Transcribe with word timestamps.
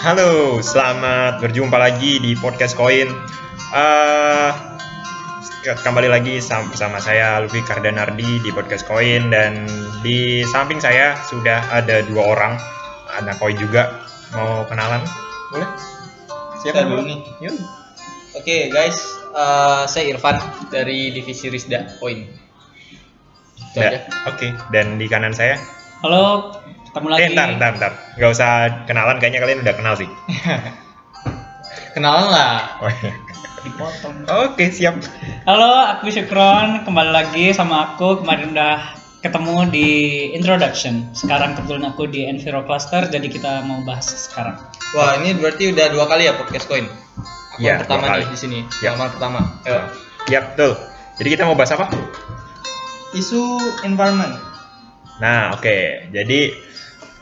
Halo, 0.00 0.64
selamat 0.64 1.44
berjumpa 1.44 1.76
lagi 1.76 2.16
di 2.24 2.32
podcast 2.32 2.72
Koin. 2.72 3.04
Eh, 3.76 4.50
kembali 5.84 6.08
lagi 6.08 6.40
sam- 6.40 6.72
bersama 6.72 6.96
saya 7.04 7.36
Lufi 7.44 7.60
Kardanardi 7.60 8.40
di 8.40 8.50
podcast 8.50 8.88
Koin 8.88 9.28
dan 9.28 9.68
di 10.00 10.40
samping 10.48 10.80
saya 10.80 11.20
sudah 11.28 11.60
ada 11.68 12.00
dua 12.08 12.32
orang, 12.32 12.56
ada 13.12 13.36
Koin 13.36 13.60
juga. 13.60 14.00
Mau 14.32 14.64
kenalan? 14.72 15.04
Boleh? 15.52 15.68
Saya 16.64 16.80
dulu 16.88 17.04
nih. 17.04 17.20
Yuk. 17.44 17.56
Oke 18.40 18.72
guys, 18.72 18.96
eh, 19.36 19.84
saya 19.84 20.16
Irfan 20.16 20.40
dari 20.72 21.12
divisi 21.12 21.52
Ya, 23.76 23.86
aja. 23.86 24.00
Oke, 24.26 24.50
dan 24.72 24.96
di 24.96 25.06
kanan 25.06 25.36
saya. 25.36 25.60
Halo, 26.00 26.56
ketemu 26.90 27.06
lagi. 27.06 27.22
Eh, 27.22 27.28
ntar, 27.32 27.48
ntar, 27.54 27.72
ntar. 27.78 27.92
Nggak 28.18 28.30
usah 28.34 28.50
kenalan, 28.84 29.16
kayaknya 29.22 29.40
kalian 29.40 29.62
udah 29.62 29.74
kenal 29.78 29.94
sih. 29.94 30.10
Kenalan 31.94 32.26
lah. 32.30 32.78
Oh, 32.82 32.90
iya. 32.90 33.14
Dipotong. 33.62 34.14
Oke, 34.46 34.70
siap. 34.70 34.98
Halo, 35.42 35.70
aku 35.90 36.10
Syukron. 36.10 36.86
Kembali 36.86 37.10
lagi 37.10 37.50
sama 37.50 37.94
aku. 37.94 38.22
Kemarin 38.22 38.54
udah 38.54 38.94
ketemu 39.20 39.68
di 39.68 39.88
introduction. 40.32 41.06
Sekarang 41.12 41.58
kebetulan 41.58 41.90
aku 41.90 42.06
di 42.06 42.24
Enviro 42.30 42.62
Cluster, 42.62 43.04
jadi 43.10 43.26
kita 43.26 43.66
mau 43.66 43.82
bahas 43.82 44.06
sekarang. 44.06 44.56
Wah 44.94 45.18
ini 45.18 45.34
berarti 45.36 45.70
udah 45.70 45.86
dua 45.92 46.06
kali 46.06 46.26
ya 46.26 46.34
podcast 46.34 46.66
Koin. 46.66 46.86
Aku 46.88 47.58
Iya, 47.60 47.76
yang 47.76 47.80
pertama 47.84 48.02
nih 48.02 48.10
kali. 48.10 48.24
di 48.26 48.38
sini. 48.38 48.58
Ya. 48.80 48.94
Yang 48.94 49.12
pertama. 49.18 49.40
Ya, 50.30 50.40
betul. 50.46 50.72
Jadi 51.20 51.28
kita 51.28 51.42
mau 51.44 51.54
bahas 51.58 51.70
apa? 51.74 51.86
Isu 53.12 53.42
environment. 53.82 54.38
Nah, 55.20 55.52
oke. 55.54 56.08
Jadi 56.10 56.40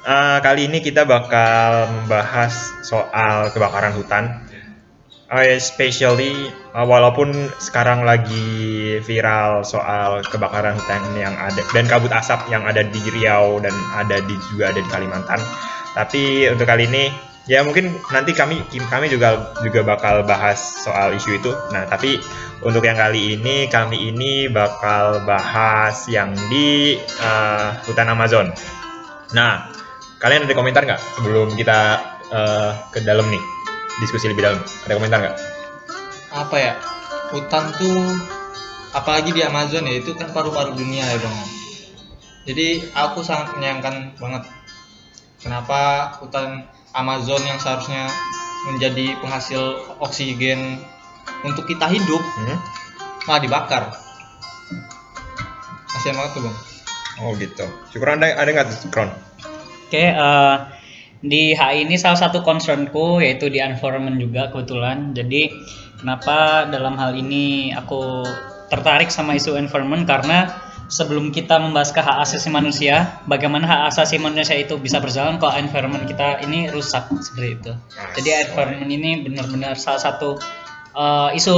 eh, 0.06 0.38
kali 0.38 0.70
ini 0.70 0.78
kita 0.78 1.02
bakal 1.02 1.90
membahas 1.90 2.54
soal 2.86 3.50
kebakaran 3.50 3.92
hutan. 3.98 4.46
Eh, 5.28 5.60
especially 5.60 6.48
eh, 6.48 6.86
walaupun 6.88 7.52
sekarang 7.60 8.06
lagi 8.06 8.96
viral 9.04 9.60
soal 9.66 10.24
kebakaran 10.24 10.78
hutan 10.78 11.02
yang 11.18 11.34
ada 11.36 11.60
dan 11.74 11.84
kabut 11.84 12.14
asap 12.14 12.48
yang 12.48 12.64
ada 12.64 12.80
di 12.80 13.02
Riau 13.12 13.60
dan 13.60 13.74
ada 13.92 14.22
di 14.24 14.34
juga 14.54 14.72
ada 14.72 14.80
di 14.80 14.88
Kalimantan. 14.88 15.42
Tapi 15.92 16.48
untuk 16.48 16.64
kali 16.64 16.86
ini 16.86 17.10
ya 17.48 17.64
mungkin 17.64 17.96
nanti 18.12 18.36
kami 18.36 18.60
kami 18.68 19.08
juga 19.08 19.56
juga 19.64 19.80
bakal 19.80 20.22
bahas 20.28 20.60
soal 20.84 21.16
isu 21.16 21.40
itu. 21.40 21.50
Nah, 21.72 21.88
tapi 21.88 22.20
untuk 22.60 22.84
yang 22.84 23.00
kali 23.00 23.40
ini 23.40 23.66
kami 23.72 24.12
ini 24.12 24.52
bakal 24.52 25.24
bahas 25.24 26.04
yang 26.12 26.36
di 26.52 27.00
eh, 27.00 27.68
hutan 27.88 28.12
Amazon. 28.12 28.52
Nah, 29.32 29.72
kalian 30.20 30.44
ada 30.44 30.54
komentar 30.54 30.84
nggak 30.84 31.00
sebelum 31.18 31.56
kita 31.56 31.98
eh, 32.28 32.70
ke 32.92 33.00
dalam 33.02 33.24
nih 33.32 33.42
diskusi 34.04 34.28
lebih 34.28 34.44
dalam? 34.44 34.60
Ada 34.84 34.92
komentar 34.94 35.18
nggak? 35.24 35.36
Apa 36.36 36.56
ya? 36.60 36.72
Hutan 37.32 37.72
tuh 37.80 38.16
apalagi 38.92 39.32
di 39.32 39.40
Amazon 39.44 39.88
ya 39.88 40.00
itu 40.00 40.12
kan 40.12 40.28
paru-paru 40.36 40.76
dunia 40.76 41.04
ya 41.04 41.16
dong. 41.16 41.38
Jadi 42.48 42.92
aku 42.96 43.20
sangat 43.20 43.56
menyayangkan 43.56 44.16
banget 44.16 44.48
kenapa 45.40 46.12
hutan 46.16 46.64
Amazon 46.98 47.40
yang 47.46 47.58
seharusnya 47.62 48.10
menjadi 48.66 49.14
penghasil 49.22 49.94
oksigen 50.02 50.82
untuk 51.46 51.64
kita 51.70 51.86
hidup 51.86 52.18
Hmm? 52.18 52.58
malah 53.30 53.42
dibakar. 53.44 53.82
Kasihan 55.88 56.16
banget 56.16 56.32
tuh 56.34 56.42
bang. 56.48 56.56
Oh 57.18 57.30
gitu. 57.36 57.66
Syukur 57.92 58.14
ada 58.16 58.24
ada 58.24 58.48
nggak 58.48 58.66
tuh 58.72 58.88
Kron? 58.88 59.10
Oke, 59.88 60.12
eh, 60.12 60.56
di 61.20 61.52
HI 61.52 61.84
ini 61.84 61.98
salah 61.98 62.16
satu 62.16 62.46
concernku 62.46 63.18
yaitu 63.18 63.50
di 63.50 63.58
environment 63.58 64.16
juga 64.16 64.48
kebetulan. 64.48 65.12
Jadi 65.12 65.50
kenapa 66.00 66.68
dalam 66.70 66.94
hal 66.96 67.12
ini 67.18 67.74
aku 67.74 68.24
tertarik 68.70 69.10
sama 69.10 69.34
isu 69.34 69.56
environment 69.58 70.06
karena 70.06 70.67
sebelum 70.88 71.30
kita 71.30 71.60
membahas 71.60 71.92
ke 71.92 72.00
hak 72.00 72.24
asasi 72.24 72.48
manusia, 72.48 73.20
bagaimana 73.28 73.68
hak 73.68 73.82
asasi 73.92 74.16
manusia 74.16 74.56
itu 74.56 74.80
bisa 74.80 74.98
berjalan 74.98 75.36
kalau 75.36 75.54
environment 75.60 76.08
kita 76.08 76.40
ini 76.42 76.72
rusak 76.72 77.12
seperti 77.20 77.48
itu. 77.60 77.72
Jadi 78.18 78.28
environment 78.48 78.90
ini 78.90 79.10
benar-benar 79.22 79.76
salah 79.76 80.00
satu 80.00 80.40
uh, 80.96 81.30
isu 81.36 81.56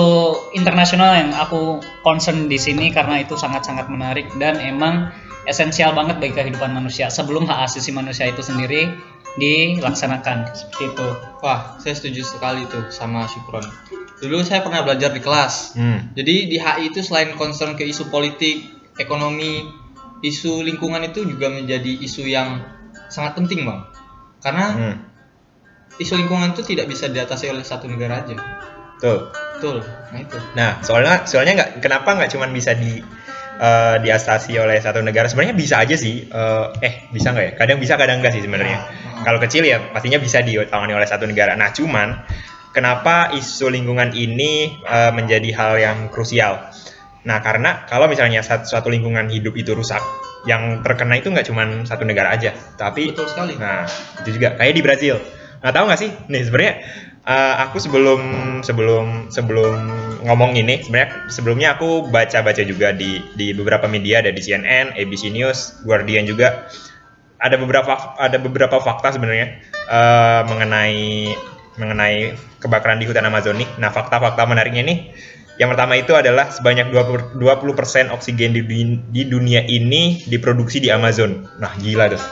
internasional 0.59 1.15
yang 1.17 1.31
aku 1.33 1.79
concern 2.03 2.51
di 2.51 2.59
sini 2.59 2.91
karena 2.91 3.23
itu 3.23 3.39
sangat-sangat 3.39 3.87
menarik 3.87 4.27
dan 4.43 4.59
emang 4.59 5.15
esensial 5.49 5.97
banget 5.97 6.21
bagi 6.21 6.35
kehidupan 6.37 6.75
manusia 6.75 7.09
sebelum 7.09 7.49
hak 7.49 7.71
asasi 7.71 7.95
manusia 7.95 8.29
itu 8.29 8.45
sendiri 8.45 8.93
dilaksanakan 9.39 10.51
seperti 10.53 10.91
itu. 10.91 11.09
Wah, 11.41 11.79
saya 11.79 11.95
setuju 11.95 12.27
sekali 12.27 12.67
tuh 12.67 12.91
sama 12.91 13.31
Syukron. 13.31 13.63
Dulu 14.21 14.43
saya 14.45 14.61
pernah 14.61 14.85
belajar 14.85 15.15
di 15.15 15.23
kelas. 15.23 15.79
Hmm. 15.79 16.13
Jadi 16.13 16.51
di 16.51 16.57
HI 16.61 16.93
itu 16.93 17.01
selain 17.01 17.33
concern 17.39 17.79
ke 17.79 17.87
isu 17.89 18.13
politik, 18.13 18.80
ekonomi, 19.00 19.65
isu 20.21 20.61
lingkungan 20.61 21.00
itu 21.09 21.25
juga 21.25 21.49
menjadi 21.49 21.97
isu 22.05 22.28
yang 22.28 22.61
sangat 23.09 23.41
penting, 23.41 23.65
Bang. 23.65 23.88
Karena 24.44 24.66
Hmm. 24.77 24.97
isu 25.97 26.21
lingkungan 26.21 26.53
itu 26.53 26.62
tidak 26.65 26.87
bisa 26.93 27.09
diatasi 27.09 27.49
oleh 27.49 27.65
satu 27.65 27.89
negara 27.89 28.21
aja. 28.25 28.37
Tuh. 29.00 29.33
Betul. 29.56 29.84
Nah, 29.84 30.21
itu. 30.21 30.37
Nah, 30.56 30.71
soalnya 30.81 31.28
soalnya 31.28 31.53
nggak 31.60 31.71
kenapa 31.84 32.16
nggak 32.16 32.31
cuma 32.33 32.49
bisa 32.49 32.72
di 32.72 33.00
eh, 33.60 33.97
diatasi 34.00 34.56
oleh 34.56 34.81
satu 34.81 35.05
negara 35.05 35.28
sebenarnya 35.28 35.53
bisa 35.53 35.84
aja 35.84 35.93
sih 35.93 36.25
eh, 36.25 36.66
eh 36.81 36.94
bisa 37.12 37.37
nggak 37.37 37.44
ya 37.44 37.53
kadang 37.60 37.77
bisa 37.77 38.00
kadang 38.00 38.25
nggak 38.25 38.33
sih 38.33 38.41
sebenarnya 38.41 38.78
Nah, 38.81 39.21
kalau 39.21 39.37
kecil 39.37 39.69
ya 39.69 39.93
pastinya 39.93 40.16
bisa 40.16 40.41
ditangani 40.41 40.97
oleh 40.97 41.05
satu 41.05 41.28
negara 41.28 41.53
nah 41.60 41.69
cuman 41.69 42.25
kenapa 42.72 43.37
isu 43.37 43.69
lingkungan 43.69 44.16
ini 44.16 44.81
eh, 44.81 45.12
menjadi 45.12 45.53
hal 45.53 45.72
yang 45.77 45.99
krusial 46.09 46.72
nah 47.21 47.45
karena 47.45 47.85
kalau 47.85 48.09
misalnya 48.09 48.41
satu, 48.41 48.65
suatu 48.65 48.89
lingkungan 48.89 49.29
hidup 49.29 49.53
itu 49.57 49.77
rusak 49.77 50.01
yang 50.49 50.81
terkena 50.81 51.21
itu 51.21 51.29
nggak 51.29 51.47
cuma 51.53 51.69
satu 51.85 52.09
negara 52.09 52.33
aja 52.33 52.57
tapi 52.81 53.13
Betul 53.13 53.29
sekali. 53.29 53.55
Nah, 53.61 53.85
itu 54.25 54.41
juga 54.41 54.57
kayak 54.57 54.73
di 54.73 54.83
Brazil. 54.83 55.17
Nah, 55.61 55.71
tahu 55.73 55.85
nggak 55.93 56.01
sih? 56.01 56.11
Nih 56.33 56.43
sebenarnya 56.49 56.75
eh, 57.29 57.55
aku 57.69 57.77
sebelum 57.77 58.21
sebelum 58.65 59.29
sebelum 59.29 59.77
ngomong 60.25 60.57
ini 60.57 60.81
sebenarnya 60.85 61.29
sebelumnya 61.29 61.69
aku 61.77 62.09
baca-baca 62.09 62.65
juga 62.65 62.97
di 62.97 63.21
di 63.37 63.53
beberapa 63.53 63.85
media 63.85 64.25
ada 64.25 64.33
di 64.33 64.41
CNN, 64.41 64.97
ABC 64.97 65.29
News, 65.29 65.85
Guardian 65.85 66.25
juga 66.25 66.69
ada 67.41 67.57
beberapa 67.61 68.17
ada 68.17 68.37
beberapa 68.41 68.81
fakta 68.81 69.13
sebenarnya 69.17 69.61
eh, 69.93 70.43
mengenai 70.49 71.33
mengenai 71.77 72.37
kebakaran 72.61 73.01
di 73.01 73.09
hutan 73.09 73.29
Amazon 73.29 73.57
nih. 73.61 73.69
Nah, 73.81 73.89
fakta-fakta 73.93 74.45
menariknya 74.45 74.85
nih 74.85 74.99
yang 75.60 75.69
pertama 75.69 75.93
itu 76.00 76.16
adalah 76.16 76.48
sebanyak 76.48 76.88
20, 76.88 77.37
20% 77.37 78.09
oksigen 78.16 78.56
di, 78.56 78.65
di 78.97 79.22
dunia 79.28 79.60
ini 79.69 80.16
diproduksi 80.25 80.81
di 80.81 80.88
Amazon. 80.88 81.44
Nah, 81.60 81.76
gila 81.76 82.09
tuh. 82.09 82.22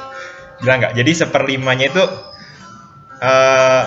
Gila 0.65 0.75
nggak? 0.81 0.93
Jadi 0.97 1.13
seperlimanya 1.13 1.93
itu 1.93 2.03
eh 3.21 3.83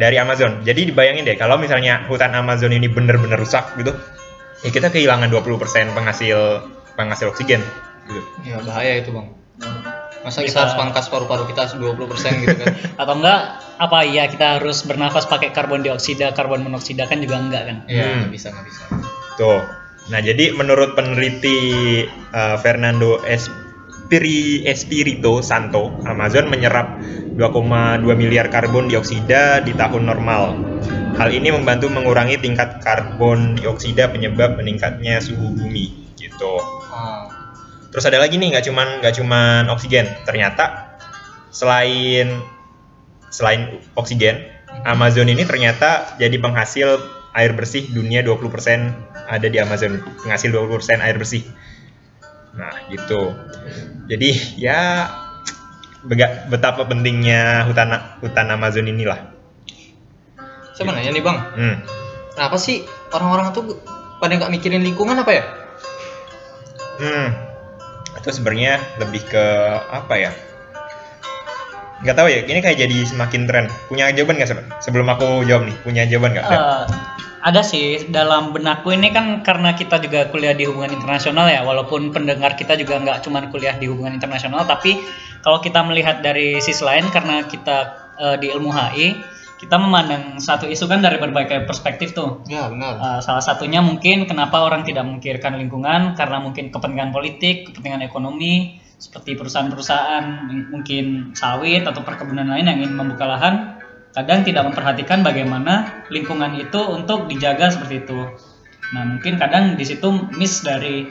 dari 0.00 0.16
Amazon. 0.16 0.64
Jadi 0.64 0.88
dibayangin 0.88 1.28
deh 1.28 1.36
kalau 1.36 1.60
misalnya 1.60 2.08
hutan 2.08 2.32
Amazon 2.32 2.72
ini 2.72 2.88
bener-bener 2.88 3.36
rusak 3.36 3.76
gitu, 3.76 3.92
ya 4.64 4.70
kita 4.72 4.88
kehilangan 4.88 5.28
20% 5.28 5.92
penghasil 5.92 6.64
penghasil 6.96 7.28
oksigen 7.28 7.60
gitu. 8.08 8.22
Ya 8.48 8.56
bahaya 8.64 9.04
itu, 9.04 9.12
Bang. 9.12 9.36
Masa 10.26 10.42
kita 10.42 10.50
Bisa. 10.50 10.60
harus 10.66 10.74
pangkas 10.74 11.06
paru-paru 11.06 11.46
kita 11.46 11.78
20% 11.78 12.42
gitu 12.42 12.56
kan. 12.58 12.74
Atau 13.00 13.14
enggak 13.22 13.40
apa 13.78 13.98
ya 14.02 14.26
kita 14.26 14.58
harus 14.58 14.82
bernafas 14.82 15.30
pakai 15.30 15.54
karbon 15.54 15.86
dioksida, 15.86 16.34
karbon 16.34 16.66
monoksida 16.66 17.06
kan 17.06 17.22
juga 17.22 17.38
enggak 17.38 17.62
kan? 17.70 17.76
Iya, 17.86 18.02
Hmm. 18.02 18.16
nggak 18.26 18.32
bisa, 18.34 18.48
nggak 18.50 18.66
bisa. 18.66 18.82
Tuh. 19.38 19.62
Nah, 20.08 20.20
jadi 20.24 20.56
menurut 20.56 20.96
peneliti 20.96 21.58
eh, 22.08 22.56
Fernando 22.64 23.20
Espiri, 23.28 24.64
Espirito 24.64 25.44
Santo, 25.44 26.00
Amazon 26.08 26.48
menyerap 26.48 26.98
2,2 27.38 28.02
miliar 28.18 28.50
karbon 28.50 28.90
dioksida 28.90 29.62
di 29.62 29.70
tahun 29.76 30.10
normal. 30.10 30.58
Hal 31.14 31.30
ini 31.30 31.54
membantu 31.54 31.86
mengurangi 31.90 32.38
tingkat 32.40 32.82
karbon 32.82 33.54
dioksida 33.58 34.10
penyebab 34.10 34.58
meningkatnya 34.58 35.22
suhu 35.22 35.54
bumi 35.54 36.14
gitu. 36.18 36.58
Ah, 36.90 37.37
Terus 37.88 38.04
ada 38.04 38.20
lagi 38.20 38.36
nih 38.36 38.52
nggak 38.52 38.64
cuman 38.68 38.88
nggak 39.00 39.14
cuman 39.16 39.72
oksigen, 39.72 40.06
ternyata 40.28 40.96
selain 41.48 42.44
selain 43.32 43.80
oksigen, 43.96 44.44
Amazon 44.84 45.28
ini 45.28 45.44
ternyata 45.44 46.16
jadi 46.20 46.36
penghasil 46.36 47.00
air 47.36 47.52
bersih 47.56 47.88
dunia 47.92 48.24
20% 48.24 48.48
ada 49.28 49.46
di 49.46 49.60
Amazon, 49.60 50.00
penghasil 50.24 50.48
20% 50.48 51.04
air 51.04 51.16
bersih. 51.20 51.44
Nah, 52.56 52.72
gitu. 52.90 53.36
Jadi 54.08 54.58
ya 54.58 55.08
betapa 56.48 56.88
pentingnya 56.88 57.68
hutan 57.68 57.92
hutan 58.24 58.46
Amazon 58.48 58.88
inilah. 58.88 59.36
saya 60.72 60.86
mau 60.86 60.94
nanya 60.94 61.10
nih, 61.10 61.24
Bang. 61.26 61.38
Hmm. 61.58 61.76
Kenapa 62.38 62.54
sih 62.54 62.86
orang-orang 63.10 63.50
tuh 63.50 63.82
pada 64.22 64.38
nggak 64.38 64.52
mikirin 64.54 64.86
lingkungan 64.86 65.18
apa 65.18 65.32
ya? 65.34 65.44
Hmm. 67.02 67.47
Itu 68.18 68.34
sebenarnya 68.34 68.82
lebih 68.98 69.22
ke 69.26 69.44
apa 69.88 70.16
ya? 70.18 70.32
nggak 71.98 72.14
tahu 72.14 72.30
ya 72.30 72.46
ini 72.46 72.62
kayak 72.62 72.78
jadi 72.78 72.96
semakin 73.10 73.50
tren. 73.50 73.66
Punya 73.90 74.06
jawaban 74.14 74.38
nggak 74.38 74.54
sebelum 74.78 75.10
aku 75.10 75.42
jawab 75.50 75.66
nih 75.66 75.76
punya 75.82 76.06
jawaban 76.06 76.38
nggak? 76.38 76.46
Eh, 76.46 76.82
ada 77.42 77.62
sih 77.62 78.06
dalam 78.10 78.50
benakku 78.54 78.90
ini 78.90 79.14
kan 79.14 79.42
karena 79.46 79.74
kita 79.74 80.02
juga 80.02 80.26
kuliah 80.30 80.54
di 80.54 80.66
hubungan 80.66 80.94
internasional 80.94 81.46
ya 81.46 81.62
walaupun 81.62 82.10
pendengar 82.10 82.54
kita 82.58 82.74
juga 82.74 82.98
nggak 82.98 83.22
cuma 83.26 83.42
kuliah 83.50 83.74
di 83.78 83.86
hubungan 83.86 84.14
internasional 84.14 84.66
tapi 84.66 84.98
kalau 85.42 85.62
kita 85.62 85.82
melihat 85.86 86.18
dari 86.22 86.58
sisi 86.58 86.82
lain 86.82 87.06
karena 87.10 87.46
kita 87.46 87.78
eh, 88.18 88.36
di 88.42 88.50
ilmu 88.50 88.70
HI 88.74 89.37
kita 89.58 89.74
memandang 89.74 90.38
satu 90.38 90.70
isu 90.70 90.86
kan 90.86 91.02
dari 91.02 91.18
berbagai 91.18 91.66
perspektif 91.66 92.14
tuh 92.14 92.46
Ya 92.46 92.70
benar. 92.70 92.96
Uh, 92.96 93.20
salah 93.20 93.42
satunya 93.42 93.82
mungkin 93.82 94.24
kenapa 94.30 94.62
orang 94.62 94.86
tidak 94.86 95.04
memikirkan 95.04 95.58
lingkungan 95.58 96.14
karena 96.14 96.38
mungkin 96.38 96.70
kepentingan 96.70 97.10
politik, 97.10 97.66
kepentingan 97.68 98.06
ekonomi, 98.06 98.78
seperti 98.98 99.34
perusahaan-perusahaan 99.38 100.24
mungkin 100.70 101.34
sawit 101.34 101.86
atau 101.86 102.02
perkebunan 102.02 102.46
lain 102.50 102.66
yang 102.70 102.78
ingin 102.82 102.94
membuka 102.94 103.26
lahan, 103.26 103.78
kadang 104.14 104.42
tidak 104.42 104.66
memperhatikan 104.66 105.22
bagaimana 105.22 106.06
lingkungan 106.10 106.58
itu 106.58 106.80
untuk 106.90 107.30
dijaga 107.30 107.74
seperti 107.74 108.06
itu. 108.06 108.20
Nah 108.94 109.02
mungkin 109.04 109.36
kadang 109.36 109.78
di 109.78 109.84
situ 109.84 110.08
miss 110.34 110.64
dari 110.66 111.06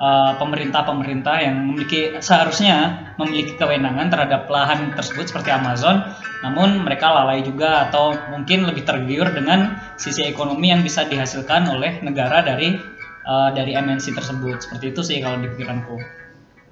uh, 0.00 0.32
pemerintah-pemerintah 0.40 1.36
yang 1.44 1.60
memiliki 1.60 2.16
seharusnya 2.18 3.06
memiliki 3.20 3.54
kewenangan 3.60 4.08
terhadap 4.08 4.48
lahan 4.48 4.96
tersebut 4.96 5.28
seperti 5.28 5.52
Amazon, 5.52 6.00
namun 6.40 6.80
mereka 6.82 7.12
lalai 7.12 7.44
juga 7.44 7.86
atau 7.86 8.16
mungkin 8.32 8.64
lebih 8.64 8.88
tergiur 8.88 9.28
dengan 9.30 9.76
sisi 10.00 10.24
ekonomi 10.24 10.72
yang 10.72 10.80
bisa 10.80 11.04
dihasilkan 11.04 11.68
oleh 11.68 12.00
negara 12.00 12.40
dari 12.40 12.80
uh, 13.28 13.52
dari 13.52 13.76
MNC 13.76 14.16
tersebut. 14.16 14.64
Seperti 14.64 14.96
itu 14.96 15.00
sih 15.04 15.20
kalau 15.20 15.36
di 15.38 15.52
pikiranku. 15.52 15.96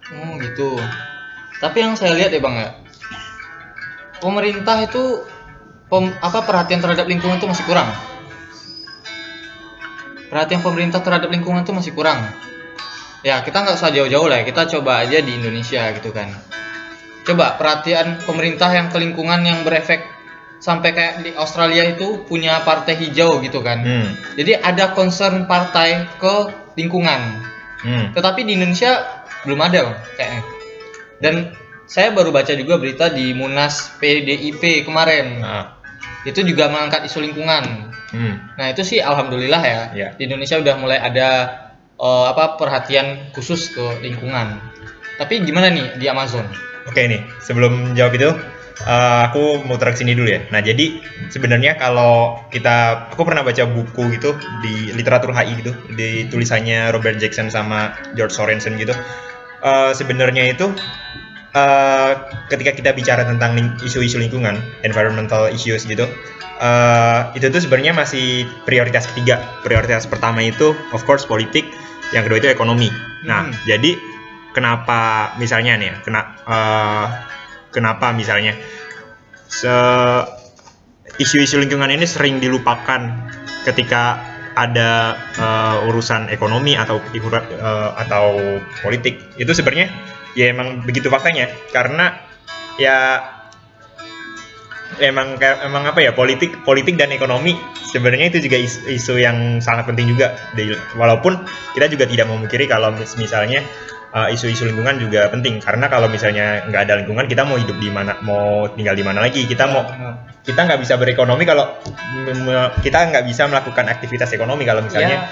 Oh 0.09 0.33
gitu. 0.41 0.81
Tapi 1.61 1.85
yang 1.85 1.93
saya 2.01 2.17
lihat 2.17 2.33
ya 2.33 2.41
bang 2.41 2.57
ya, 2.57 2.71
pemerintah 4.25 4.79
itu 4.81 5.21
pem- 5.93 6.17
apa 6.23 6.39
perhatian 6.47 6.81
terhadap 6.81 7.05
lingkungan 7.05 7.37
itu 7.37 7.49
masih 7.51 7.67
kurang. 7.69 7.93
Perhatian 10.29 10.61
pemerintah 10.61 11.01
terhadap 11.01 11.29
lingkungan 11.33 11.65
itu 11.65 11.73
masih 11.73 11.93
kurang. 11.97 12.21
Ya 13.27 13.43
kita 13.43 13.67
nggak 13.67 13.77
usah 13.77 13.91
jauh-jauh 13.91 14.31
lah, 14.31 14.43
ya, 14.43 14.45
kita 14.47 14.71
coba 14.79 15.03
aja 15.03 15.19
di 15.19 15.35
Indonesia 15.35 15.91
gitu 15.95 16.15
kan. 16.15 16.31
Coba 17.27 17.59
perhatian 17.59 18.23
pemerintah 18.23 18.71
yang 18.71 18.89
ke 18.89 18.99
lingkungan 19.03 19.43
yang 19.43 19.67
berefek 19.67 20.07
sampai 20.59 20.91
kayak 20.95 21.15
di 21.23 21.31
Australia 21.35 21.87
itu 21.87 22.23
punya 22.27 22.63
partai 22.63 22.99
hijau 22.99 23.43
gitu 23.43 23.63
kan. 23.63 23.83
hmm. 23.83 24.39
Jadi 24.39 24.59
ada 24.59 24.95
concern 24.95 25.47
partai 25.51 26.07
ke 26.19 26.35
lingkungan. 26.79 27.21
Hmm. 27.83 28.11
Tetapi 28.15 28.47
di 28.47 28.59
Indonesia 28.59 29.23
belum 29.47 29.61
ada 29.63 29.79
Bang, 29.87 29.99
kayaknya. 30.19 30.43
Dan 31.19 31.35
saya 31.87 32.15
baru 32.15 32.31
baca 32.31 32.53
juga 32.55 32.79
berita 32.79 33.11
di 33.11 33.35
Munas 33.35 33.99
PDIP 33.99 34.87
kemarin. 34.87 35.43
Ah. 35.43 35.79
Itu 36.27 36.43
juga 36.43 36.71
mengangkat 36.71 37.07
isu 37.07 37.23
lingkungan. 37.23 37.91
Hmm. 38.09 38.35
Nah, 38.59 38.67
itu 38.73 38.83
sih 38.83 38.99
alhamdulillah 38.99 39.63
ya. 39.63 39.81
Ya. 39.95 40.09
Di 40.15 40.27
Indonesia 40.27 40.59
udah 40.59 40.75
mulai 40.79 40.99
ada 40.99 41.29
eh, 41.99 42.27
apa 42.31 42.57
perhatian 42.57 43.35
khusus 43.35 43.75
ke 43.75 44.03
lingkungan. 44.03 44.63
Tapi 45.19 45.43
gimana 45.43 45.69
nih 45.69 45.99
di 45.99 46.07
Amazon? 46.07 46.47
Oke 46.87 47.05
nih, 47.05 47.21
sebelum 47.43 47.93
jawab 47.99 48.17
itu, 48.17 48.31
eh, 48.87 49.21
aku 49.29 49.67
mau 49.67 49.77
tarik 49.77 49.99
sini 49.99 50.15
dulu 50.15 50.31
ya. 50.31 50.41
Nah, 50.49 50.63
jadi 50.63 51.03
sebenarnya 51.29 51.77
kalau 51.77 52.41
kita, 52.55 53.11
aku 53.13 53.27
pernah 53.27 53.43
baca 53.45 53.67
buku 53.69 54.15
gitu 54.17 54.33
di 54.65 54.95
literatur 54.95 55.35
HI 55.35 55.53
gitu, 55.61 55.73
di 55.99 56.31
tulisannya 56.31 56.95
Robert 56.95 57.21
Jackson 57.21 57.51
sama 57.51 57.93
George 58.15 58.33
Sorensen 58.33 58.79
gitu. 58.79 58.95
Eh, 59.59 59.91
sebenarnya 59.91 60.55
itu 60.55 60.71
eh, 61.59 62.13
ketika 62.47 62.73
kita 62.79 62.91
bicara 62.95 63.27
tentang 63.27 63.59
ling- 63.59 63.77
isu-isu 63.83 64.23
lingkungan, 64.23 64.63
environmental 64.87 65.51
issues 65.51 65.83
gitu, 65.85 66.07
eh, 66.63 67.21
itu 67.35 67.51
tuh 67.51 67.59
sebenarnya 67.59 67.93
masih 67.99 68.47
prioritas 68.63 69.11
ketiga. 69.11 69.43
Prioritas 69.67 70.07
pertama 70.07 70.41
itu, 70.47 70.73
of 70.95 71.03
course, 71.03 71.27
politik. 71.27 71.67
Yang 72.15 72.23
kedua 72.31 72.39
itu 72.41 72.49
ekonomi. 72.49 72.89
Nah, 73.27 73.51
Hmm. 73.51 73.55
jadi 73.67 73.99
kenapa 74.57 75.35
misalnya 75.37 75.77
nih 75.77 75.87
ya, 75.93 75.97
kena, 76.07 76.21
eh, 76.47 77.07
kenapa 77.75 78.15
misalnya 78.15 78.55
se 79.49 79.75
isu-isu 81.19 81.59
lingkungan 81.59 81.91
ini 81.91 82.07
sering 82.07 82.39
dilupakan 82.39 83.11
ketika 83.67 84.23
ada 84.59 85.15
eh, 85.39 85.89
urusan 85.91 86.31
ekonomi 86.35 86.75
atau 86.75 86.99
eh, 87.15 87.91
atau 87.95 88.25
politik 88.83 89.19
itu 89.39 89.53
sebenarnya 89.55 89.91
ya 90.39 90.55
emang 90.55 90.87
begitu 90.87 91.11
faktanya. 91.11 91.51
Karena 91.75 92.15
ya 92.79 93.27
emang 95.03 95.35
emang 95.43 95.83
apa 95.91 95.99
ya 95.99 96.15
politik 96.15 96.63
politik 96.63 96.95
dan 96.95 97.11
ekonomi 97.11 97.59
sebenarnya 97.91 98.31
itu 98.31 98.47
juga 98.47 98.59
isu, 98.63 98.79
isu 98.87 99.15
yang 99.19 99.59
sangat 99.59 99.91
penting 99.91 100.15
juga. 100.15 100.39
Walaupun 100.95 101.43
kita 101.75 101.91
juga 101.91 102.07
tidak 102.07 102.31
memungkiri 102.31 102.71
kalau 102.71 102.95
mis- 102.95 103.19
misalnya 103.19 103.67
uh, 104.15 104.31
isu-isu 104.31 104.71
lingkungan 104.71 105.03
juga 105.03 105.27
penting. 105.35 105.59
Karena 105.59 105.91
kalau 105.91 106.07
misalnya 106.07 106.63
nggak 106.71 106.83
ada 106.87 106.95
lingkungan 107.03 107.27
kita 107.27 107.43
mau 107.43 107.59
hidup 107.59 107.75
di 107.83 107.91
mana 107.91 108.15
mau 108.23 108.71
tinggal 108.71 108.95
di 108.95 109.03
mana 109.03 109.27
lagi. 109.27 109.43
Kita 109.43 109.67
mau 109.67 109.83
kita 110.47 110.61
nggak 110.65 110.81
bisa 110.81 110.95
berekonomi 110.97 111.45
kalau 111.45 111.67
kita 112.81 112.99
nggak 113.13 113.25
bisa 113.27 113.51
melakukan 113.51 113.85
aktivitas 113.91 114.33
ekonomi 114.33 114.65
kalau 114.65 114.81
misalnya 114.81 115.29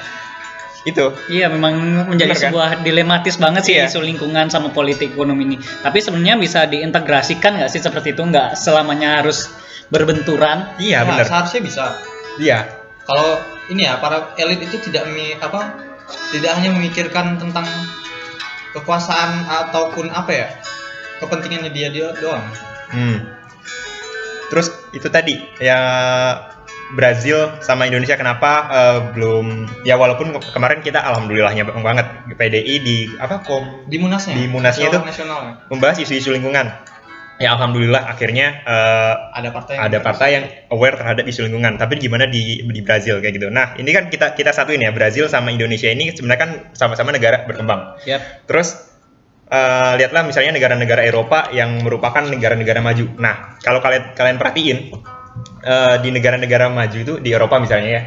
itu 0.87 1.11
Iya, 1.27 1.51
memang 1.51 1.75
menjadi 2.07 2.31
Bener 2.31 2.39
kan? 2.39 2.51
sebuah 2.55 2.69
dilematis 2.81 3.37
banget 3.37 3.63
sih 3.67 3.75
Iya. 3.75 3.91
isu 3.91 4.01
lingkungan 4.01 4.47
sama 4.47 4.71
politik 4.71 5.13
ekonomi 5.13 5.43
ini. 5.45 5.57
Tapi 5.59 5.99
sebenarnya 5.99 6.39
bisa 6.39 6.63
diintegrasikan 6.65 7.59
nggak 7.59 7.69
sih 7.69 7.83
seperti 7.83 8.15
itu? 8.15 8.23
Nggak 8.23 8.55
selamanya 8.55 9.19
harus 9.21 9.51
berbenturan. 9.91 10.71
iya 10.79 11.03
Nah, 11.03 11.19
benar 11.19 11.27
seharusnya 11.27 11.61
bisa. 11.61 11.85
iya 12.39 12.71
Kalau 13.03 13.39
ini 13.67 13.83
ya 13.83 13.99
para 13.99 14.35
elit 14.35 14.63
itu 14.63 14.79
tidak 14.81 15.07
mi, 15.11 15.35
apa 15.39 15.75
tidak 16.31 16.55
hanya 16.55 16.71
memikirkan 16.71 17.39
tentang 17.39 17.67
kekuasaan 18.73 19.47
ataupun 19.47 20.11
apa 20.11 20.31
ya 20.31 20.47
kepentingannya 21.19 21.71
dia 21.71 21.89
dia 21.91 22.11
doang. 22.15 22.43
Hmm. 22.91 23.27
Terus 24.47 24.71
itu 24.91 25.07
tadi 25.07 25.39
ya 25.59 25.79
Brazil 26.95 27.59
sama 27.59 27.91
Indonesia 27.91 28.15
kenapa 28.15 28.51
eh, 28.71 28.99
belum 29.11 29.47
ya 29.83 29.99
walaupun 29.99 30.31
ke- 30.31 30.55
kemarin 30.55 30.79
kita 30.81 31.03
alhamdulillahnya 31.03 31.67
banget 31.67 32.07
PDI 32.39 32.75
di 32.79 32.97
apa 33.19 33.43
kom 33.43 33.67
Di 33.91 33.99
munasnya. 33.99 34.39
Di 34.39 34.47
munasnya 34.47 34.87
itu- 34.93 35.03
nasional 35.03 35.67
membahas 35.67 35.99
isu-isu 35.99 36.31
lingkungan. 36.31 36.71
Ya 37.37 37.53
alhamdulillah 37.53 38.07
akhirnya 38.07 38.63
eh, 38.63 39.15
ada 39.35 39.51
partai 39.51 39.77
ada 39.77 39.99
partai 39.99 40.29
yang 40.33 40.45
aware 40.71 40.95
terhadap 40.95 41.27
isu 41.27 41.51
lingkungan. 41.51 41.75
Tapi 41.75 41.99
gimana 41.99 42.31
di 42.31 42.63
di 42.63 42.81
Brazil 42.81 43.19
kayak 43.19 43.35
gitu. 43.35 43.51
Nah, 43.51 43.75
ini 43.77 43.91
kan 43.91 44.07
kita 44.07 44.33
kita 44.33 44.55
satuin 44.55 44.81
ya 44.81 44.95
Brazil 44.95 45.27
sama 45.27 45.51
Indonesia 45.51 45.91
ini 45.91 46.15
sebenarnya 46.15 46.41
kan 46.41 46.51
sama-sama 46.73 47.11
negara 47.11 47.45
berkembang. 47.45 47.99
Yap. 48.09 48.47
Terus 48.49 48.89
eh, 49.51 49.93
lihatlah 49.99 50.23
misalnya 50.25 50.55
negara-negara 50.57 51.03
Eropa 51.05 51.51
yang 51.51 51.83
merupakan 51.83 52.25
negara-negara 52.25 52.81
maju. 52.81 53.05
Nah, 53.19 53.59
kalau 53.61 53.85
kalian 53.85 54.15
kalian 54.17 54.39
perhatiin 54.41 54.79
eh, 55.63 55.97
di 56.03 56.09
negara-negara 56.13 56.71
maju 56.71 56.99
itu 56.99 57.15
di 57.21 57.31
Eropa 57.33 57.59
misalnya 57.59 57.91
ya, 57.91 58.03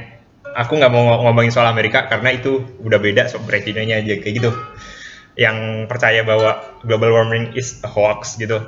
aku 0.55 0.79
nggak 0.79 0.91
mau 0.91 1.03
ngo- 1.05 1.21
ngomongin 1.29 1.53
soal 1.53 1.69
Amerika 1.69 2.09
karena 2.09 2.33
itu 2.33 2.63
udah 2.81 2.99
beda 2.99 3.29
so 3.29 3.39
presidennya 3.43 4.01
aja 4.01 4.17
kayak 4.19 4.33
gitu. 4.41 4.51
Yang 5.39 5.87
percaya 5.87 6.21
bahwa 6.27 6.59
global 6.83 7.15
warming 7.15 7.55
is 7.55 7.79
a 7.85 7.89
hoax 7.89 8.35
gitu. 8.35 8.59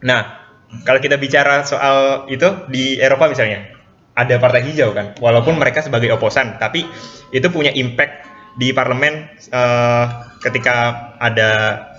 Nah, 0.00 0.40
kalau 0.86 1.02
kita 1.02 1.20
bicara 1.20 1.66
soal 1.66 2.24
itu 2.32 2.46
di 2.72 2.96
Eropa 2.96 3.28
misalnya, 3.28 3.68
ada 4.16 4.40
partai 4.40 4.64
hijau 4.64 4.96
kan, 4.96 5.12
walaupun 5.20 5.60
mereka 5.60 5.84
sebagai 5.84 6.08
oposan, 6.16 6.56
tapi 6.56 6.88
itu 7.34 7.46
punya 7.52 7.74
impact 7.74 8.26
di 8.56 8.72
parlemen 8.72 9.28
eh, 9.36 10.04
ketika 10.40 10.74
ada 11.20 11.50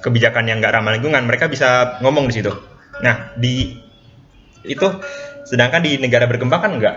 kebijakan 0.01 0.49
yang 0.49 0.57
nggak 0.59 0.73
ramah 0.81 0.97
lingkungan, 0.97 1.23
mereka 1.29 1.45
bisa 1.45 2.01
ngomong 2.01 2.25
di 2.25 2.33
situ. 2.41 2.51
Nah, 3.05 3.33
di 3.37 3.77
itu 4.61 4.87
sedangkan 5.45 5.81
di 5.83 5.97
negara 5.97 6.25
berkembang 6.29 6.61
kan 6.61 6.71
enggak. 6.77 6.95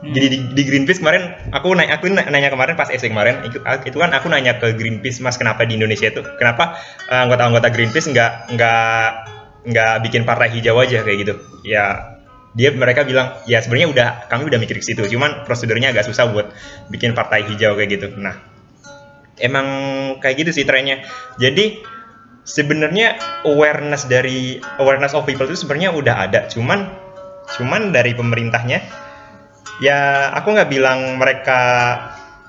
Hmm. 0.00 0.16
Jadi 0.16 0.26
di, 0.32 0.38
di 0.56 0.62
Greenpeace 0.64 1.04
kemarin 1.04 1.36
aku 1.52 1.76
nanya 1.76 2.00
aku 2.00 2.08
nanya 2.08 2.48
kemarin 2.48 2.72
pas 2.72 2.88
SD 2.88 3.12
kemarin 3.12 3.44
itu, 3.44 3.60
itu 3.60 3.96
kan 4.00 4.10
aku 4.16 4.32
nanya 4.32 4.56
ke 4.56 4.72
Greenpeace 4.72 5.20
Mas 5.20 5.36
kenapa 5.36 5.68
di 5.68 5.76
Indonesia 5.76 6.08
itu 6.08 6.24
kenapa 6.40 6.80
eh, 7.12 7.20
anggota-anggota 7.20 7.68
Greenpeace 7.68 8.08
nggak 8.08 8.56
nggak 8.56 9.04
nggak 9.68 9.94
bikin 10.08 10.24
partai 10.24 10.48
hijau 10.56 10.80
aja 10.80 11.04
kayak 11.04 11.18
gitu 11.28 11.34
ya 11.68 12.16
dia 12.56 12.72
mereka 12.74 13.06
bilang 13.06 13.36
ya 13.46 13.62
sebenarnya 13.62 13.88
udah 13.92 14.08
kami 14.26 14.48
udah 14.48 14.58
mikir 14.58 14.80
ke 14.80 14.84
situ 14.84 15.04
cuman 15.06 15.46
prosedurnya 15.46 15.94
agak 15.94 16.08
susah 16.08 16.32
buat 16.32 16.50
bikin 16.90 17.14
partai 17.14 17.46
hijau 17.46 17.76
kayak 17.78 18.00
gitu 18.00 18.06
nah 18.16 18.40
emang 19.38 19.66
kayak 20.18 20.42
gitu 20.42 20.50
sih 20.50 20.64
trennya 20.66 21.06
jadi 21.38 21.78
sebenarnya 22.42 23.20
awareness 23.46 24.08
dari 24.10 24.58
awareness 24.82 25.14
of 25.14 25.28
people 25.28 25.46
itu 25.46 25.62
sebenarnya 25.62 25.94
udah 25.94 26.14
ada 26.26 26.50
cuman 26.50 26.90
cuman 27.58 27.90
dari 27.90 28.14
pemerintahnya 28.14 28.78
ya 29.82 30.30
aku 30.36 30.54
nggak 30.54 30.70
bilang 30.70 31.18
mereka 31.18 31.60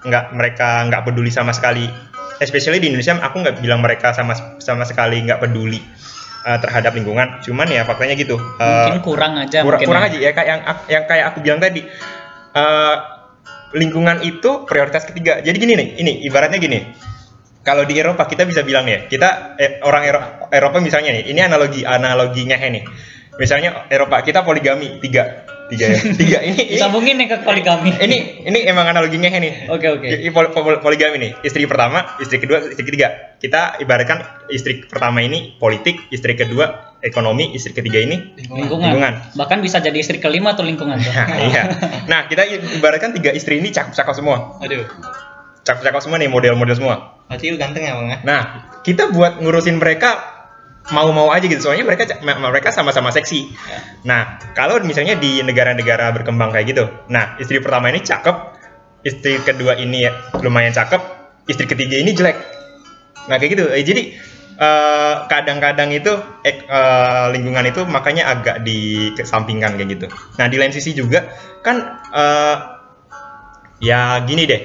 nggak 0.02 0.34
mereka 0.34 0.86
nggak 0.90 1.02
peduli 1.08 1.30
sama 1.30 1.54
sekali 1.54 1.88
especially 2.42 2.82
di 2.82 2.90
Indonesia 2.90 3.22
aku 3.22 3.42
nggak 3.46 3.62
bilang 3.62 3.86
mereka 3.86 4.12
sama 4.12 4.34
sama 4.58 4.84
sekali 4.84 5.22
nggak 5.26 5.42
peduli 5.42 5.82
uh, 6.46 6.58
terhadap 6.58 6.98
lingkungan. 6.98 7.42
Cuman 7.46 7.68
ya 7.70 7.86
faktanya 7.86 8.18
gitu. 8.18 8.38
uh, 8.38 8.90
mungkin 8.90 9.02
kurang 9.06 9.34
aja 9.38 9.62
kurang, 9.62 9.78
mungkin 9.78 9.88
kurang 9.88 10.04
ya. 10.04 10.10
aja 10.10 10.18
ya 10.18 10.32
kayak 10.34 10.48
yang 10.50 10.62
yang 10.90 11.04
kayak 11.06 11.26
aku 11.34 11.38
bilang 11.46 11.60
tadi. 11.62 11.86
Uh, 12.52 12.98
lingkungan 13.72 14.20
itu 14.20 14.68
prioritas 14.68 15.08
ketiga. 15.08 15.40
Jadi 15.40 15.56
gini 15.56 15.80
nih, 15.80 15.90
ini 16.04 16.12
ibaratnya 16.28 16.60
gini. 16.60 16.92
Kalau 17.64 17.88
di 17.88 17.96
Eropa 17.96 18.28
kita 18.28 18.44
bisa 18.44 18.68
bilang 18.68 18.84
ya, 18.84 19.08
kita 19.08 19.56
eh, 19.56 19.80
orang 19.88 20.04
Ero- 20.04 20.52
Eropa 20.52 20.84
misalnya 20.84 21.16
nih, 21.16 21.32
ini 21.32 21.40
analogi 21.40 21.88
analoginya 21.88 22.60
nih. 22.60 22.84
Misalnya 23.42 23.90
Eropa 23.90 24.22
kita 24.22 24.46
poligami 24.46 25.02
tiga, 25.02 25.42
tiga 25.66 25.90
ya, 25.90 25.98
tiga 26.22 26.38
ini 26.46 26.62
ini 26.68 26.78
Sambungin 26.78 27.18
nih 27.18 27.26
ke 27.26 27.38
poligami. 27.42 27.90
ini 27.98 28.46
ini 28.46 28.60
emang 28.64 28.86
analoginya 28.86 29.34
nih. 29.34 29.66
Oke 29.66 29.90
oke. 29.90 30.06
Ini 30.06 30.30
pol- 30.30 30.54
pol- 30.54 30.78
poligami 30.78 31.18
nih. 31.18 31.32
Istri 31.42 31.66
pertama, 31.66 32.06
istri 32.22 32.38
kedua, 32.38 32.62
istri 32.62 32.86
ketiga. 32.86 33.34
Kita 33.42 33.82
ibaratkan 33.82 34.22
istri 34.48 34.86
pertama 34.86 35.20
ini 35.20 35.58
politik, 35.58 36.06
istri 36.08 36.38
kedua 36.38 36.94
ekonomi, 37.02 37.50
istri 37.52 37.74
ketiga 37.74 37.98
ini. 37.98 38.38
Lingkungan. 38.38 38.94
Lingkungan. 38.94 39.14
Bahkan 39.34 39.58
bisa 39.60 39.82
jadi 39.82 39.98
istri 39.98 40.22
kelima 40.22 40.54
atau 40.54 40.62
lingkungan. 40.62 41.02
Nah, 41.10 41.28
iya. 41.42 41.64
Nah, 42.06 42.30
kita 42.30 42.46
ibaratkan 42.78 43.10
tiga 43.12 43.34
istri 43.34 43.58
ini 43.58 43.74
cakep-cakep 43.74 44.14
semua. 44.14 44.62
Aduh, 44.62 44.86
Cakep-cakep 45.62 46.02
semua 46.02 46.18
nih, 46.18 46.26
model-model 46.26 46.74
semua. 46.74 46.96
berarti 47.26 47.48
lu 47.48 47.56
ganteng 47.56 47.82
ya 47.82 47.94
bang 47.96 48.08
ya? 48.12 48.18
Nah, 48.22 48.42
kita 48.82 49.08
buat 49.10 49.40
ngurusin 49.40 49.78
mereka 49.78 50.41
mau-mau 50.90 51.30
aja 51.30 51.46
gitu. 51.46 51.62
Soalnya 51.62 51.86
mereka 51.86 52.10
mereka 52.24 52.74
sama-sama 52.74 53.14
seksi. 53.14 53.54
Nah, 54.10 54.42
kalau 54.58 54.82
misalnya 54.82 55.14
di 55.14 55.46
negara-negara 55.46 56.10
berkembang 56.10 56.50
kayak 56.50 56.66
gitu. 56.74 56.86
Nah, 57.14 57.38
istri 57.38 57.62
pertama 57.62 57.94
ini 57.94 58.02
cakep, 58.02 58.36
istri 59.06 59.38
kedua 59.46 59.78
ini 59.78 60.10
ya 60.10 60.12
lumayan 60.42 60.74
cakep, 60.74 61.02
istri 61.46 61.70
ketiga 61.70 62.02
ini 62.02 62.12
jelek. 62.18 62.38
Nah, 63.30 63.38
kayak 63.38 63.52
gitu. 63.54 63.66
Eh, 63.70 63.86
jadi 63.86 64.02
eh, 64.58 65.16
kadang-kadang 65.30 65.94
itu 65.94 66.12
ek- 66.42 66.66
eh, 66.66 67.26
lingkungan 67.38 67.70
itu 67.70 67.86
makanya 67.86 68.34
agak 68.34 68.66
dikesampingkan 68.66 69.78
kayak 69.78 69.90
gitu. 69.96 70.06
Nah, 70.42 70.50
di 70.50 70.58
lain 70.58 70.74
sisi 70.74 70.98
juga 70.98 71.30
kan 71.62 72.02
eh, 72.12 72.58
ya 73.82 74.22
gini 74.26 74.50
deh. 74.50 74.62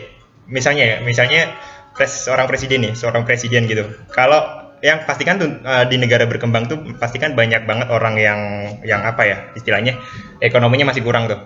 Misalnya 0.47 0.85
ya, 0.85 0.97
misalnya 1.03 1.59
pres, 1.97 2.29
seorang 2.29 2.47
presiden 2.47 2.87
nih, 2.87 2.93
seorang 2.95 3.27
presiden 3.27 3.67
gitu. 3.67 3.83
Kalau 4.15 4.66
yang 4.87 5.03
pastikan 5.03 5.43
tuh 5.43 5.51
eh, 5.67 5.85
di 5.91 5.99
negara 5.99 6.31
berkembang 6.31 6.71
tuh 6.71 6.79
pastikan 6.95 7.35
banyak 7.35 7.67
banget 7.67 7.91
orang 7.91 8.15
yang 8.15 8.41
yang 8.87 9.03
apa 9.03 9.27
ya 9.27 9.37
istilahnya 9.59 9.99
ekonominya 10.39 10.95
masih 10.95 11.03
kurang 11.03 11.27
tuh. 11.27 11.43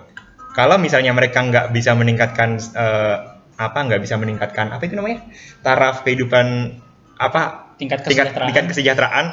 Kalau 0.53 0.77
misalnya 0.77 1.09
mereka 1.15 1.41
nggak 1.41 1.73
bisa 1.73 1.97
meningkatkan 1.97 2.61
eh, 2.77 3.15
apa 3.57 3.79
nggak 3.81 4.01
bisa 4.01 4.21
meningkatkan 4.21 4.69
apa 4.69 4.85
itu 4.85 4.93
namanya 4.93 5.25
taraf 5.65 6.05
kehidupan 6.05 6.77
apa 7.17 7.73
Tingkat 7.81 8.05
tingkat 8.05 8.29
kesejahteraan. 8.29 8.47
tingkat 8.53 8.65
kesejahteraan 8.69 9.25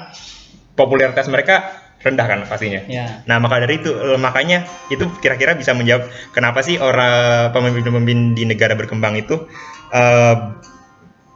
popularitas 0.73 1.29
mereka 1.29 1.69
rendah 1.99 2.27
kan 2.31 2.41
pastinya. 2.47 2.81
Ya. 2.87 3.21
Nah 3.27 3.43
maka 3.43 3.61
dari 3.61 3.83
itu 3.83 3.91
eh, 3.93 4.17
makanya 4.17 4.65
itu 4.88 5.05
kira-kira 5.21 5.53
bisa 5.53 5.75
menjawab 5.77 6.09
kenapa 6.33 6.65
sih 6.65 6.81
orang 6.81 7.53
pemimpin-pemimpin 7.53 8.33
di 8.38 8.49
negara 8.49 8.73
berkembang 8.79 9.19
itu 9.21 9.45
eh, 9.93 10.37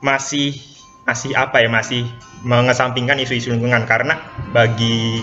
masih 0.00 0.71
masih 1.02 1.34
apa 1.34 1.58
ya 1.58 1.68
masih 1.68 2.06
mengesampingkan 2.46 3.18
isu-isu 3.18 3.50
lingkungan 3.50 3.86
karena 3.86 4.22
bagi 4.54 5.22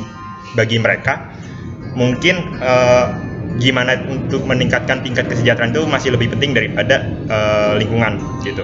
bagi 0.56 0.78
mereka 0.80 1.32
mungkin 1.96 2.60
eh, 2.60 3.06
gimana 3.60 4.00
untuk 4.08 4.48
meningkatkan 4.48 5.04
tingkat 5.04 5.28
kesejahteraan 5.28 5.76
itu 5.76 5.84
masih 5.88 6.16
lebih 6.16 6.32
penting 6.36 6.56
daripada 6.56 7.04
eh, 7.28 7.72
lingkungan 7.80 8.20
gitu. 8.44 8.64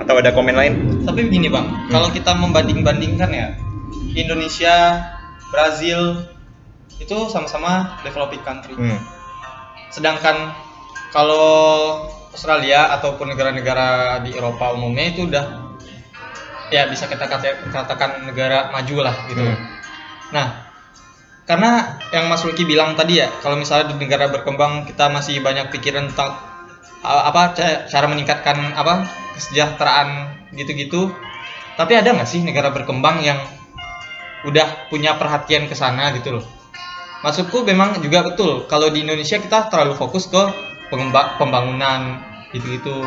Atau 0.00 0.16
ada 0.16 0.32
komen 0.32 0.56
lain? 0.56 1.04
Tapi 1.04 1.28
begini 1.28 1.52
bang, 1.52 1.92
kalau 1.92 2.08
kita 2.08 2.32
membanding-bandingkan 2.32 3.30
ya, 3.36 3.52
Indonesia, 4.16 4.96
Brazil 5.52 6.24
itu 6.96 7.16
sama-sama 7.28 8.00
developing 8.00 8.40
country. 8.40 8.72
Hmm. 8.76 8.96
Sedangkan 9.92 10.56
kalau 11.12 12.06
Australia 12.32 12.96
ataupun 12.96 13.34
negara-negara 13.34 14.22
di 14.24 14.32
Eropa 14.32 14.72
umumnya 14.72 15.10
itu 15.10 15.28
udah 15.28 15.69
ya 16.70 16.86
bisa 16.86 17.10
kita 17.10 17.26
kata- 17.26 17.66
katakan 17.70 18.24
negara 18.24 18.70
maju 18.70 18.96
lah 19.04 19.14
gitu. 19.26 19.42
Hmm. 19.42 19.58
Nah, 20.30 20.46
karena 21.50 21.98
yang 22.14 22.30
Mas 22.30 22.46
Luki 22.46 22.62
bilang 22.62 22.94
tadi 22.94 23.18
ya, 23.18 23.26
kalau 23.42 23.58
misalnya 23.58 23.90
di 23.90 23.98
negara 23.98 24.30
berkembang 24.30 24.86
kita 24.86 25.10
masih 25.10 25.42
banyak 25.42 25.74
pikiran 25.74 26.06
tentang 26.14 26.38
apa 27.02 27.58
ca- 27.58 27.90
cara 27.90 28.06
meningkatkan 28.06 28.56
apa 28.76 29.02
kesejahteraan 29.34 30.08
gitu-gitu. 30.54 31.10
Tapi 31.74 31.92
ada 31.98 32.14
nggak 32.14 32.28
sih 32.28 32.44
negara 32.46 32.70
berkembang 32.70 33.24
yang 33.24 33.40
udah 34.46 34.88
punya 34.88 35.18
perhatian 35.18 35.66
ke 35.66 35.74
sana 35.74 36.14
gitu 36.14 36.38
loh? 36.38 36.44
Maksudku 37.20 37.66
memang 37.66 38.00
juga 38.00 38.24
betul 38.24 38.64
kalau 38.64 38.88
di 38.88 39.04
Indonesia 39.04 39.36
kita 39.36 39.68
terlalu 39.68 39.92
fokus 39.98 40.30
ke 40.30 40.42
pembangunan 41.36 42.20
gitu-gitu. 42.54 43.04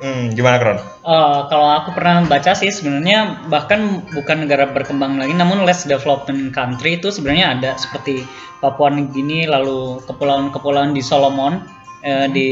Hmm, 0.00 0.32
gimana 0.32 0.56
Kron? 0.56 0.78
Eh, 0.80 1.40
kalau 1.52 1.68
aku 1.76 1.92
pernah 1.92 2.24
baca 2.24 2.56
sih 2.56 2.72
sebenarnya 2.72 3.44
bahkan 3.52 4.00
bukan 4.16 4.48
negara 4.48 4.64
berkembang 4.64 5.20
lagi 5.20 5.36
namun 5.36 5.68
less 5.68 5.84
development 5.84 6.56
country 6.56 6.96
itu 6.96 7.12
sebenarnya 7.12 7.60
ada 7.60 7.70
seperti 7.76 8.24
Papua 8.64 8.88
Nugini 8.88 9.44
lalu 9.44 10.00
kepulauan-kepulauan 10.08 10.96
di 10.96 11.04
Solomon 11.04 11.60
eh, 12.00 12.26
di 12.32 12.48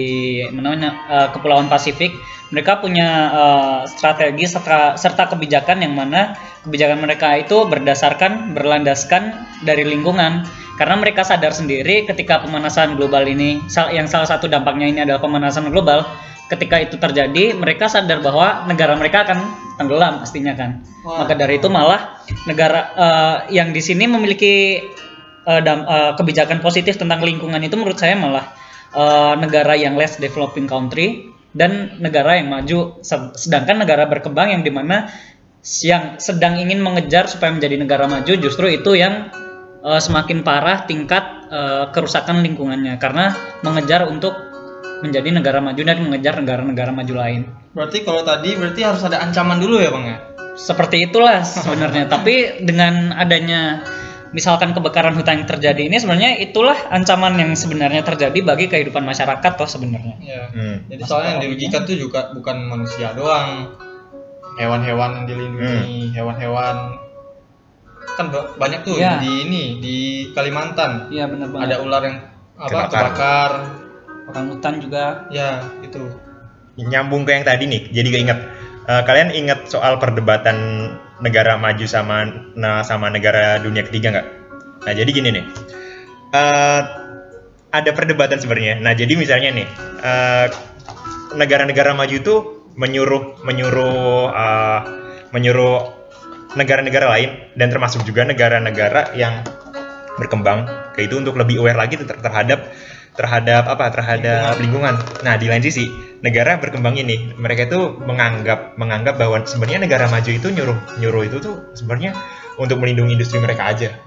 mana 0.52 0.76
namanya, 0.76 0.90
eh, 1.08 1.28
kepulauan 1.32 1.72
Pasifik. 1.72 2.12
Mereka 2.52 2.84
punya 2.84 3.08
eh, 3.32 3.80
strategi 3.88 4.44
serta, 4.44 5.00
serta 5.00 5.32
kebijakan 5.32 5.80
yang 5.84 5.96
mana 5.96 6.36
kebijakan 6.68 7.00
mereka 7.00 7.32
itu 7.36 7.64
berdasarkan 7.64 8.52
berlandaskan 8.52 9.48
dari 9.64 9.88
lingkungan. 9.88 10.44
Karena 10.76 10.94
mereka 10.94 11.26
sadar 11.26 11.50
sendiri 11.50 12.06
ketika 12.06 12.38
pemanasan 12.44 12.94
global 12.94 13.26
ini 13.26 13.58
yang 13.90 14.06
salah 14.06 14.30
satu 14.30 14.46
dampaknya 14.46 14.86
ini 14.86 15.00
adalah 15.02 15.18
pemanasan 15.18 15.74
global 15.74 16.06
ketika 16.48 16.80
itu 16.80 16.96
terjadi 16.96 17.52
mereka 17.52 17.92
sadar 17.92 18.24
bahwa 18.24 18.64
negara 18.64 18.96
mereka 18.96 19.28
akan 19.28 19.38
tenggelam 19.76 20.24
pastinya 20.24 20.56
kan. 20.56 20.80
Wah. 21.04 21.24
maka 21.24 21.38
dari 21.38 21.60
itu 21.60 21.68
malah 21.70 22.20
negara 22.48 22.80
eh, 22.96 23.36
yang 23.54 23.70
di 23.70 23.80
sini 23.84 24.08
memiliki 24.08 24.82
eh, 25.44 25.60
dam- 25.62 25.86
eh, 25.86 26.12
kebijakan 26.16 26.64
positif 26.64 26.96
tentang 26.96 27.20
lingkungan 27.22 27.60
itu 27.60 27.76
menurut 27.76 28.00
saya 28.00 28.16
malah 28.16 28.48
eh, 28.96 29.34
negara 29.38 29.76
yang 29.76 29.94
less 29.94 30.16
developing 30.16 30.64
country 30.66 31.28
dan 31.52 32.00
negara 32.00 32.40
yang 32.40 32.48
maju. 32.48 33.00
Se- 33.04 33.36
sedangkan 33.36 33.84
negara 33.84 34.08
berkembang 34.08 34.52
yang 34.52 34.64
di 34.64 34.72
mana 34.72 35.08
yang 35.84 36.16
sedang 36.16 36.56
ingin 36.56 36.80
mengejar 36.80 37.28
supaya 37.28 37.52
menjadi 37.52 37.76
negara 37.76 38.08
maju 38.08 38.32
justru 38.40 38.72
itu 38.72 38.96
yang 38.96 39.28
eh, 39.84 40.00
semakin 40.00 40.40
parah 40.42 40.88
tingkat 40.88 41.24
eh, 41.52 41.84
kerusakan 41.92 42.40
lingkungannya. 42.40 42.96
Karena 42.96 43.36
mengejar 43.60 44.08
untuk 44.08 44.47
menjadi 44.98 45.28
negara 45.30 45.58
maju 45.58 45.78
dan 45.78 45.98
mengejar 46.00 46.34
negara-negara 46.36 46.90
maju 46.90 47.14
lain. 47.14 47.40
Berarti 47.70 48.02
kalau 48.02 48.22
tadi 48.22 48.54
berarti 48.54 48.80
harus 48.82 49.02
ada 49.02 49.20
ancaman 49.20 49.58
dulu 49.58 49.78
ya 49.78 49.88
bang 49.88 50.04
ya? 50.06 50.18
Seperti 50.54 51.06
itulah 51.06 51.40
sebenarnya. 51.40 52.08
Tapi 52.12 52.60
dengan 52.60 53.12
adanya 53.12 53.86
misalkan 54.28 54.70
kebakaran 54.70 55.14
hutan 55.14 55.40
yang 55.40 55.48
terjadi 55.48 55.82
ini 55.82 55.96
sebenarnya 55.96 56.36
itulah 56.38 56.76
ancaman 56.90 57.38
yang 57.38 57.54
sebenarnya 57.54 58.02
terjadi 58.02 58.36
bagi 58.42 58.66
kehidupan 58.66 59.00
masyarakat 59.00 59.52
toh 59.54 59.64
sebenarnya. 59.64 60.18
Ya. 60.20 60.50
Hmm. 60.50 60.84
Jadi 60.84 61.02
soalnya 61.02 61.30
yang 61.32 61.42
dirugikan 61.46 61.80
tuh 61.82 61.96
juga 61.96 62.28
bukan 62.30 62.56
manusia 62.66 63.14
doang, 63.14 63.72
hewan-hewan 64.56 65.10
yang 65.14 65.26
dilindungi, 65.26 66.12
hewan-hewan 66.12 66.98
kan 68.10 68.26
ba- 68.28 68.50
banyak 68.52 68.82
tuh 68.82 68.98
Iya. 68.98 69.22
di 69.22 69.46
ini 69.46 69.64
di 69.78 69.96
Kalimantan 70.32 71.06
Iya 71.08 71.30
benar 71.30 71.48
banget. 71.48 71.64
ada 71.64 71.76
ular 71.78 72.02
yang 72.02 72.16
apa 72.58 72.66
Kebakar. 72.68 72.90
kebakar, 72.90 73.50
orang 74.28 74.44
hutan 74.52 74.74
juga. 74.80 75.26
ya 75.32 75.64
itu. 75.82 76.04
nyambung 76.78 77.26
ke 77.26 77.34
yang 77.34 77.42
tadi 77.42 77.66
nih 77.66 77.90
jadi 77.90 78.08
keinget 78.14 78.38
Eh, 78.88 79.02
kalian 79.04 79.28
ingat 79.36 79.68
soal 79.68 80.00
perdebatan 80.00 80.88
negara 81.20 81.60
maju 81.60 81.84
sama 81.84 82.24
nah, 82.56 82.80
sama 82.80 83.12
negara 83.12 83.60
dunia 83.60 83.84
ketiga 83.84 84.16
nggak 84.16 84.26
nah 84.88 84.92
jadi 84.96 85.10
gini 85.12 85.28
nih 85.36 85.44
Eh, 86.32 86.80
ada 87.68 87.90
perdebatan 87.92 88.40
sebenarnya 88.40 88.80
nah 88.80 88.96
jadi 88.96 89.12
misalnya 89.12 89.52
nih 89.52 89.68
eh, 90.00 90.46
negara-negara 91.36 91.92
maju 91.92 92.16
itu 92.16 92.34
menyuruh 92.80 93.44
menyuruh 93.44 94.32
eh, 94.32 94.80
menyuruh 95.36 95.84
negara-negara 96.56 97.12
lain 97.12 97.30
dan 97.60 97.68
termasuk 97.68 98.08
juga 98.08 98.24
negara-negara 98.24 99.12
yang 99.12 99.44
berkembang 100.16 100.64
kayak 100.96 101.12
itu 101.12 101.20
untuk 101.20 101.36
lebih 101.36 101.60
aware 101.60 101.76
lagi 101.76 102.00
ter- 102.00 102.24
terhadap 102.24 102.72
terhadap 103.18 103.66
apa 103.66 103.90
terhadap 103.90 104.62
lingkungan. 104.62 104.94
Nah 105.26 105.34
di 105.34 105.50
lain 105.50 105.58
sisi 105.58 105.90
negara 106.22 106.54
berkembang 106.62 106.94
ini 106.94 107.34
mereka 107.34 107.66
itu 107.66 107.98
menganggap 107.98 108.78
menganggap 108.78 109.18
bahwa 109.18 109.42
sebenarnya 109.42 109.82
negara 109.82 110.06
maju 110.06 110.30
itu 110.30 110.48
nyuruh 110.54 110.78
nyuruh 111.02 111.22
itu 111.26 111.36
tuh 111.42 111.74
sebenarnya 111.74 112.14
untuk 112.62 112.78
melindungi 112.78 113.18
industri 113.18 113.42
mereka 113.42 113.74
aja. 113.74 113.98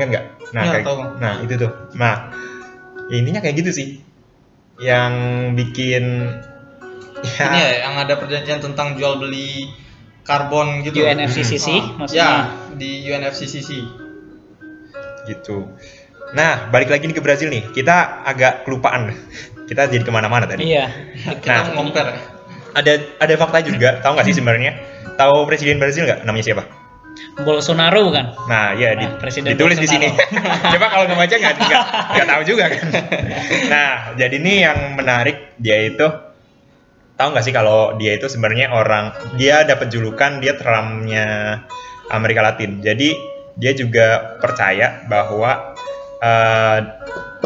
Ingat 0.00 0.08
nggak? 0.08 0.24
Nah 0.56 0.62
Iya, 0.64 0.72
kayak, 0.72 0.84
tahu. 0.88 0.98
nah 1.20 1.32
itu 1.44 1.54
tuh. 1.60 1.70
Nah 2.00 2.32
ya 3.12 3.16
intinya 3.20 3.40
kayak 3.44 3.60
gitu 3.60 3.70
sih 3.76 3.88
yang 4.80 5.12
bikin 5.52 6.32
Ini 7.24 7.56
ya 7.56 7.72
yang 7.88 7.94
ada 8.00 8.20
perjanjian 8.20 8.60
tentang 8.60 8.96
jual 8.96 9.16
beli 9.16 9.68
karbon 10.24 10.80
gitu. 10.84 11.00
UNFCCC 11.04 11.66
Ah, 11.72 11.84
maksudnya. 12.00 12.20
Ya, 12.20 12.32
di 12.76 12.90
UNFCCC. 13.04 13.70
gitu. 15.24 15.72
Nah, 16.34 16.66
balik 16.68 16.90
lagi 16.90 17.06
nih 17.06 17.14
ke 17.14 17.22
Brazil 17.22 17.48
nih. 17.48 17.70
Kita 17.70 18.22
agak 18.22 18.66
kelupaan. 18.66 19.14
Kita 19.64 19.86
jadi 19.86 20.02
ke 20.02 20.10
mana-mana 20.10 20.44
tadi. 20.44 20.66
Iya. 20.66 20.90
Kita 21.38 21.50
Nah. 21.64 21.72
ngomper. 21.72 22.06
Ada 22.74 22.92
ada 23.16 23.34
fakta 23.34 23.62
juga. 23.62 24.02
Tahu 24.02 24.18
nggak 24.18 24.26
sih 24.26 24.34
sebenarnya? 24.34 24.72
Tahu 25.14 25.46
presiden 25.46 25.78
Brazil 25.78 26.04
nggak? 26.04 26.26
Namanya 26.26 26.44
siapa? 26.44 26.64
Bolsonaro 27.38 28.10
bukan? 28.10 28.26
Nah, 28.44 28.74
ya 28.74 28.98
di- 28.98 29.06
Nah, 29.06 29.22
Presiden 29.22 29.54
ditulis 29.54 29.78
di 29.78 29.86
sini. 29.86 30.10
Bolsonaro. 30.10 30.70
Coba 30.74 30.86
kalau 30.90 31.04
nggak 31.06 31.18
baca 31.18 31.34
nggak 31.38 31.54
nggak 31.56 31.82
nggak 32.10 32.26
tahu 32.26 32.42
juga 32.44 32.64
kan. 32.68 32.86
Nah, 33.72 33.90
jadi 34.18 34.34
ini 34.34 34.52
yang 34.60 34.78
menarik 34.94 35.54
dia 35.56 35.78
itu 35.80 36.06
tahu 37.14 37.28
nggak 37.30 37.44
sih 37.46 37.54
kalau 37.54 37.94
dia 37.94 38.18
itu 38.18 38.26
sebenarnya 38.26 38.68
orang 38.68 39.14
dia 39.38 39.62
dapat 39.62 39.86
julukan 39.88 40.42
dia 40.42 40.58
Trumpnya 40.58 41.26
Amerika 42.10 42.42
Latin. 42.42 42.82
Jadi 42.82 43.14
dia 43.54 43.70
juga 43.70 44.34
percaya 44.42 45.06
bahwa 45.06 45.73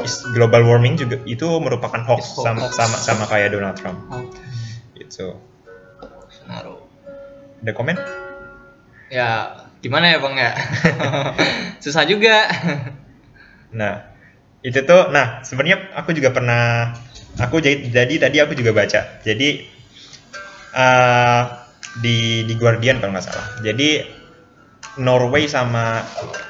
is- 0.02 0.24
global 0.32 0.62
warming 0.64 0.94
juga 0.94 1.18
itu 1.24 1.46
merupakan 1.58 2.00
hoax, 2.04 2.34
It's 2.34 2.42
sama, 2.42 2.62
hoax. 2.66 2.74
sama 2.76 2.96
sama 2.98 3.24
kayak 3.26 3.54
Donald 3.54 3.76
Trump. 3.76 3.98
Oke. 4.08 4.38
Gitu. 4.94 5.34
Bolsonaro. 5.98 6.86
Ada 7.58 7.72
komen? 7.74 7.96
Ya, 9.08 9.30
gimana 9.80 10.12
ya, 10.12 10.18
Bang 10.20 10.36
ya? 10.36 10.52
Susah 11.82 12.04
juga. 12.04 12.46
Nah, 13.72 14.04
itu 14.62 14.78
tuh, 14.84 15.10
nah 15.10 15.40
sebenarnya 15.42 15.90
aku 15.96 16.12
juga 16.12 16.30
pernah, 16.30 16.92
aku 17.40 17.58
jadi, 17.58 17.88
jadi 17.88 18.14
tadi 18.28 18.36
aku 18.38 18.52
juga 18.54 18.70
baca. 18.76 19.00
Jadi 19.24 19.48
eh, 20.72 21.42
di 21.98 22.46
di 22.46 22.54
Guardian 22.54 23.00
kalau 23.00 23.16
nggak 23.16 23.26
salah. 23.26 23.46
Jadi 23.64 24.04
Norway 24.98 25.46
sama, 25.46 26.02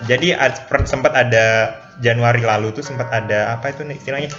jadi 0.08 0.32
ad- 0.34 0.64
sempat 0.88 1.12
ada 1.12 1.76
Januari 1.98 2.42
lalu 2.42 2.70
tuh 2.74 2.84
sempat 2.86 3.10
ada 3.10 3.54
apa 3.58 3.74
itu 3.74 3.82
istilahnya? 3.86 4.30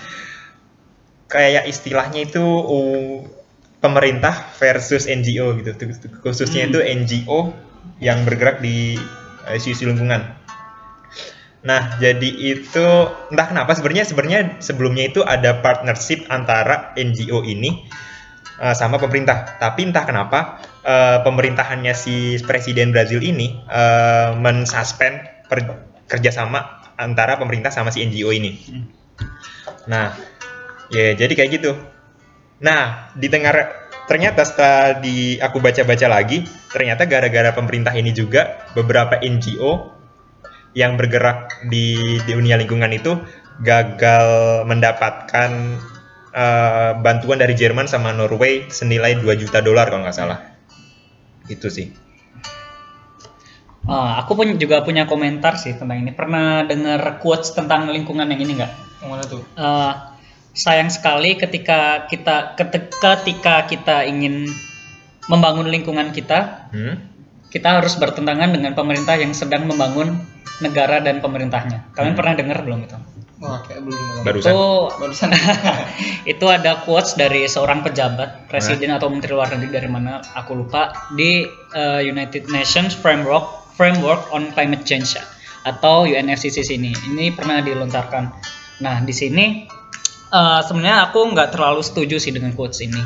Kayak 1.29 1.69
istilahnya 1.69 2.25
itu 2.25 2.41
uh, 2.41 3.21
pemerintah 3.79 4.51
versus 4.59 5.07
NGO 5.07 5.55
gitu. 5.59 5.71
Khususnya 6.23 6.67
Hmm. 6.67 6.71
itu 6.73 6.79
NGO 6.83 7.39
yang 7.99 8.23
bergerak 8.27 8.63
di 8.63 8.95
eh, 9.47 9.55
isu-isu 9.59 9.87
lingkungan. 9.87 10.39
Nah, 11.59 11.99
jadi 11.99 12.55
itu 12.55 12.87
entah 13.31 13.47
kenapa 13.51 13.75
sebenarnya 13.75 14.07
sebenarnya 14.07 14.41
sebelumnya 14.63 15.11
itu 15.11 15.19
ada 15.27 15.59
partnership 15.59 16.23
antara 16.31 16.95
NGO 16.95 17.43
ini 17.43 17.83
eh, 18.63 18.75
sama 18.75 18.95
pemerintah. 18.99 19.59
Tapi 19.59 19.91
entah 19.91 20.07
kenapa 20.07 20.63
eh, 20.83 21.19
pemerintahannya 21.23 21.91
si 21.95 22.39
presiden 22.43 22.95
Brazil 22.95 23.19
ini 23.19 23.59
eh, 23.67 24.31
mensuspend 24.39 25.47
per- 25.51 25.88
kerjasama 26.09 26.91
antara 26.97 27.37
pemerintah 27.37 27.69
sama 27.69 27.93
si 27.93 28.01
NGO 28.01 28.33
ini. 28.33 28.59
Nah, 29.85 30.17
ya 30.89 31.13
jadi 31.15 31.31
kayak 31.37 31.49
gitu. 31.61 31.71
Nah, 32.59 33.13
di 33.15 33.31
tengah 33.31 33.53
ternyata 34.09 34.43
setelah 34.43 34.99
di 34.99 35.37
aku 35.39 35.61
baca-baca 35.63 36.09
lagi, 36.09 36.43
ternyata 36.73 37.05
gara-gara 37.05 37.53
pemerintah 37.53 37.95
ini 37.95 38.11
juga 38.11 38.67
beberapa 38.75 39.21
NGO 39.21 39.95
yang 40.73 40.97
bergerak 40.97 41.65
di, 41.71 42.19
dunia 42.25 42.59
lingkungan 42.59 42.91
itu 42.93 43.17
gagal 43.63 44.27
mendapatkan 44.67 45.51
eh, 46.35 46.91
bantuan 46.99 47.39
dari 47.39 47.55
Jerman 47.55 47.87
sama 47.87 48.11
Norway 48.11 48.67
senilai 48.69 49.17
2 49.17 49.25
juta 49.39 49.61
dolar 49.63 49.87
kalau 49.87 50.03
nggak 50.03 50.17
salah. 50.17 50.39
Itu 51.47 51.71
sih. 51.71 52.08
Ah, 53.89 54.21
aku 54.21 54.37
pun 54.37 54.47
juga 54.61 54.85
punya 54.85 55.09
komentar 55.09 55.57
sih 55.57 55.73
tentang 55.73 55.97
ini. 56.05 56.13
Pernah 56.13 56.69
dengar 56.69 57.17
quotes 57.17 57.57
tentang 57.57 57.89
lingkungan 57.89 58.29
yang 58.29 58.37
ini 58.37 58.53
nggak? 58.61 58.71
Yang 59.01 59.09
mana 59.09 59.23
tuh? 59.25 59.41
Eh, 59.57 59.91
sayang 60.53 60.93
sekali 60.93 61.35
ketika 61.41 62.05
kita 62.05 62.53
ketika, 62.53 63.65
kita 63.65 64.05
ingin 64.05 64.45
membangun 65.25 65.69
lingkungan 65.69 66.13
kita, 66.13 66.69
Hmm? 66.69 66.95
kita 67.49 67.81
harus 67.81 67.97
bertentangan 67.97 68.53
dengan 68.53 68.77
pemerintah 68.77 69.17
yang 69.17 69.33
sedang 69.33 69.65
membangun 69.65 70.21
negara 70.61 71.01
dan 71.01 71.17
pemerintahnya. 71.21 71.89
Kalian 71.97 72.13
Hmm. 72.13 72.19
pernah 72.19 72.33
dengar 72.37 72.57
belum 72.61 72.85
itu? 72.85 72.97
Wah, 73.39 73.63
kayak 73.63 73.87
belum. 73.87 74.27
Barusan. 74.27 74.51
Itu 74.51 74.63
Barusan. 74.99 75.29
itu 76.35 76.45
ada 76.51 76.83
quotes 76.83 77.15
dari 77.15 77.47
seorang 77.47 77.79
pejabat 77.87 78.51
presiden 78.51 78.91
atau 78.91 79.07
menteri 79.07 79.31
luar 79.31 79.47
negeri 79.55 79.71
dari 79.79 79.87
mana 79.87 80.19
aku 80.35 80.59
lupa 80.59 80.91
di 81.15 81.47
uh, 81.71 82.03
United 82.03 82.51
Nations 82.51 82.91
Framework 82.91 83.58
Framework 83.79 84.27
on 84.35 84.51
Climate 84.51 84.83
Change 84.83 85.15
ya, 85.15 85.23
atau 85.63 86.03
UNFCCC 86.03 86.75
ini 86.75 86.91
ini 87.07 87.31
pernah 87.31 87.63
dilontarkan. 87.63 88.27
Nah 88.83 88.99
di 88.99 89.15
sini 89.15 89.63
uh, 90.35 90.59
sebenarnya 90.59 91.07
aku 91.07 91.31
nggak 91.31 91.55
terlalu 91.55 91.79
setuju 91.79 92.19
sih 92.19 92.35
dengan 92.35 92.51
quotes 92.51 92.83
ini. 92.83 92.99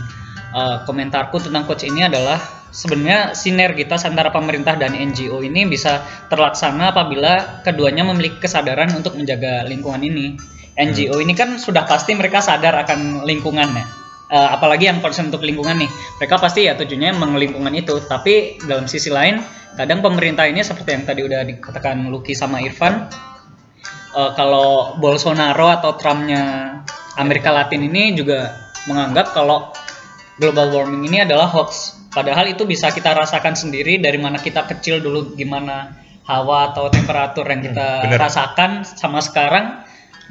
Uh, 0.53 0.81
komentarku 0.89 1.37
tentang 1.37 1.69
quotes 1.69 1.85
ini 1.85 2.09
adalah 2.09 2.41
sebenarnya 2.73 3.37
sinergitas 3.37 4.05
antara 4.09 4.33
pemerintah 4.33 4.73
dan 4.73 4.97
NGO 4.97 5.45
ini 5.45 5.69
bisa 5.69 6.01
terlaksana 6.33 6.89
apabila 6.89 7.61
keduanya 7.61 8.01
memiliki 8.01 8.41
kesadaran 8.41 8.89
untuk 8.97 9.13
menjaga 9.13 9.61
lingkungan 9.69 10.01
ini. 10.01 10.33
NGO 10.73 11.21
ini 11.21 11.37
kan 11.37 11.61
sudah 11.61 11.85
pasti 11.85 12.17
mereka 12.17 12.41
sadar 12.41 12.73
akan 12.81 13.29
lingkungan 13.29 13.69
Eh, 14.31 14.49
apalagi 14.49 14.87
yang 14.89 15.03
concern 15.03 15.29
untuk 15.29 15.43
lingkungan 15.43 15.77
nih, 15.77 15.89
mereka 16.17 16.39
pasti 16.41 16.65
ya 16.65 16.73
tujuannya 16.73 17.11
mengelingkungan 17.19 17.69
itu. 17.75 18.01
Tapi 18.01 18.57
dalam 18.63 18.87
sisi 18.87 19.11
lain, 19.11 19.43
kadang 19.75 20.01
pemerintah 20.01 20.47
ini 20.47 20.63
seperti 20.63 20.89
yang 20.95 21.03
tadi 21.05 21.21
udah 21.21 21.43
dikatakan 21.45 22.07
Lucky 22.09 22.33
sama 22.33 22.63
Irfan, 22.63 23.11
eh, 24.15 24.31
kalau 24.33 24.97
Bolsonaro 24.97 25.69
atau 25.69 25.93
Trumpnya 25.99 26.75
Amerika 27.19 27.53
Latin 27.53 27.85
ini 27.85 28.17
juga 28.17 28.57
menganggap 28.89 29.37
kalau 29.37 29.69
global 30.41 30.71
warming 30.73 31.05
ini 31.07 31.21
adalah 31.23 31.45
hoax. 31.45 32.01
Padahal 32.09 32.49
itu 32.49 32.65
bisa 32.65 32.89
kita 32.89 33.13
rasakan 33.13 33.53
sendiri 33.53 33.97
dari 33.97 34.17
mana 34.17 34.37
kita 34.37 34.65
kecil 34.65 35.01
dulu 35.01 35.33
gimana 35.33 35.93
hawa 36.25 36.71
atau 36.71 36.87
temperatur 36.89 37.43
yang 37.45 37.61
kita 37.61 37.87
Hmm, 38.01 38.03
bener. 38.09 38.17
rasakan 38.21 38.71
sama 38.85 39.19
sekarang 39.19 39.81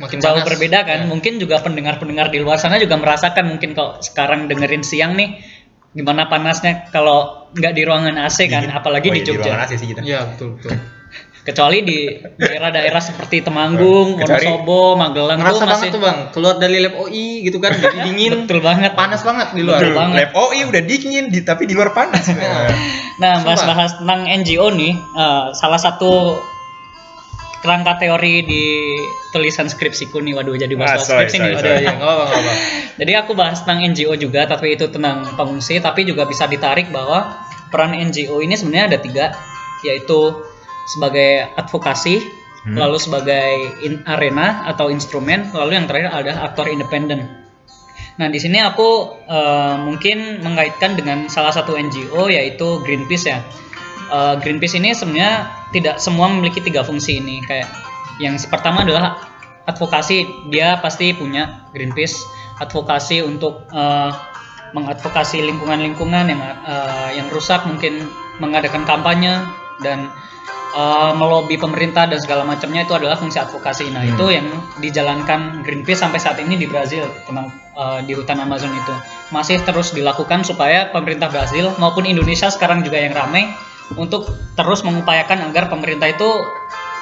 Makin 0.00 0.18
jauh 0.24 0.40
panas. 0.40 0.48
berbeda 0.48 0.78
kan. 0.88 0.98
Ya. 1.05 1.09
Mungkin 1.09 1.37
juga 1.37 1.61
pendengar-pendengar 1.61 2.33
di 2.33 2.40
luar 2.40 2.57
sana 2.57 2.81
juga 2.81 2.96
merasakan 2.96 3.44
mungkin 3.57 3.76
kalau 3.76 4.00
sekarang 4.00 4.48
dengerin 4.48 4.81
siang 4.81 5.12
nih 5.16 5.37
gimana 5.92 6.24
panasnya 6.33 6.88
kalau 6.88 7.48
nggak 7.52 7.72
di 7.76 7.83
ruangan 7.85 8.16
AC 8.24 8.48
kan, 8.48 8.64
Di- 8.64 8.72
apalagi 8.72 9.12
oh 9.12 9.14
di 9.14 9.20
iya, 9.20 9.28
Jogja. 9.28 9.44
ruangan 9.52 9.61
AC 9.68 9.72
sih 9.76 9.88
kita. 9.92 10.00
Iya, 10.00 10.20
betul, 10.33 10.57
betul. 10.57 10.72
Kecuali 11.42 11.83
di 11.83 12.07
daerah-daerah 12.38 13.02
seperti 13.02 13.42
Temanggung, 13.42 14.14
Wonosobo, 14.14 14.94
Magelang 14.94 15.42
tuh 15.42 15.59
Ngerasa 15.59 15.64
masih 15.66 15.74
banget 15.74 15.90
tuh, 15.90 16.00
Bang. 16.00 16.18
Keluar 16.31 16.55
dari 16.62 16.78
lab 16.78 16.94
OI 17.02 17.28
gitu 17.42 17.59
kan, 17.59 17.74
jadi 17.74 17.98
dingin. 18.07 18.46
betul 18.46 18.62
banget. 18.62 18.94
Panas 18.94 19.26
banget 19.26 19.50
di 19.50 19.66
luar. 19.66 19.83
Betul 19.83 19.92
banget. 19.98 20.16
Lab 20.22 20.33
iya 20.55 20.64
udah 20.70 20.83
dingin 20.87 21.24
di, 21.35 21.42
tapi 21.42 21.66
di 21.66 21.74
luar 21.74 21.90
panas. 21.92 22.24
Nah, 23.12 23.44
bahas-bahas 23.44 24.00
tentang 24.00 24.24
NGO 24.24 24.72
nih, 24.72 24.96
eh, 24.96 25.46
salah 25.55 25.78
satu 25.78 26.40
kerangka 27.62 27.94
teori 27.96 28.42
di 28.42 28.64
tulisan 29.31 29.70
skripsiku 29.70 30.18
nih, 30.18 30.35
waduh 30.35 30.53
jadi 30.53 30.75
Ah, 30.75 30.81
bahas 30.83 31.07
sorry, 31.07 31.31
skripsi 31.31 31.38
sorry, 31.38 31.46
nih. 31.46 31.57
sorry. 31.57 31.70
Aduh, 31.70 31.79
ya, 31.81 31.90
enggak 31.92 32.09
apa-apa, 32.09 32.25
enggak 32.27 32.42
apa. 32.42 32.55
Jadi 32.92 33.12
aku 33.14 33.33
bahas 33.33 33.59
tentang 33.62 33.79
NGO 33.87 34.14
juga, 34.16 34.40
tapi 34.44 34.66
itu 34.75 34.87
tentang 34.87 35.16
pengungsi, 35.33 35.79
tapi 35.79 36.03
juga 36.03 36.27
bisa 36.27 36.44
ditarik 36.44 36.90
bahwa 36.90 37.38
peran 37.70 37.94
NGO 37.94 38.38
ini 38.38 38.53
sebenarnya 38.53 38.87
ada 38.87 38.98
tiga, 38.98 39.27
yaitu 39.81 40.42
sebagai 40.87 41.46
advokasi, 41.55 42.20
Hmm. 42.62 42.79
lalu 42.79 42.94
sebagai 42.94 43.48
in- 43.81 44.07
arena 44.07 44.62
atau 44.66 44.87
instrumen, 44.87 45.51
lalu 45.51 45.75
yang 45.75 45.87
terakhir 45.87 46.11
ada 46.12 46.33
aktor 46.42 46.66
independen. 46.66 47.27
Nah 48.12 48.29
di 48.29 48.38
sini 48.38 48.59
aku 48.59 48.90
eh, 49.25 49.75
mungkin 49.81 50.38
mengaitkan 50.38 50.94
dengan 50.94 51.27
salah 51.27 51.51
satu 51.51 51.75
NGO 51.75 52.29
yaitu 52.29 52.79
Greenpeace 52.83 53.27
ya. 53.27 53.42
Eh, 54.12 54.35
Greenpeace 54.44 54.76
ini 54.76 54.92
sebenarnya 54.92 55.48
tidak 55.72 55.96
semua 55.96 56.28
memiliki 56.28 56.61
tiga 56.61 56.85
fungsi 56.85 57.16
ini 57.16 57.40
kayak 57.48 57.64
yang 58.20 58.37
pertama 58.37 58.85
adalah 58.85 59.24
advokasi 59.64 60.28
dia 60.52 60.76
pasti 60.85 61.16
punya 61.16 61.64
Greenpeace 61.72 62.20
advokasi 62.61 63.24
untuk 63.24 63.64
eh, 63.72 64.12
mengadvokasi 64.76 65.40
lingkungan-lingkungan 65.48 66.28
yang 66.28 66.40
eh, 66.44 67.11
yang 67.16 67.33
rusak 67.33 67.64
mungkin 67.64 68.05
mengadakan 68.37 68.85
kampanye 68.85 69.33
dan 69.81 70.12
eh, 70.76 71.12
melobi 71.16 71.57
pemerintah 71.57 72.05
dan 72.05 72.20
segala 72.20 72.44
macamnya 72.44 72.85
itu 72.85 72.92
adalah 72.92 73.16
fungsi 73.16 73.40
advokasi. 73.40 73.96
Nah, 73.96 74.05
Hmm. 74.05 74.12
itu 74.12 74.24
yang 74.28 74.46
dijalankan 74.85 75.64
Greenpeace 75.64 76.05
sampai 76.05 76.20
saat 76.20 76.37
ini 76.37 76.61
di 76.61 76.68
Brazil 76.68 77.09
tentang 77.24 77.48
eh, 77.81 78.00
di 78.05 78.12
hutan 78.12 78.44
Amazon 78.44 78.76
itu. 78.76 78.92
Masih 79.33 79.57
terus 79.64 79.96
dilakukan 79.96 80.44
supaya 80.44 80.92
pemerintah 80.92 81.33
Brazil 81.33 81.72
maupun 81.81 82.05
Indonesia 82.05 82.52
sekarang 82.52 82.85
juga 82.85 83.00
yang 83.00 83.16
ramai 83.16 83.48
untuk 83.96 84.28
terus 84.55 84.83
mengupayakan 84.83 85.50
agar 85.50 85.68
pemerintah 85.72 86.09
itu 86.11 86.28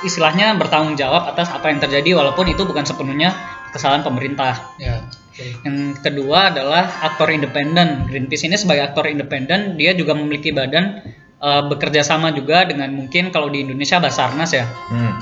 istilahnya 0.00 0.56
bertanggung 0.56 0.96
jawab 0.96 1.28
atas 1.28 1.52
apa 1.52 1.68
yang 1.68 1.80
terjadi 1.80 2.16
walaupun 2.16 2.48
itu 2.48 2.64
bukan 2.64 2.84
sepenuhnya 2.88 3.36
kesalahan 3.70 4.02
pemerintah. 4.02 4.56
Ya. 4.80 5.04
betul. 5.04 5.46
Yang 5.64 5.78
kedua 6.02 6.50
adalah 6.50 6.88
aktor 7.04 7.30
independen. 7.30 8.08
Greenpeace 8.08 8.48
ini 8.48 8.56
sebagai 8.56 8.90
aktor 8.90 9.06
independen, 9.06 9.76
dia 9.76 9.92
juga 9.94 10.16
memiliki 10.16 10.50
badan 10.50 11.04
eh, 11.40 11.62
bekerja 11.68 12.04
sama 12.04 12.32
juga 12.32 12.64
dengan 12.68 12.92
mungkin 12.92 13.32
kalau 13.32 13.48
di 13.48 13.64
Indonesia 13.64 14.00
Basarnas 14.00 14.52
ya 14.52 14.66
Hmm. 14.90 15.16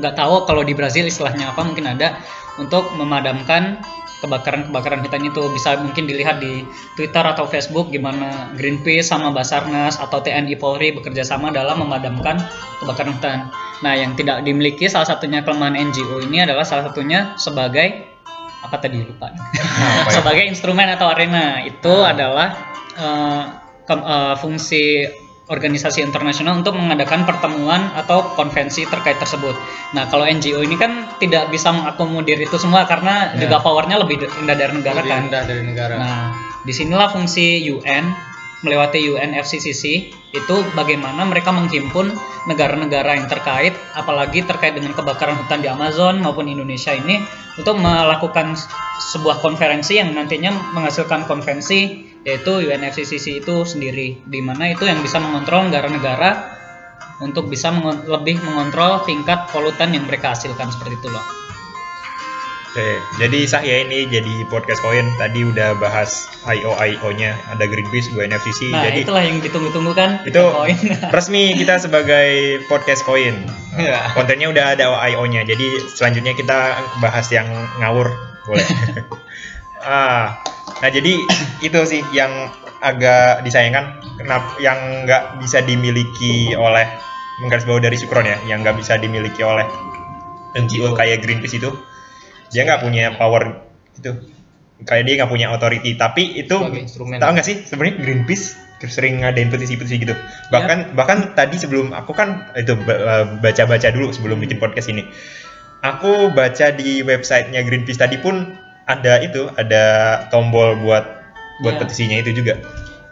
nggak 0.00 0.16
tahu 0.16 0.48
kalau 0.48 0.64
di 0.64 0.72
Brazil 0.72 1.04
istilahnya 1.04 1.52
apa 1.52 1.60
mungkin 1.68 1.84
ada 1.84 2.16
untuk 2.56 2.88
memadamkan 2.96 3.80
kebakaran-kebakaran 4.22 5.02
hutan 5.02 5.26
itu 5.26 5.42
bisa 5.50 5.74
mungkin 5.82 6.06
dilihat 6.06 6.38
di 6.38 6.62
Twitter 6.94 7.26
atau 7.26 7.44
Facebook 7.50 7.90
gimana 7.90 8.54
Greenpeace 8.54 9.10
sama 9.10 9.34
Basarnas 9.34 9.98
atau 9.98 10.22
TNI 10.22 10.54
Polri 10.56 10.94
bekerja 10.94 11.26
sama 11.26 11.50
dalam 11.50 11.82
memadamkan 11.82 12.38
kebakaran 12.78 13.18
hutan. 13.18 13.38
Nah, 13.82 13.98
yang 13.98 14.14
tidak 14.14 14.46
dimiliki 14.46 14.86
salah 14.86 15.10
satunya 15.10 15.42
kelemahan 15.42 15.74
NGO 15.74 16.22
ini 16.22 16.46
adalah 16.46 16.62
salah 16.62 16.86
satunya 16.86 17.34
sebagai 17.34 18.06
apa 18.62 18.78
tadi 18.78 19.02
lupa. 19.02 19.34
Ya? 19.34 19.42
sebagai 20.22 20.46
instrumen 20.46 20.86
atau 20.86 21.10
arena 21.10 21.58
itu 21.66 21.94
adalah 22.06 22.54
eh, 22.94 23.42
ke- 23.90 24.06
eh, 24.06 24.34
fungsi 24.38 25.10
organisasi 25.50 26.06
internasional 26.06 26.62
untuk 26.62 26.78
mengadakan 26.78 27.26
pertemuan 27.26 27.90
atau 27.98 28.34
konvensi 28.38 28.86
terkait 28.86 29.18
tersebut. 29.18 29.54
Nah, 29.92 30.06
kalau 30.06 30.22
NGO 30.22 30.62
ini 30.62 30.78
kan 30.78 31.18
tidak 31.18 31.50
bisa 31.50 31.74
mengakomodir 31.74 32.38
itu 32.38 32.54
semua 32.56 32.86
karena 32.86 33.34
Ya. 33.34 33.46
juga 33.46 33.58
powernya 33.58 33.98
lebih 33.98 34.22
rendah 34.22 34.56
dari 34.56 34.72
negara 34.78 35.00
Lebih 35.02 35.10
kan. 35.10 35.22
rendah 35.26 35.42
dari 35.44 35.62
negara. 35.66 35.94
Nah, 35.98 36.18
di 36.62 36.72
sinilah 36.72 37.10
fungsi 37.10 37.66
UN 37.68 38.14
melewati 38.62 39.02
UN 39.10 39.34
FCCC 39.34 39.82
itu 40.30 40.56
bagaimana 40.78 41.26
mereka 41.26 41.50
menghimpun 41.50 42.14
negara-negara 42.46 43.18
yang 43.18 43.26
terkait, 43.26 43.74
apalagi 43.98 44.46
terkait 44.46 44.78
dengan 44.78 44.94
kebakaran 44.94 45.34
hutan 45.34 45.58
di 45.58 45.66
Amazon 45.66 46.22
maupun 46.22 46.46
Indonesia 46.46 46.94
ini 46.94 47.18
untuk 47.58 47.76
melakukan 47.76 48.54
sebuah 49.12 49.42
konferensi 49.42 49.98
yang 49.98 50.14
nantinya 50.14 50.54
menghasilkan 50.72 51.26
konvensi 51.26 52.11
yaitu 52.22 52.62
UN 52.62 52.86
FCCC 52.86 53.42
itu 53.42 53.54
sendiri, 53.66 54.22
di 54.22 54.40
mana 54.42 54.70
itu 54.70 54.86
yang 54.86 55.02
bisa 55.02 55.18
mengontrol 55.18 55.66
negara-negara 55.70 56.54
untuk 57.22 57.46
bisa 57.50 57.70
mengon- 57.70 58.06
lebih 58.06 58.42
mengontrol 58.42 59.02
tingkat 59.06 59.50
polutan 59.50 59.94
yang 59.94 60.06
mereka 60.06 60.34
hasilkan 60.34 60.70
seperti 60.70 60.98
itu 60.98 61.08
loh. 61.10 61.22
Oke, 62.72 62.88
jadi 63.20 63.44
sah 63.44 63.60
ya 63.60 63.84
ini 63.84 64.08
jadi 64.08 64.48
podcast 64.48 64.80
koin 64.80 65.04
tadi 65.20 65.44
udah 65.44 65.76
bahas 65.76 66.24
IO 66.48 66.72
IO 66.72 67.12
nya 67.12 67.36
ada 67.52 67.68
Greenpeace, 67.68 68.08
gue 68.16 68.24
NFCC. 68.24 68.72
Nah, 68.72 68.88
jadi 68.88 69.04
itulah 69.04 69.20
yang 69.20 69.44
ditunggu-tunggu 69.44 69.92
kan. 69.92 70.24
itu 70.24 70.40
poin. 70.40 70.72
resmi 71.16 71.52
kita 71.52 71.76
sebagai 71.76 72.64
podcast 72.72 73.04
koin. 73.04 73.44
Iya. 73.76 74.16
Kontennya 74.16 74.48
udah 74.48 74.64
ada 74.72 74.88
IO 75.12 75.20
nya. 75.28 75.44
Jadi 75.44 75.84
selanjutnya 75.92 76.32
kita 76.32 76.80
bahas 77.04 77.28
yang 77.28 77.44
ngawur 77.76 78.08
boleh. 78.48 78.64
ah, 79.82 80.40
nah 80.82 80.90
jadi 80.90 81.18
itu 81.66 81.80
sih 81.86 82.02
yang 82.14 82.30
agak 82.82 83.46
disayangkan 83.46 84.02
kenapa 84.18 84.58
yang 84.58 85.06
nggak 85.06 85.38
bisa 85.38 85.62
dimiliki 85.62 86.54
oleh 86.58 86.86
menggarisbawahi 87.42 87.82
dari 87.86 87.96
Sukron 87.98 88.26
ya, 88.26 88.38
yang 88.50 88.66
nggak 88.66 88.78
bisa 88.78 88.98
dimiliki 88.98 89.42
oleh 89.42 89.64
NGO 90.58 90.92
kayak 90.92 91.24
Greenpeace 91.24 91.56
itu 91.58 91.70
dia 92.52 92.68
nggak 92.68 92.84
punya 92.84 93.16
power 93.16 93.64
itu. 93.96 94.12
Kayak 94.82 95.02
dia 95.06 95.14
nggak 95.22 95.30
punya 95.30 95.46
authority 95.54 95.94
tapi 95.94 96.42
itu 96.42 96.58
tahu 97.22 97.30
nggak 97.38 97.46
sih 97.46 97.62
sebenarnya 97.62 98.02
Greenpeace 98.02 98.58
sering 98.82 99.22
ngadain 99.22 99.46
petisi-petisi 99.46 100.02
gitu. 100.02 100.14
Bahkan 100.50 100.98
bahkan 100.98 101.38
tadi 101.38 101.54
sebelum 101.54 101.94
aku 101.94 102.10
kan 102.10 102.50
itu 102.58 102.74
eh, 102.74 103.24
baca-baca 103.38 103.88
dulu 103.94 104.10
sebelum 104.10 104.42
bikin 104.42 104.58
podcast 104.58 104.90
ini. 104.90 105.06
Aku 105.82 106.30
baca 106.34 106.74
di 106.74 107.02
websitenya 107.02 107.62
Greenpeace 107.62 108.02
tadi 108.02 108.18
pun 108.18 108.58
ada 108.86 109.22
itu 109.22 109.46
ada 109.54 109.84
tombol 110.28 110.78
buat 110.82 111.04
buat 111.62 111.74
Ya. 111.76 111.80
petisinya 111.84 112.18
itu 112.18 112.34
juga 112.34 112.58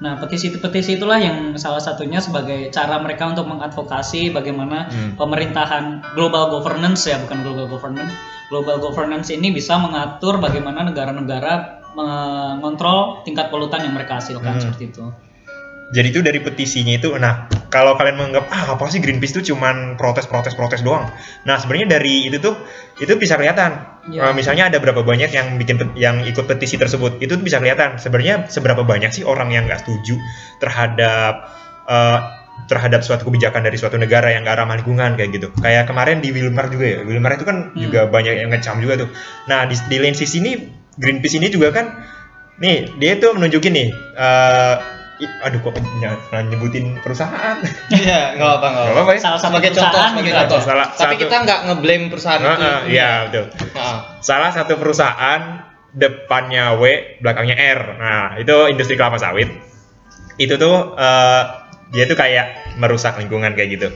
Nah, 0.00 0.16
petisi-petisi 0.16 0.96
itulah 0.96 1.20
yang 1.20 1.60
salah 1.60 1.76
satunya 1.76 2.24
sebagai 2.24 2.72
cara 2.72 2.96
mereka 3.04 3.28
untuk 3.28 3.44
mengadvokasi 3.44 4.32
bagaimana 4.32 4.88
Hmm. 4.88 5.12
pemerintahan 5.20 6.16
global 6.16 6.48
governance 6.48 7.04
ya, 7.04 7.20
bukan 7.20 7.44
global 7.44 7.68
governance. 7.68 8.08
Global 8.48 8.80
governance 8.80 9.28
ini 9.28 9.52
bisa 9.52 9.76
mengatur 9.76 10.40
bagaimana 10.40 10.88
negara-negara 10.88 11.84
mengontrol 11.92 13.20
tingkat 13.28 13.52
polutan 13.52 13.84
yang 13.84 13.92
mereka 13.92 14.24
hasilkan 14.24 14.56
Hmm. 14.56 14.62
seperti 14.64 14.88
itu. 14.88 15.04
Jadi 15.90 16.06
itu 16.10 16.20
dari 16.22 16.38
petisinya 16.38 16.94
itu 16.94 17.10
nah 17.18 17.50
kalau 17.70 17.94
kalian 17.94 18.18
menganggap 18.18 18.50
ah 18.50 18.74
apa 18.74 18.90
sih 18.90 18.98
Greenpeace 18.98 19.38
itu 19.38 19.54
cuman 19.54 19.94
protes-protes 19.94 20.58
protes 20.58 20.82
doang? 20.82 21.06
Nah 21.46 21.54
sebenarnya 21.54 21.98
dari 21.98 22.26
itu 22.26 22.42
tuh 22.42 22.58
itu 22.98 23.14
bisa 23.14 23.38
kelihatan. 23.38 24.02
Ya. 24.10 24.26
Eh, 24.26 24.34
misalnya 24.34 24.66
ada 24.66 24.82
berapa 24.82 25.06
banyak 25.06 25.30
yang 25.30 25.54
bikin 25.54 25.78
yang 25.94 26.26
ikut 26.26 26.50
petisi 26.50 26.74
tersebut 26.74 27.22
itu 27.22 27.38
tuh 27.38 27.44
bisa 27.46 27.62
kelihatan. 27.62 27.94
Sebenarnya 28.02 28.50
seberapa 28.50 28.82
banyak 28.82 29.14
sih 29.14 29.22
orang 29.22 29.54
yang 29.54 29.70
nggak 29.70 29.86
setuju 29.86 30.18
terhadap 30.58 31.46
eh, 31.86 32.18
terhadap 32.66 33.00
suatu 33.00 33.24
kebijakan 33.30 33.64
dari 33.64 33.80
suatu 33.80 33.96
negara 33.96 34.34
yang 34.36 34.44
gak 34.44 34.60
ramah 34.60 34.76
lingkungan 34.76 35.16
kayak 35.16 35.30
gitu. 35.32 35.48
Kayak 35.64 35.88
kemarin 35.88 36.20
di 36.20 36.28
Wilmar 36.28 36.68
juga 36.68 36.86
ya. 36.86 36.98
Wilmar 37.02 37.40
itu 37.40 37.48
kan 37.48 37.72
Hmm. 37.72 37.78
juga 37.80 38.04
banyak 38.06 38.36
yang 38.36 38.52
ngecam 38.52 38.82
juga 38.82 39.00
tuh. 39.00 39.08
Nah 39.48 39.64
di, 39.64 39.78
di 39.88 39.96
lain 39.96 40.12
sisi 40.12 40.42
ini 40.44 40.52
Greenpeace 40.98 41.40
ini 41.40 41.48
juga 41.48 41.72
kan 41.72 41.86
nih 42.60 43.00
dia 43.00 43.16
tuh 43.16 43.32
menunjukin 43.32 43.72
nih 43.72 43.88
eh, 43.94 44.74
i- 44.76 44.99
aduh 45.20 45.60
kok 45.60 45.72
jangan 45.98 46.44
nyebutin 46.48 46.96
perusahaan 47.00 47.56
Iya, 47.90 48.38
nggak 48.38 48.50
apa 48.56 48.66
nggak 48.70 48.84
apa. 48.84 48.92
apa-apa 48.94 49.12
ya 49.12 49.20
Salah 49.20 49.38
satu 49.38 49.50
Sebagai 49.52 49.70
contoh, 49.72 49.84
perusahaan 49.90 50.10
sebagai 50.12 50.32
contoh. 50.32 50.60
Salah 50.60 50.86
Tapi 50.88 51.14
satu. 51.14 51.22
kita 51.26 51.34
nggak 51.44 51.60
ngeblame 51.68 52.04
perusahaan 52.08 52.40
itu. 52.40 52.48
Heeh, 52.48 52.78
iya 52.88 53.10
betul 53.28 53.44
Heeh. 53.52 53.96
salah 54.20 54.50
satu 54.50 54.72
perusahaan 54.76 55.40
depannya 55.90 56.78
W 56.78 56.82
belakangnya 57.18 57.56
R 57.58 57.80
nah 57.98 58.22
itu 58.38 58.56
industri 58.70 58.94
kelapa 58.94 59.18
sawit 59.18 59.50
itu 60.36 60.54
tuh 60.54 60.94
eh, 60.94 61.42
dia 61.90 62.06
tuh 62.06 62.14
kayak 62.14 62.78
merusak 62.78 63.18
lingkungan 63.18 63.52
kayak 63.52 63.74
gitu 63.74 63.88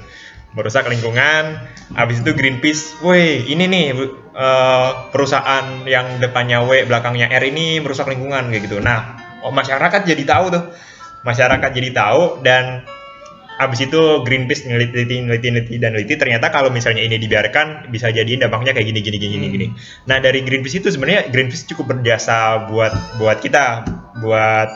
merusak 0.55 0.87
lingkungan 0.87 1.59
habis 1.95 2.23
itu 2.23 2.35
Greenpeace 2.35 2.99
woi 3.01 3.47
ini 3.47 3.65
nih 3.65 3.87
eh, 4.35 4.91
perusahaan 5.09 5.87
yang 5.87 6.19
depannya 6.19 6.67
W 6.67 6.83
belakangnya 6.85 7.31
R 7.31 7.45
ini 7.47 7.79
merusak 7.79 8.11
lingkungan 8.11 8.51
kayak 8.51 8.67
gitu 8.67 8.83
nah 8.83 9.15
oh, 9.41 9.55
masyarakat 9.55 10.03
jadi 10.03 10.23
tahu 10.27 10.51
tuh 10.51 10.65
masyarakat 11.25 11.71
jadi 11.73 11.89
tahu 11.97 12.45
dan 12.45 12.85
Abis 13.55 13.87
itu 13.87 14.27
Greenpeace 14.27 14.67
neliti, 14.67 15.23
neliti, 15.23 15.47
neliti, 15.47 15.75
dan 15.79 15.95
neliti 15.95 16.19
ternyata 16.19 16.51
kalau 16.51 16.75
misalnya 16.75 17.07
ini 17.07 17.23
dibiarkan 17.23 17.87
bisa 17.87 18.11
jadi 18.11 18.35
dampaknya 18.35 18.75
kayak 18.75 18.91
gini, 18.91 18.99
gini, 18.99 19.17
gini, 19.23 19.35
gini, 19.39 19.47
Hmm. 19.47 19.55
gini. 19.55 19.67
Nah 20.11 20.19
dari 20.19 20.43
Greenpeace 20.43 20.83
itu 20.83 20.91
sebenarnya 20.91 21.31
Greenpeace 21.31 21.71
cukup 21.71 21.95
berjasa 21.95 22.67
buat 22.67 22.91
buat 23.23 23.39
kita, 23.39 23.87
buat 24.19 24.69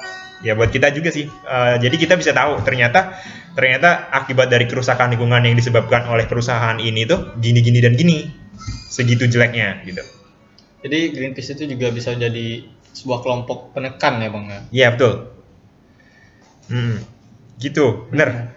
ya 0.46 0.54
buat 0.54 0.70
kita 0.70 0.94
juga 0.94 1.10
sih. 1.10 1.26
Eh, 1.26 1.74
jadi 1.82 1.96
kita 1.98 2.14
bisa 2.14 2.30
tahu 2.30 2.62
ternyata 2.62 3.18
ternyata 3.58 4.14
akibat 4.14 4.46
dari 4.46 4.70
kerusakan 4.70 5.10
lingkungan 5.10 5.42
yang 5.42 5.58
disebabkan 5.58 6.06
oleh 6.06 6.30
perusahaan 6.30 6.78
ini 6.78 7.02
tuh 7.02 7.34
gini, 7.42 7.58
gini 7.58 7.82
dan 7.82 7.98
gini, 7.98 8.30
segitu 8.86 9.26
jeleknya 9.26 9.82
gitu. 9.90 10.06
Jadi 10.86 10.98
Greenpeace 11.18 11.58
itu 11.58 11.66
juga 11.74 11.90
bisa 11.90 12.14
jadi 12.14 12.62
sebuah 12.94 13.26
kelompok 13.26 13.74
penekan 13.74 14.22
ya 14.22 14.30
bang 14.30 14.44
ya. 14.46 14.60
Iya 14.70 14.88
betul. 14.94 15.37
Hmm, 16.68 17.02
gitu, 17.58 18.08
bener. 18.12 18.54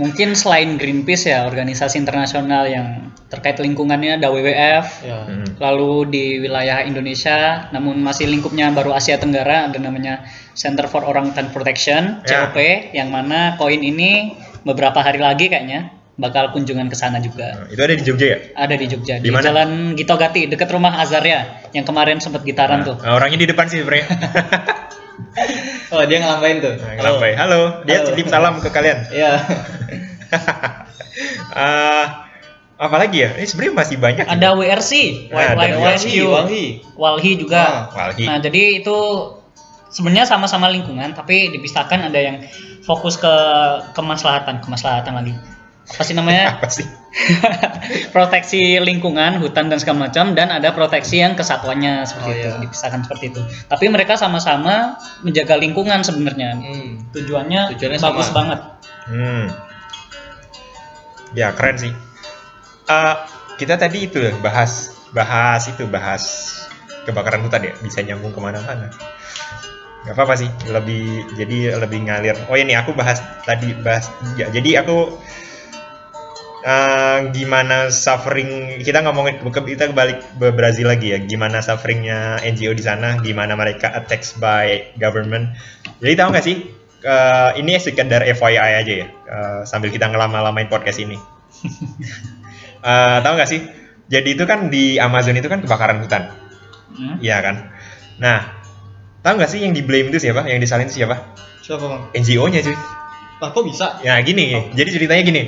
Mungkin 0.00 0.34
selain 0.34 0.80
Greenpeace 0.80 1.30
ya, 1.30 1.46
organisasi 1.46 2.00
internasional 2.00 2.64
yang 2.66 3.12
terkait 3.32 3.56
lingkungannya 3.60 4.20
ada 4.20 4.28
WWF, 4.28 4.86
Ya. 5.04 5.24
Hmm. 5.24 5.48
Lalu 5.56 5.92
di 6.12 6.24
wilayah 6.44 6.84
Indonesia, 6.84 7.68
namun 7.72 8.00
masih 8.04 8.28
lingkupnya 8.28 8.68
baru 8.72 8.92
Asia 8.92 9.16
Tenggara, 9.16 9.72
ada 9.72 9.78
namanya 9.80 10.24
Center 10.52 10.84
for 10.84 11.04
Orangutan 11.04 11.48
Protection 11.48 12.20
Ya. 12.28 12.52
(COP), 12.52 12.60
yang 12.92 13.08
mana 13.08 13.56
koin 13.56 13.80
ini 13.80 14.36
beberapa 14.68 15.00
hari 15.00 15.20
lagi 15.20 15.48
kayaknya 15.48 15.92
bakal 16.20 16.52
kunjungan 16.52 16.92
ke 16.92 16.96
sana 16.96 17.24
juga. 17.24 17.56
Nah, 17.56 17.68
itu 17.72 17.80
ada 17.80 17.94
di 17.96 18.04
Jogja 18.04 18.26
ya? 18.28 18.38
Ada 18.52 18.74
di 18.76 18.86
Jogja, 18.86 19.14
Di 19.16 19.26
di, 19.26 19.30
mana? 19.32 19.44
Jalan 19.48 19.96
Gito 19.96 20.14
Gati, 20.20 20.44
dekat 20.44 20.68
rumah 20.68 21.00
Azarya, 21.00 21.72
yang 21.72 21.88
kemarin 21.88 22.20
sempat 22.20 22.44
gitaran 22.44 22.84
tuh. 22.84 23.00
Nah, 23.00 23.16
orangnya 23.16 23.40
di 23.42 23.48
depan 23.48 23.64
sih 23.72 23.80
sebenarnya. 23.80 24.06
Oh 25.92 26.02
dia 26.08 26.18
ngelambain 26.24 26.56
tuh. 26.60 26.74
Nah, 26.80 26.92
ngelambai. 26.96 27.32
Halo, 27.36 27.84
dia 27.84 28.00
Halo. 28.00 28.08
titip 28.12 28.26
salam 28.32 28.54
ke 28.60 28.68
kalian. 28.72 28.98
Iya. 29.12 29.32
Eh, 31.52 32.04
apa 32.80 32.96
lagi 32.96 33.20
ya? 33.20 33.36
Ini 33.36 33.44
sebenarnya 33.44 33.74
masih 33.76 33.96
banyak. 34.00 34.24
Ada 34.24 34.48
WRC, 34.56 34.92
Nah, 35.28 35.54
ada 35.54 35.60
Wildlife 35.60 35.76
WRC, 35.76 35.92
Rescue, 36.08 36.24
Walhi. 36.32 36.66
Walhi 36.96 37.32
juga. 37.36 37.92
Walhi. 37.92 38.24
Nah, 38.24 38.40
jadi 38.40 38.80
itu 38.80 38.96
sebenarnya 39.92 40.24
sama-sama 40.24 40.72
lingkungan, 40.72 41.12
tapi 41.12 41.52
dipisahkan 41.52 42.08
ada 42.08 42.16
yang 42.16 42.40
fokus 42.82 43.20
ke 43.20 43.34
kemaslahatan, 43.92 44.64
kemaslahatan 44.64 45.14
lagi. 45.14 45.34
Apa 45.82 46.02
sih 46.06 46.14
namanya? 46.14 46.56
apa 46.56 46.70
sih? 46.70 46.86
proteksi 48.14 48.80
lingkungan, 48.80 49.42
hutan 49.42 49.68
dan 49.68 49.76
segala 49.76 50.08
macam 50.08 50.32
dan 50.32 50.48
ada 50.48 50.72
proteksi 50.72 51.20
yang 51.20 51.36
kesatuannya 51.36 52.06
seperti 52.08 52.28
Oh, 52.30 52.34
itu, 52.34 52.48
iya. 52.48 52.60
dipisahkan 52.62 53.00
seperti 53.04 53.24
itu. 53.34 53.40
Tapi 53.66 53.84
mereka 53.90 54.16
sama-sama 54.16 54.96
menjaga 55.20 55.58
lingkungan 55.58 56.00
sebenarnya. 56.00 56.56
Hmm. 56.56 57.02
Tujuannya, 57.12 57.76
Tujuannya 57.76 58.00
bagus 58.00 58.26
sama. 58.30 58.36
banget. 58.40 58.60
Hmm. 59.10 59.44
Ya 61.34 61.52
keren 61.52 61.76
sih. 61.76 61.92
Eh, 62.86 63.14
kita 63.58 63.76
tadi 63.76 64.08
itu 64.08 64.20
bahas 64.40 64.96
bahas 65.12 65.68
itu 65.68 65.84
bahas 65.88 66.24
kebakaran 67.04 67.44
hutan 67.44 67.66
ya 67.68 67.72
bisa 67.82 68.00
nyambung 68.00 68.32
ke 68.32 68.40
mana-mana. 68.40 68.88
nggak 70.02 70.18
apa-apa 70.18 70.34
sih 70.34 70.50
lebih 70.66 71.30
jadi 71.38 71.78
lebih 71.78 72.10
ngalir 72.10 72.34
oh 72.50 72.58
ini 72.58 72.74
aku 72.74 72.90
bahas 72.90 73.22
tadi 73.46 73.70
bahas 73.86 74.10
ya, 74.34 74.50
jadi 74.50 74.82
aku 74.82 75.14
eh, 76.62 77.18
gimana 77.34 77.90
suffering 77.90 78.80
kita 78.80 79.02
ngomongin 79.02 79.42
kita 79.42 79.90
balik 79.92 80.22
ke 80.38 80.48
Brazil 80.54 80.88
lagi 80.88 81.12
ya. 81.14 81.18
Gimana 81.22 81.60
sufferingnya 81.60 82.40
NGO 82.42 82.72
di 82.72 82.84
sana 82.86 83.18
gimana 83.20 83.58
mereka 83.58 83.90
attacks 83.90 84.38
by 84.38 84.94
government. 84.96 85.54
Jadi 85.98 86.14
tahu 86.14 86.28
nggak 86.32 86.46
sih 86.46 86.56
eh, 87.02 87.50
ini 87.58 87.76
sekedar 87.78 88.22
FYI 88.22 88.72
aja 88.78 88.92
ya 89.04 89.06
eh, 89.10 89.60
sambil 89.66 89.90
kita 89.90 90.08
ngelama-lamain 90.08 90.70
podcast 90.70 91.02
ini. 91.02 91.18
Eh, 92.82 93.18
tahu 93.22 93.38
nggak 93.38 93.46
sih 93.46 93.62
jadi 94.10 94.34
itu 94.34 94.42
kan 94.42 94.66
di 94.66 94.98
Amazon 94.98 95.38
itu 95.38 95.46
kan 95.46 95.62
kebakaran 95.62 96.02
hutan. 96.02 96.34
Hmm? 96.90 97.22
Iya 97.22 97.38
kan? 97.38 97.70
Nah 98.18 98.58
tahu 99.22 99.38
nggak 99.38 99.50
sih 99.54 99.62
yang 99.62 99.70
di 99.70 99.86
blame 99.86 100.10
itu 100.10 100.18
siapa? 100.18 100.42
Yang 100.50 100.66
disalahin 100.66 100.90
itu 100.90 100.98
siapa? 100.98 101.30
Siapa 101.62 101.84
bang? 101.86 102.02
NGO-nya 102.10 102.58
cuy 102.66 102.74
Lah 103.42 103.50
kok 103.50 103.66
bisa? 103.66 103.98
Ya 104.06 104.22
gini, 104.22 104.54
jadi 104.70 104.88
ceritanya 104.94 105.22
gini. 105.26 105.42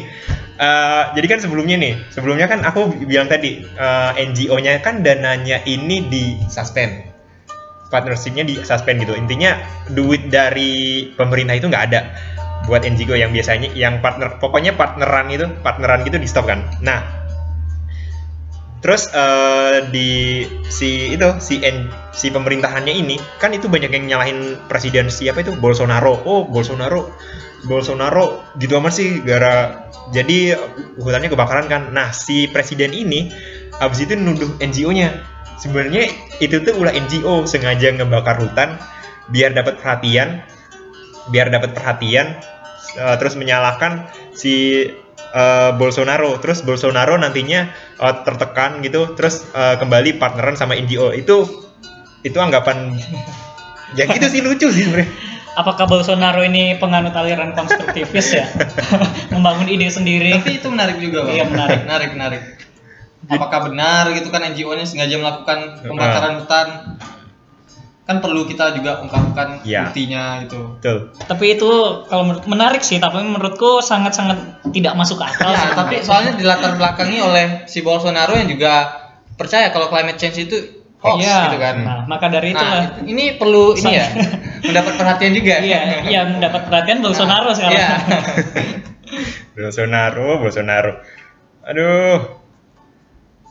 Eh, 0.54 1.04
jadi 1.14 1.26
kan 1.30 1.38
sebelumnya 1.38 1.78
nih, 1.78 1.94
sebelumnya 2.10 2.50
kan 2.50 2.66
aku 2.66 2.90
bilang 3.06 3.30
tadi 3.30 3.62
eh, 3.62 4.10
NGO-nya 4.18 4.82
kan 4.82 5.06
dananya 5.06 5.62
ini 5.62 6.02
di 6.10 6.38
suspend, 6.50 7.06
partnership-nya 7.94 8.42
di 8.42 8.58
suspend 8.66 8.98
gitu. 8.98 9.14
Intinya 9.14 9.62
duit 9.94 10.26
dari 10.26 11.06
pemerintah 11.14 11.54
itu 11.54 11.70
nggak 11.70 11.84
ada 11.94 12.00
buat 12.66 12.82
NGO 12.82 13.14
yang 13.14 13.30
biasanya 13.30 13.70
yang 13.78 14.02
partner, 14.02 14.42
pokoknya 14.42 14.74
partneran 14.74 15.30
itu, 15.30 15.46
partneran 15.62 16.02
gitu 16.02 16.18
di 16.18 16.26
stop 16.26 16.50
kan. 16.50 16.66
Nah, 16.82 17.23
terus 18.84 19.08
eh, 19.16 19.88
di 19.88 20.44
si 20.68 21.16
itu 21.16 21.28
si 21.40 21.64
N, 21.64 21.88
si 22.12 22.28
pemerintahannya 22.28 22.92
ini 22.92 23.16
kan 23.40 23.56
itu 23.56 23.64
banyak 23.64 23.88
yang 23.88 24.04
nyalahin 24.12 24.60
presiden 24.68 25.08
siapa 25.08 25.40
itu 25.40 25.56
Bolsonaro. 25.56 26.20
Oh 26.28 26.44
Bolsonaro 26.44 27.08
Bolsonaro 27.64 28.44
gitu 28.60 28.76
amat 28.76 28.92
sih 28.92 29.24
gara 29.24 29.88
jadi 30.12 30.60
hutannya 31.00 31.32
kebakaran 31.32 31.66
kan. 31.66 31.96
Nah, 31.96 32.12
si 32.12 32.44
presiden 32.52 32.92
ini 32.92 33.32
habis 33.80 34.04
itu 34.04 34.12
nuduh 34.20 34.52
NGO-nya. 34.60 35.16
Sebenarnya 35.56 36.12
itu 36.44 36.60
tuh 36.60 36.76
ulah 36.76 36.92
NGO 36.92 37.48
sengaja 37.48 37.88
ngebakar 37.94 38.36
hutan 38.36 38.76
biar 39.32 39.56
dapat 39.56 39.80
perhatian, 39.80 40.44
biar 41.32 41.48
dapat 41.48 41.72
perhatian 41.72 42.36
eh, 43.00 43.16
terus 43.16 43.32
menyalahkan 43.38 44.04
si 44.36 44.86
eh, 45.34 45.70
Bolsonaro. 45.74 46.38
Terus 46.38 46.62
Bolsonaro 46.62 47.18
nantinya 47.18 47.74
eh, 47.98 48.14
tertekan 48.22 48.80
gitu, 48.86 49.18
terus 49.18 49.42
eh, 49.52 49.76
kembali 49.76 50.16
partneran 50.22 50.54
sama 50.54 50.78
NGO. 50.78 51.10
Itu 51.10 51.66
itu 52.24 52.38
anggapan 52.40 52.96
ya 53.98 54.08
gitu 54.08 54.26
sih 54.30 54.40
lucu 54.40 54.70
sih 54.70 54.86
sebenarnya. 54.86 55.10
Apakah 55.54 55.86
Bolsonaro 55.86 56.42
ini 56.42 56.74
penganut 56.82 57.14
aliran 57.14 57.54
konstruktivis 57.54 58.34
ya? 58.34 58.46
Membangun 59.34 59.70
ide 59.70 59.86
sendiri. 59.86 60.34
Tapi 60.34 60.58
itu 60.58 60.66
menarik 60.66 60.98
juga 60.98 61.30
bang. 61.30 61.34
Iya, 61.38 61.44
menarik. 61.46 61.78
menarik, 61.86 62.10
menarik. 62.18 62.42
Apakah 63.30 63.70
benar 63.70 64.10
gitu 64.18 64.28
kan 64.34 64.42
NGO-nya 64.50 64.84
sengaja 64.84 65.14
melakukan 65.16 65.80
pembakaran 65.86 66.42
hutan? 66.42 66.98
Kan 68.04 68.20
perlu 68.20 68.44
kita 68.44 68.76
juga 68.76 69.00
ungkapkan 69.00 69.64
Iya. 69.64 69.88
buktinya 69.88 70.44
gitu. 70.44 70.76
Betul. 70.76 71.16
Tapi 71.16 71.56
itu 71.56 71.70
kalau 72.04 72.28
menurut- 72.28 72.44
menarik 72.44 72.84
sih, 72.84 73.00
tapi 73.00 73.18
menurutku 73.18 73.80
sangat-sangat 73.80 74.60
tidak 74.70 74.92
masuk 74.92 75.16
akal. 75.18 75.48
Ya, 75.48 75.56
sih. 75.56 75.72
tapi 75.72 75.94
soalnya 76.04 76.36
dilatar 76.36 76.76
belakangi 76.76 77.18
oleh 77.18 77.46
si 77.64 77.80
Bolsonaro 77.80 78.36
yang 78.36 78.44
juga 78.46 78.92
percaya 79.34 79.72
kalau 79.72 79.88
climate 79.88 80.20
change 80.20 80.44
itu 80.44 80.56
hoax 81.00 81.20
Iya. 81.20 81.38
gitu 81.48 81.58
kan. 81.58 81.76
Nah, 81.80 81.98
maka 82.04 82.28
dari 82.28 82.52
itulah. 82.52 82.92
Nah, 82.92 83.04
ini 83.04 83.36
perlu 83.36 83.72
ini 83.72 83.90
ya 83.92 84.06
mendapat 84.68 84.92
perhatian 85.00 85.32
juga. 85.32 85.54
Iya, 85.60 85.80
iya 86.04 86.20
mendapat 86.28 86.60
perhatian 86.68 87.00
Bolsonaro 87.00 87.56
sekarang. 87.56 87.72
Iya. 87.72 87.88
Bolsonaro, 89.56 90.28
Bolsonaro. 90.40 90.92
Aduh. 91.64 92.20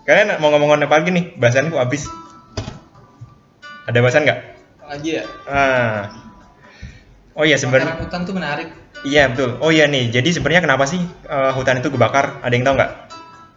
Kalian 0.03 0.35
mau 0.37 0.51
ngomong 0.51 0.83
apa 0.83 0.99
lagi 0.99 1.09
nih? 1.09 1.25
Bahasanku 1.39 1.79
habis. 1.79 2.05
Ada 3.83 3.97
bahasan 3.99 4.23
nggak? 4.23 4.39
Lagi 4.87 5.09
ya. 5.19 5.23
Ah. 5.43 5.99
Oh 7.33 7.43
iya 7.43 7.57
sebenarnya. 7.57 7.97
Hutan 7.99 8.21
tuh 8.23 8.35
menarik. 8.35 8.67
Iya 9.03 9.33
betul. 9.35 9.59
Oh 9.59 9.73
iya 9.73 9.89
nih. 9.89 10.07
Jadi 10.13 10.29
sebenarnya 10.31 10.63
kenapa 10.63 10.87
sih 10.87 11.01
eh, 11.03 11.51
hutan 11.51 11.83
itu 11.83 11.91
kebakar? 11.91 12.39
Ada 12.39 12.53
yang 12.55 12.63
tahu 12.63 12.75
nggak? 12.79 12.91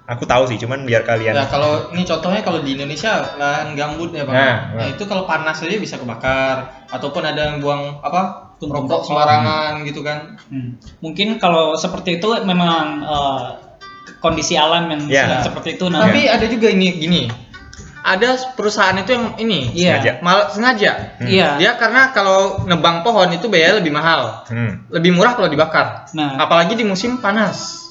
Aku 0.07 0.23
tahu 0.23 0.47
sih, 0.47 0.55
cuman 0.55 0.87
biar 0.87 1.03
kalian. 1.03 1.35
Nah, 1.35 1.51
kalau 1.51 1.91
ini 1.91 2.07
contohnya 2.07 2.39
kalau 2.39 2.63
di 2.63 2.79
Indonesia 2.79 3.27
lahan 3.43 3.75
gambut 3.75 4.15
ya, 4.15 4.23
Bang. 4.23 4.39
Nah, 4.39 4.55
Nah, 4.71 4.79
nah. 4.79 4.87
itu 4.87 5.03
kalau 5.03 5.27
panas 5.27 5.59
aja 5.59 5.83
bisa 5.83 5.99
kebakar 5.99 6.87
ataupun 6.95 7.27
ada 7.27 7.51
yang 7.51 7.59
buang 7.59 7.99
apa? 8.07 8.55
Tumpuk 8.63 8.87
rokok 8.87 9.03
sembarangan 9.03 9.83
gitu 9.83 10.07
kan. 10.07 10.39
Hmm. 10.47 10.79
Mungkin 11.03 11.43
kalau 11.43 11.75
seperti 11.75 12.23
itu 12.23 12.29
memang 12.47 13.03
eh, 13.03 13.43
kondisi 14.23 14.55
alam 14.55 14.87
yang 14.95 15.03
Iya. 15.11 15.23
sedang 15.27 15.43
seperti 15.51 15.69
itu. 15.75 15.91
Nah, 15.91 16.07
Tapi 16.07 16.31
ada 16.31 16.47
juga 16.47 16.71
ini 16.71 16.87
gini. 17.03 17.23
Ada 18.07 18.55
perusahaan 18.55 18.95
itu 18.95 19.11
yang 19.11 19.35
ini 19.37 19.75
Iya. 19.75 19.99
Sengaja. 19.99 20.13
mal 20.23 20.39
sengaja. 20.55 20.93
Hmm. 21.19 21.27
Iya. 21.27 21.49
Dia 21.59 21.75
karena 21.75 22.15
kalau 22.15 22.63
nebang 22.63 23.03
pohon 23.03 23.35
itu 23.35 23.51
biaya 23.51 23.83
lebih 23.83 23.91
mahal. 23.91 24.47
Hmm. 24.47 24.87
Lebih 24.95 25.11
murah 25.11 25.35
kalau 25.35 25.51
dibakar. 25.51 26.07
Nah, 26.15 26.39
Apalagi 26.39 26.79
di 26.79 26.87
musim 26.87 27.19
panas. 27.19 27.83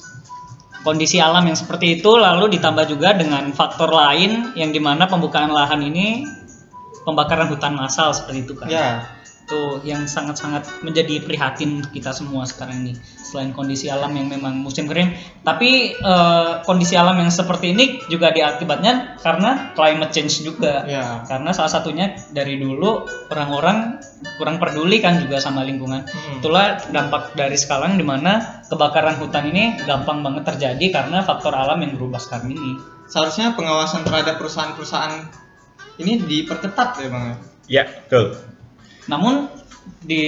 kondisi 0.86 1.18
alam 1.18 1.42
yang 1.42 1.58
seperti 1.58 1.98
itu 1.98 2.14
lalu 2.14 2.46
ditambah 2.56 2.86
juga 2.86 3.10
dengan 3.10 3.42
faktor 3.50 3.90
lain 3.90 4.54
yang 4.54 4.70
di 4.70 4.78
mana 4.78 5.10
pembukaan 5.10 5.50
lahan 5.50 5.82
ini 5.82 6.22
pembakaran 7.02 7.50
hutan 7.50 7.74
massal 7.74 8.14
seperti 8.14 8.46
itu 8.46 8.54
kan. 8.54 8.70
Ya. 8.70 9.02
Itu 9.46 9.78
yang 9.86 10.10
sangat-sangat 10.10 10.82
menjadi 10.82 11.22
prihatin 11.22 11.78
untuk 11.78 11.94
kita 11.94 12.10
semua 12.10 12.42
sekarang 12.50 12.82
ini. 12.82 12.98
Selain 12.98 13.54
kondisi 13.54 13.86
alam 13.86 14.10
yang 14.10 14.26
memang 14.26 14.58
musim 14.58 14.90
kering, 14.90 15.14
tapi 15.46 15.94
eh, 15.94 16.50
kondisi 16.66 16.98
alam 16.98 17.14
yang 17.22 17.30
seperti 17.30 17.70
ini 17.70 18.02
juga 18.10 18.34
diakibatnya 18.34 19.22
karena 19.22 19.70
climate 19.78 20.10
change 20.10 20.42
juga. 20.42 20.82
Ya. 20.90 21.22
Karena 21.30 21.54
salah 21.54 21.70
satunya 21.70 22.18
dari 22.34 22.58
dulu 22.58 23.06
orang-orang 23.30 24.02
kurang 24.34 24.58
peduli 24.58 24.98
kan 24.98 25.22
juga 25.22 25.38
sama 25.38 25.62
lingkungan. 25.62 26.02
Hmm. 26.02 26.42
Itulah 26.42 26.82
dampak 26.90 27.38
dari 27.38 27.54
sekarang 27.54 27.94
di 27.94 28.02
mana 28.02 28.62
kebakaran 28.66 29.14
hutan 29.22 29.46
ini 29.54 29.78
gampang 29.86 30.26
banget 30.26 30.42
terjadi 30.42 30.86
karena 30.90 31.22
faktor 31.22 31.54
alam 31.54 31.78
yang 31.86 31.94
berubah 31.94 32.18
sekarang 32.18 32.50
ini. 32.50 32.82
Seharusnya 33.06 33.54
pengawasan 33.54 34.02
terhadap 34.02 34.42
perusahaan-perusahaan 34.42 35.30
ini 36.02 36.18
diperketat 36.26 36.90
ya, 36.98 37.08
Bang. 37.08 37.38
Ya 37.70 37.82
betul. 37.86 38.55
Namun 39.06 39.50
di 40.02 40.22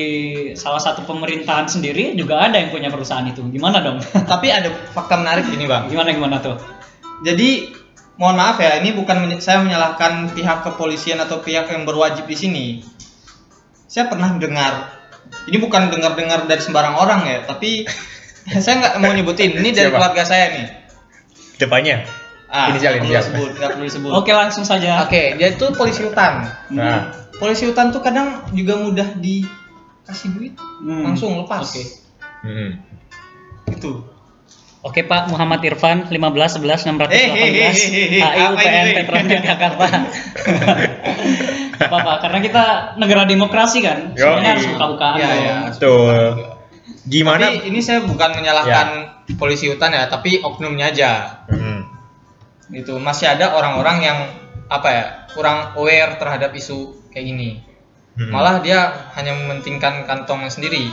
salah 0.54 0.78
satu 0.78 1.02
pemerintahan 1.06 1.66
sendiri 1.66 2.14
juga 2.14 2.46
ada 2.46 2.58
yang 2.58 2.70
punya 2.70 2.90
perusahaan 2.90 3.26
itu. 3.26 3.42
Gimana 3.50 3.82
dong? 3.82 3.98
Tapi 4.32 4.50
ada 4.50 4.70
fakta 4.90 5.18
menarik 5.18 5.46
gini, 5.46 5.66
Bang. 5.66 5.86
gimana 5.90 6.10
gimana 6.14 6.36
tuh? 6.38 6.58
Jadi 7.26 7.74
mohon 8.18 8.38
maaf 8.38 8.58
ya, 8.58 8.78
ini 8.78 8.94
bukan 8.94 9.22
menye- 9.22 9.42
saya 9.42 9.62
menyalahkan 9.62 10.34
pihak 10.34 10.62
kepolisian 10.66 11.18
atau 11.18 11.42
pihak 11.42 11.70
yang 11.70 11.82
berwajib 11.86 12.26
di 12.26 12.36
sini. 12.38 12.66
Saya 13.88 14.06
pernah 14.06 14.30
dengar, 14.38 14.94
ini 15.50 15.56
bukan 15.58 15.90
dengar-dengar 15.90 16.46
dari 16.46 16.62
sembarang 16.62 16.94
orang 16.98 17.20
ya, 17.26 17.38
tapi 17.46 17.86
saya 18.62 18.78
nggak 18.78 18.94
mau 19.02 19.10
nyebutin. 19.10 19.58
Ini 19.58 19.70
dari 19.74 19.90
Siapa? 19.90 19.98
keluarga 19.98 20.22
saya 20.26 20.46
nih. 20.54 20.66
Depannya. 21.58 22.06
Ah, 22.48 22.72
Inisial, 22.72 22.96
perlu 22.96 23.04
inisial. 23.04 23.22
disebut, 23.28 23.50
nggak 23.60 23.70
perlu 23.76 23.84
disebut. 23.84 24.10
Oke 24.14 24.30
langsung 24.32 24.64
saja. 24.64 25.04
Oke, 25.04 25.36
dia 25.36 25.52
itu 25.52 25.66
polisi 25.76 26.00
hutan. 26.00 26.48
Hmm. 26.72 27.27
Polisi 27.38 27.64
hutan 27.64 27.88
tuh 27.88 28.02
kadang 28.02 28.50
juga 28.50 28.74
mudah 28.76 29.14
dikasih 29.14 30.28
duit, 30.34 30.54
Hmm. 30.82 31.06
langsung 31.06 31.38
lepas. 31.38 31.62
Oke. 31.64 31.82
Hmm. 32.42 32.70
Itu. 33.68 34.02
Oke 34.78 35.02
Pak 35.02 35.26
Muhammad 35.28 35.58
Irfan 35.60 36.06
15 36.06 36.62
11 36.62 36.86
618 36.86 37.10
Eh, 37.10 37.18
eh, 37.18 37.26
eh, 37.26 37.50
eh, 37.50 37.50
eh, 37.50 38.22
HI 38.22 38.22
apa 38.22 38.54
UPN 38.54 38.84
ini? 38.86 38.92
Petronet 39.02 39.40
Jakarta. 39.50 39.86
Apa 41.78 41.96
Pak? 41.98 42.16
Karena 42.22 42.38
kita 42.38 42.64
negara 42.94 43.22
demokrasi 43.26 43.78
kan, 43.82 44.14
semuanya 44.14 44.50
harus 44.54 44.66
buka-bukaan. 44.70 45.16
Iya, 45.18 45.30
iya. 45.34 45.56
Betul. 45.74 46.16
Gimana? 47.08 47.44
Tapi 47.50 47.66
ini 47.66 47.80
saya 47.82 48.06
bukan 48.06 48.30
menyalahkan 48.34 48.86
polisi 49.34 49.66
hutan 49.66 49.94
ya, 49.94 50.06
tapi 50.06 50.42
oknumnya 50.42 50.90
aja. 50.90 51.10
Hmm. 51.50 51.86
Gitu. 52.70 52.98
Masih 52.98 53.30
ada 53.30 53.54
orang-orang 53.54 53.96
yang 53.98 54.18
apa 54.68 54.88
ya, 54.90 55.04
kurang 55.34 55.74
aware 55.74 56.18
terhadap 56.20 56.54
isu 56.54 56.97
kayak 57.10 57.24
gini. 57.26 57.48
Hmm. 58.18 58.30
Malah 58.34 58.58
dia 58.60 59.10
hanya 59.14 59.32
mementingkan 59.34 60.02
kantongnya 60.04 60.50
sendiri. 60.50 60.90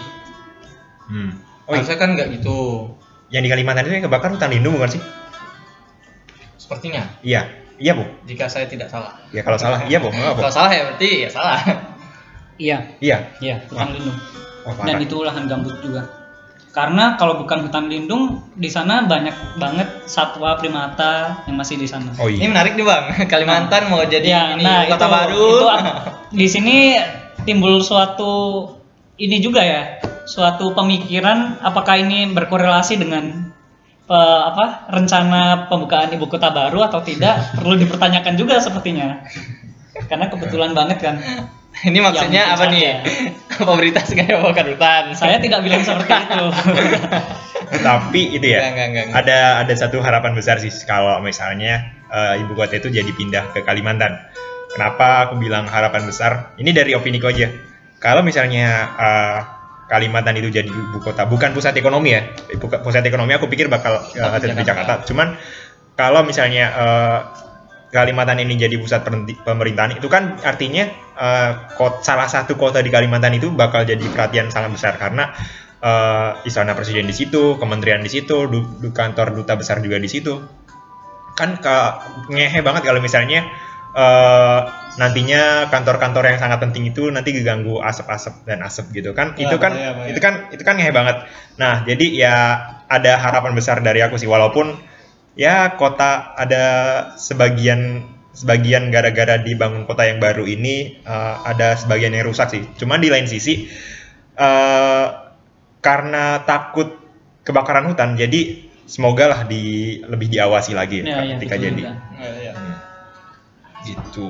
Hmm. 1.09 1.41
Oh, 1.65 1.73
Harusnya 1.73 1.97
kan 1.97 2.13
nggak 2.13 2.29
gitu. 2.37 2.89
yang 3.33 3.41
di 3.41 3.49
Kalimantan 3.49 3.89
itu 3.89 3.97
yang 3.97 4.05
kebakar 4.05 4.29
hutan 4.29 4.53
lindung 4.53 4.77
bukan 4.77 4.95
sih? 4.95 5.01
Sepertinya, 6.57 7.03
Iya. 7.21 7.45
Iya, 7.75 7.91
Bu. 7.91 8.07
jika 8.23 8.47
saya 8.47 8.63
tidak 8.65 8.87
salah. 8.87 9.19
Ya 9.35 9.43
kalau 9.43 9.59
salah, 9.59 9.83
iya, 9.85 9.99
Bu. 9.99 10.07
Kalau 10.13 10.47
salah 10.47 10.71
ya 10.71 10.87
berarti 10.87 11.27
ya 11.27 11.29
salah. 11.29 11.59
Iya, 12.55 12.77
Iya. 13.03 13.17
iya, 13.43 13.55
hutan 13.67 13.91
lindung. 13.91 14.15
Wah, 14.63 14.79
Dan 14.81 15.03
itu 15.03 15.17
lahan 15.21 15.43
gambut 15.45 15.75
juga. 15.83 16.07
Karena 16.75 17.15
kalau 17.15 17.39
bukan 17.39 17.63
hutan 17.71 17.87
lindung, 17.87 18.43
di 18.51 18.67
sana 18.67 19.07
banyak 19.07 19.55
banget 19.55 19.87
satwa 20.11 20.59
primata 20.59 21.39
yang 21.47 21.55
masih 21.55 21.79
di 21.79 21.87
sana. 21.87 22.11
Oh 22.19 22.27
Ini 22.27 22.43
iya. 22.43 22.51
menarik 22.51 22.75
nih 22.75 22.83
bang, 22.83 23.05
Kalimantan 23.31 23.87
mau 23.87 24.03
jadi 24.03 24.27
Ya, 24.27 24.43
ini 24.59 24.67
nah 24.67 24.83
kota 24.83 25.07
itu, 25.07 25.15
baru. 25.15 25.39
itu 25.39 25.67
di 26.43 26.47
sini 26.51 26.77
timbul 27.47 27.79
suatu 27.79 28.67
ini 29.15 29.39
juga 29.39 29.63
ya, 29.63 30.03
suatu 30.27 30.75
pemikiran 30.75 31.63
apakah 31.63 31.95
ini 31.95 32.27
berkorelasi 32.35 32.99
dengan 32.99 33.55
eh, 34.11 34.41
apa 34.51 34.91
rencana 34.91 35.71
pembukaan 35.71 36.11
ibu 36.11 36.27
kota 36.27 36.51
baru 36.51 36.83
atau 36.91 36.99
tidak 36.99 37.39
perlu 37.55 37.79
dipertanyakan 37.79 38.35
juga 38.35 38.59
sepertinya. 38.59 39.23
Karena 40.11 40.27
kebetulan 40.27 40.75
banget 40.75 40.99
kan. 40.99 41.15
Ini 41.83 41.99
maksudnya 41.99 42.43
Ya, 42.45 42.53
apa 42.55 42.71
nih? 42.71 43.03
Pemerintah 43.59 44.03
segera 44.03 44.39
membakar 44.39 44.63
hutan. 44.65 45.11
Saya 45.11 45.37
tidak 45.37 45.59
bilang 45.59 45.83
seperti 45.83 46.13
itu. 46.23 46.47
Tapi 47.81 48.21
itu 48.31 48.45
ya. 48.47 48.59
Enggak, 48.63 48.87
enggak, 48.87 49.03
enggak. 49.09 49.19
Ada 49.19 49.37
ada 49.61 49.73
satu 49.75 49.97
harapan 49.99 50.31
besar 50.31 50.57
sih 50.57 50.71
kalau 50.83 51.19
misalnya 51.19 51.83
eh, 52.07 52.39
ibu 52.39 52.53
kota 52.53 52.77
itu 52.77 52.87
jadi 52.87 53.11
pindah 53.11 53.51
ke 53.51 53.61
Kalimantan. 53.61 54.15
Kenapa 54.71 55.27
aku 55.27 55.39
bilang 55.39 55.67
harapan 55.67 56.03
besar? 56.03 56.51
Ini 56.55 56.71
dari 56.71 56.91
opini 56.93 57.19
ku 57.19 57.27
aja. 57.27 57.47
Kalau 57.99 58.21
misalnya 58.21 58.67
eh, 58.95 59.39
Kalimantan 59.85 60.33
itu 60.35 60.49
jadi 60.49 60.65
ibu 60.65 60.97
kota, 60.97 61.27
bukan 61.27 61.51
pusat 61.51 61.75
ekonomi 61.75 62.11
ya. 62.11 62.25
Ibu- 62.49 62.81
Pusat 62.81 63.05
ekonomi 63.05 63.35
aku 63.35 63.45
pikir 63.45 63.67
bakal 63.67 63.99
eh, 64.09 64.17
Tetap 64.17 64.41
di 64.41 64.63
Jakarta. 64.63 64.63
Jakarta. 64.63 64.93
Cuman 65.05 65.27
kalau 65.93 66.23
misalnya 66.23 66.65
eh, 66.71 67.19
Kalimantan 67.95 68.43
ini 68.43 68.59
jadi 68.59 68.75
pusat 68.75 69.07
pemerintahan 69.47 69.95
itu 69.95 70.11
kan 70.11 70.35
artinya 70.43 70.83
eh, 71.15 71.51
kot- 71.79 72.03
salah 72.03 72.27
satu 72.27 72.59
kota 72.59 72.83
di 72.83 72.91
Kalimantan 72.91 73.31
itu 73.39 73.47
bakal 73.55 73.87
jadi 73.87 74.03
perhatian 74.11 74.51
sangat 74.51 74.75
besar 74.75 74.93
karena 74.99 75.31
eh, 75.79 76.31
istana 76.43 76.75
presiden 76.75 77.07
di 77.07 77.15
situ, 77.15 77.55
kementerian 77.55 78.03
di 78.03 78.11
situ, 78.11 78.51
du- 78.51 78.67
du- 78.83 78.91
kantor 78.91 79.31
duta 79.31 79.55
besar 79.55 79.79
juga 79.79 79.95
di 79.95 80.11
situ. 80.11 80.35
Kan 81.39 81.59
ke 81.59 81.75
ngehe 82.31 82.59
banget 82.63 82.83
kalau 82.87 82.99
misalnya 82.99 83.47
eh, 83.95 84.59
nantinya 84.95 85.67
kantor-kantor 85.67 86.23
yang 86.31 86.39
sangat 86.39 86.59
penting 86.63 86.87
itu 86.91 87.11
nanti 87.11 87.35
diganggu 87.35 87.79
asap-asap 87.83 88.47
dan 88.47 88.63
asap 88.63 88.91
gitu 88.95 89.11
kan. 89.15 89.35
Ya, 89.35 89.47
itu 89.47 89.55
kan 89.59 89.71
itu 90.07 90.19
kan 90.19 90.33
itu 90.51 90.63
kan 90.63 90.75
ngehe 90.79 90.91
banget. 90.95 91.23
Nah, 91.59 91.83
jadi 91.87 92.05
ya 92.11 92.35
ada 92.87 93.19
harapan 93.19 93.55
besar 93.55 93.79
dari 93.83 93.99
aku 94.03 94.15
sih 94.19 94.27
walaupun 94.27 94.94
ya 95.35 95.75
kota 95.75 96.33
ada 96.35 96.65
sebagian 97.19 98.07
sebagian 98.35 98.91
gara-gara 98.91 99.39
dibangun 99.39 99.87
kota 99.87 100.03
yang 100.07 100.19
baru 100.19 100.43
ini 100.43 100.99
eh, 101.03 101.35
ada 101.47 101.75
sebagian 101.79 102.11
yang 102.15 102.27
rusak 102.27 102.51
sih. 102.51 102.63
Cuman 102.75 102.99
di 102.99 103.07
lain 103.11 103.27
sisi 103.27 103.67
eh, 104.35 105.07
karena 105.79 106.41
takut 106.43 106.97
kebakaran 107.45 107.85
hutan, 107.87 108.17
jadi 108.17 108.65
semoga 108.89 109.29
lah 109.29 109.41
di 109.45 109.97
lebih 110.01 110.33
diawasi 110.33 110.73
lagi 110.73 111.05
Ya, 111.05 111.21
ya, 111.21 111.37
ketika 111.37 111.55
betul 111.61 111.65
jadi. 111.69 111.81
juga. 111.85 111.93
Iya, 112.17 112.31
iya. 112.41 112.53
Gitu. 113.85 114.29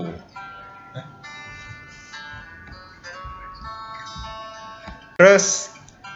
Terus 5.15 5.74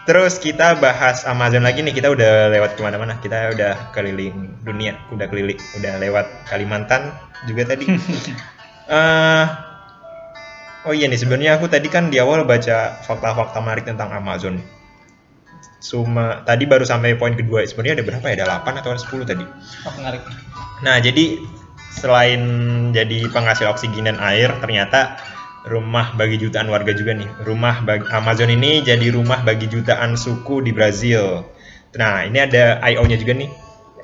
terus 0.10 0.41
kita 0.41 0.82
bahas 0.82 1.22
Amazon 1.30 1.62
lagi 1.62 1.86
nih. 1.86 1.93
Kita 1.93 2.10
udah 2.10 2.50
lewat 2.50 2.74
ke 2.74 2.82
mana-mana. 2.82 3.22
Kita 3.22 3.54
udah 3.54 3.93
keliling 3.93 4.58
dunia, 4.65 4.98
udah 5.13 5.30
keliling, 5.30 5.62
udah 5.78 6.02
lewat 6.02 6.26
Kalimantan 6.50 7.13
juga 7.45 7.69
tadi. 7.69 7.86
Eh, 8.89 9.45
oh 10.89 10.98
iya 10.98 11.06
nih 11.06 11.22
sebenarnya 11.22 11.62
aku 11.62 11.69
tadi 11.69 11.93
kan 11.93 12.10
di 12.10 12.17
awal 12.17 12.41
baca 12.41 12.98
fakta-fakta 13.06 13.62
menarik 13.62 13.86
tentang 13.86 14.10
Amazon. 14.10 14.58
Cuma 15.78 16.41
tadi 16.41 16.65
baru 16.65 16.89
sampai 16.89 17.13
poin 17.13 17.38
kedua. 17.38 17.62
Sebenarnya 17.69 18.02
ada 18.02 18.06
berapa 18.10 18.26
ya? 18.34 18.41
Ada 18.41 18.65
8 18.65 18.82
atau 18.82 18.89
ada 18.89 19.02
10 19.06 19.30
tadi? 19.30 19.45
Oh, 19.86 19.93
menarik. 19.93 20.26
Nah, 20.82 20.98
jadi 20.98 21.38
selain 21.93 22.41
jadi 22.98 23.30
penghasil 23.30 23.69
oksigen 23.69 24.10
dan 24.10 24.17
air, 24.17 24.50
ternyata 24.58 25.22
rumah 25.67 26.15
bagi 26.15 26.39
jutaan 26.39 26.72
warga 26.72 26.95
juga 26.95 27.12
nih. 27.12 27.28
Rumah 27.43 27.84
bagi 27.84 28.08
Amazon 28.13 28.54
ini 28.54 28.80
jadi 28.86 29.12
rumah 29.12 29.43
bagi 29.43 29.67
jutaan 29.67 30.15
suku 30.15 30.63
di 30.63 30.72
Brazil. 30.72 31.43
Nah, 31.98 32.24
ini 32.24 32.39
ada 32.39 32.80
IO-nya 32.86 33.17
juga 33.19 33.36
nih. 33.36 33.50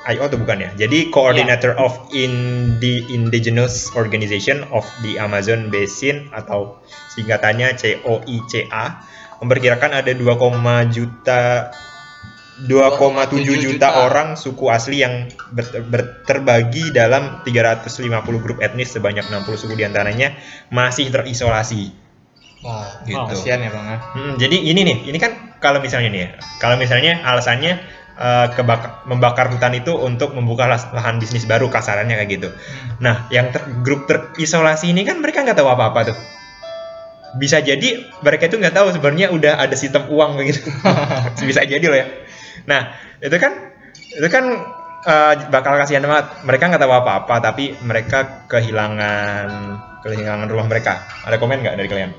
IO 0.05 0.21
atau 0.29 0.37
bukan 0.37 0.61
ya? 0.61 0.69
Jadi 0.75 1.09
Coordinator 1.09 1.73
of 1.81 1.97
Indi 2.13 3.09
Indigenous 3.09 3.89
Organization 3.97 4.61
of 4.69 4.85
the 5.01 5.17
Amazon 5.17 5.73
Basin 5.73 6.29
atau 6.29 6.77
singkatannya 7.15 7.73
COICA 7.73 8.85
memperkirakan 9.41 9.91
ada 9.97 10.11
2, 10.13 10.93
juta 10.93 11.71
2,7 12.55 13.43
2,7 13.43 13.67
juta 13.67 14.07
orang 14.07 14.39
suku 14.39 14.71
asli 14.71 15.03
yang 15.03 15.27
ber- 15.51 15.83
ber- 15.83 16.23
terbagi 16.23 16.87
dalam 16.89 17.43
350 17.43 17.91
grup 18.39 18.63
etnis 18.63 18.95
sebanyak 18.95 19.27
60 19.27 19.59
suku 19.59 19.75
di 19.75 19.83
antaranya 19.83 20.39
masih 20.71 21.11
terisolasi. 21.11 21.91
Wah, 22.63 23.03
Gitu. 23.03 23.19
kasihan 23.19 23.59
ya 23.59 23.69
bang. 23.69 23.85
ya. 23.85 23.97
Hmm, 24.15 24.33
jadi 24.39 24.57
ini 24.57 24.81
nih, 24.81 24.97
ini 25.05 25.17
kan 25.19 25.59
kalau 25.59 25.83
misalnya 25.83 26.09
nih, 26.09 26.21
ya, 26.23 26.29
kalau 26.57 26.79
misalnya 26.79 27.19
alasannya 27.21 27.73
eh, 28.15 28.47
kebak- 28.55 29.03
membakar 29.03 29.51
hutan 29.51 29.75
itu 29.75 29.91
untuk 29.91 30.31
membuka 30.31 30.63
lahan 30.71 31.19
bisnis 31.19 31.43
baru 31.43 31.67
kasarannya 31.67 32.15
kayak 32.15 32.31
gitu. 32.31 32.47
Nah, 33.03 33.27
yang 33.27 33.51
ter- 33.51 33.67
grup 33.83 34.07
terisolasi 34.07 34.87
ini 34.87 35.03
kan 35.03 35.19
mereka 35.19 35.43
nggak 35.43 35.59
tahu 35.59 35.67
apa-apa 35.67 36.15
tuh. 36.15 36.17
Bisa 37.35 37.59
jadi 37.59 38.07
mereka 38.23 38.47
itu 38.47 38.55
nggak 38.55 38.71
tahu 38.71 38.95
sebenarnya 38.95 39.35
udah 39.35 39.59
ada 39.59 39.75
sistem 39.75 40.07
uang 40.07 40.39
begitu. 40.39 40.63
Bisa 41.43 41.67
jadi 41.67 41.83
loh 41.83 41.99
ya. 41.99 42.07
Nah, 42.63 42.95
itu 43.19 43.35
kan 43.35 43.75
itu 44.15 44.27
kan 44.31 44.45
eh, 45.05 45.33
bakal 45.51 45.75
kasihan 45.75 46.07
banget. 46.07 46.47
Mereka 46.47 46.63
nggak 46.71 46.81
tahu 46.81 46.93
apa-apa, 46.95 47.35
tapi 47.43 47.75
mereka 47.83 48.47
kehilangan 48.47 49.47
kehilangan 50.05 50.47
rumah 50.47 50.67
mereka. 50.71 51.03
Ada 51.27 51.35
komen 51.35 51.59
nggak 51.65 51.75
dari 51.75 51.89
kalian? 51.91 52.11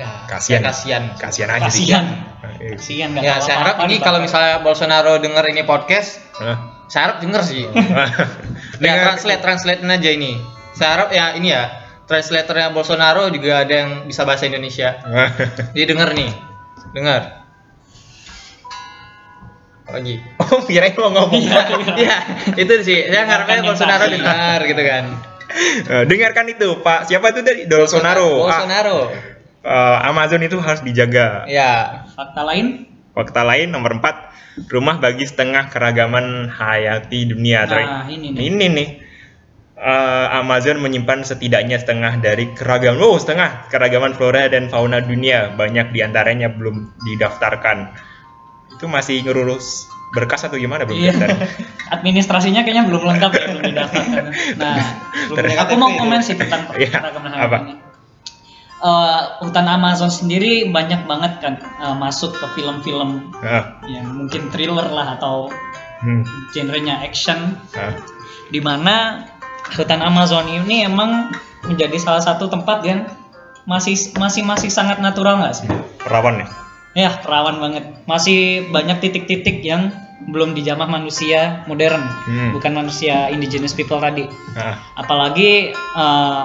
Ya, 0.00 0.08
Kasihan. 0.32 0.64
saya 0.64 0.72
kasihan. 0.72 1.02
Kasihan 1.20 1.50
aja 1.52 1.68
sih. 1.68 1.84
Kasihan. 1.92 2.04
Eh, 2.56 2.72
Kasihan 2.80 3.08
nggak 3.12 3.20
Ya, 3.20 3.34
saya 3.44 3.56
harap 3.60 3.76
ini 3.84 4.00
kalau 4.00 4.24
misalnya 4.24 4.64
Bolsonaro 4.64 5.20
denger 5.20 5.44
ini 5.52 5.62
podcast, 5.68 6.24
Hah? 6.40 6.88
saya 6.88 7.02
harap 7.12 7.16
denger 7.20 7.42
sih. 7.44 7.68
ya, 8.80 8.92
translate 9.12 9.42
translate 9.44 9.84
aja 9.84 10.10
ini. 10.16 10.40
Saya 10.72 10.90
harap 10.96 11.08
ya 11.12 11.36
ini 11.36 11.52
ya, 11.52 11.68
translatornya 12.08 12.72
Bolsonaro 12.72 13.28
juga 13.28 13.60
ada 13.60 13.74
yang 13.84 13.90
bisa 14.08 14.24
bahasa 14.24 14.48
Indonesia. 14.48 14.96
Jadi 15.76 15.84
denger 15.84 16.08
nih. 16.16 16.30
Dengar. 16.96 17.39
Lagi. 19.90 20.14
oh, 20.42 20.60
kirain 20.64 20.94
mau 20.96 21.10
ngomong. 21.10 21.42
Iya, 21.98 22.16
itu 22.62 22.74
sih. 22.82 23.10
Saya 23.10 23.26
harapnya 23.26 23.58
Dengarkan 23.58 23.66
Bolsonaro 23.66 24.04
dengar 24.06 24.58
gitu 24.64 24.82
kan. 24.84 25.04
Eh, 25.82 26.06
dengarkan 26.06 26.46
itu, 26.46 26.78
Pak. 26.78 27.10
Siapa 27.10 27.34
itu 27.34 27.42
dari 27.42 27.66
Bolsonaro? 27.66 28.46
Bolsonaro. 28.46 29.10
eh, 29.66 29.98
Amazon 30.06 30.46
itu 30.46 30.62
harus 30.62 30.78
dijaga. 30.80 31.42
Ya. 31.50 32.06
Fakta 32.14 32.46
lain? 32.46 32.86
Fakta 33.18 33.42
lain 33.42 33.74
nomor 33.74 33.98
4, 33.98 34.30
rumah 34.70 35.02
bagi 35.02 35.26
setengah 35.26 35.66
keragaman 35.66 36.54
hayati 36.54 37.26
dunia. 37.26 37.66
Nah, 37.66 38.06
ini 38.06 38.30
nih. 38.30 38.40
Ini 38.46 38.66
nih. 38.70 38.88
eh, 39.74 40.26
Amazon 40.38 40.78
menyimpan 40.78 41.26
setidaknya 41.26 41.82
setengah 41.82 42.22
dari 42.22 42.54
keragaman, 42.54 43.02
oh 43.02 43.18
setengah 43.18 43.66
keragaman 43.74 44.14
flora 44.14 44.46
dan 44.46 44.70
fauna 44.70 45.02
dunia. 45.02 45.50
Banyak 45.58 45.90
di 45.90 45.98
antaranya 45.98 46.46
belum 46.46 46.94
didaftarkan. 47.10 47.90
Itu 48.72 48.86
masih 48.86 49.22
ngurus 49.22 49.86
berkas 50.10 50.42
atau 50.42 50.56
gimana 50.56 50.82
belum 50.84 50.98
Iya. 50.98 51.12
daftar? 51.14 51.38
Administrasinya 51.96 52.62
kayaknya 52.62 52.86
belum 52.86 53.02
lengkap 53.04 53.30
ya 53.32 53.44
belum 53.50 53.62
didaftarkan. 53.64 54.24
Nah, 54.62 54.76
Belum 55.26 55.58
aku 55.58 55.74
mau 55.74 55.90
komen 55.92 56.20
sih 56.20 56.34
tentang 56.34 56.70
Iya, 56.74 56.90
keragaman 56.92 57.30
apa? 57.30 57.56
ini. 57.62 57.74
Eh, 58.80 59.20
hutan 59.44 59.68
Amazon 59.68 60.08
sendiri 60.08 60.64
banyak 60.66 61.04
banget 61.04 61.32
kan 61.38 61.54
eh, 61.60 61.94
masuk 61.94 62.32
ke 62.32 62.46
film-film 62.54 63.28
Ah, 63.38 63.76
yang 63.84 64.08
mungkin 64.08 64.48
thriller 64.48 64.88
lah 64.88 65.20
atau 65.20 65.52
hmm, 66.00 66.24
genrenya 66.50 66.96
action 66.98 67.60
ah. 67.76 67.92
di 68.48 68.56
mana 68.58 69.28
hutan 69.70 70.00
Amazon 70.00 70.48
ini 70.48 70.88
emang 70.88 71.28
menjadi 71.60 71.92
salah 72.00 72.24
satu 72.24 72.48
tempat 72.48 72.80
yang 72.82 73.04
masih 73.68 73.92
masih 74.16 74.40
masih 74.42 74.72
sangat 74.72 74.96
natural 74.96 75.36
nggak 75.38 75.54
sih? 75.54 75.68
Rawan 76.08 76.40
ya? 76.40 76.48
Ya, 76.92 77.14
rawan 77.20 77.58
banget. 77.58 77.84
Masih 78.04 78.38
banyak 78.66 78.98
titik-titik 78.98 79.62
yang 79.62 79.94
belum 80.22 80.52
dijamah 80.52 80.84
manusia 80.86 81.62
modern, 81.64 82.02
Hmm. 82.26 82.50
bukan 82.52 82.74
manusia 82.74 83.30
indigenous 83.30 83.72
people 83.72 83.96
tadi. 83.96 84.26
Ah, 84.52 84.76
Apalagi 84.96 85.70
eh, 85.72 86.42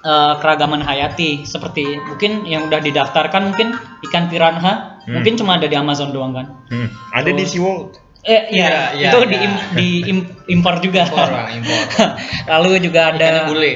eh, 0.00 0.34
keragaman 0.36 0.80
hayati 0.80 1.42
seperti 1.42 1.96
mungkin 1.98 2.44
yang 2.44 2.68
udah 2.68 2.78
didaftarkan 2.78 3.50
mungkin 3.50 3.72
ikan 4.04 4.28
piranha, 4.28 5.00
Hmm. 5.02 5.16
mungkin 5.16 5.34
cuma 5.34 5.56
ada 5.56 5.64
di 5.64 5.74
Amazon 5.74 6.12
doang 6.12 6.32
kan. 6.32 6.46
hmm. 6.68 6.88
Ada 7.10 7.30
di 7.30 7.40
Terus- 7.40 7.52
SeaWorld. 7.52 7.92
Eh 8.20 8.52
iya, 8.52 8.68
Iya, 8.68 8.80
iya, 8.92 9.08
itu 9.08 9.18
iya. 9.18 9.26
di 9.26 9.36
im- 9.40 9.62
di 9.72 9.88
im- 10.06 10.28
impor 10.50 10.76
juga. 10.78 11.08
Impor, 11.08 11.24
Bang, 11.26 11.56
impor. 11.56 11.80
Lalu 12.52 12.70
juga 12.84 13.02
Ikannya 13.08 13.24
ada 13.26 13.48
bule. 13.48 13.72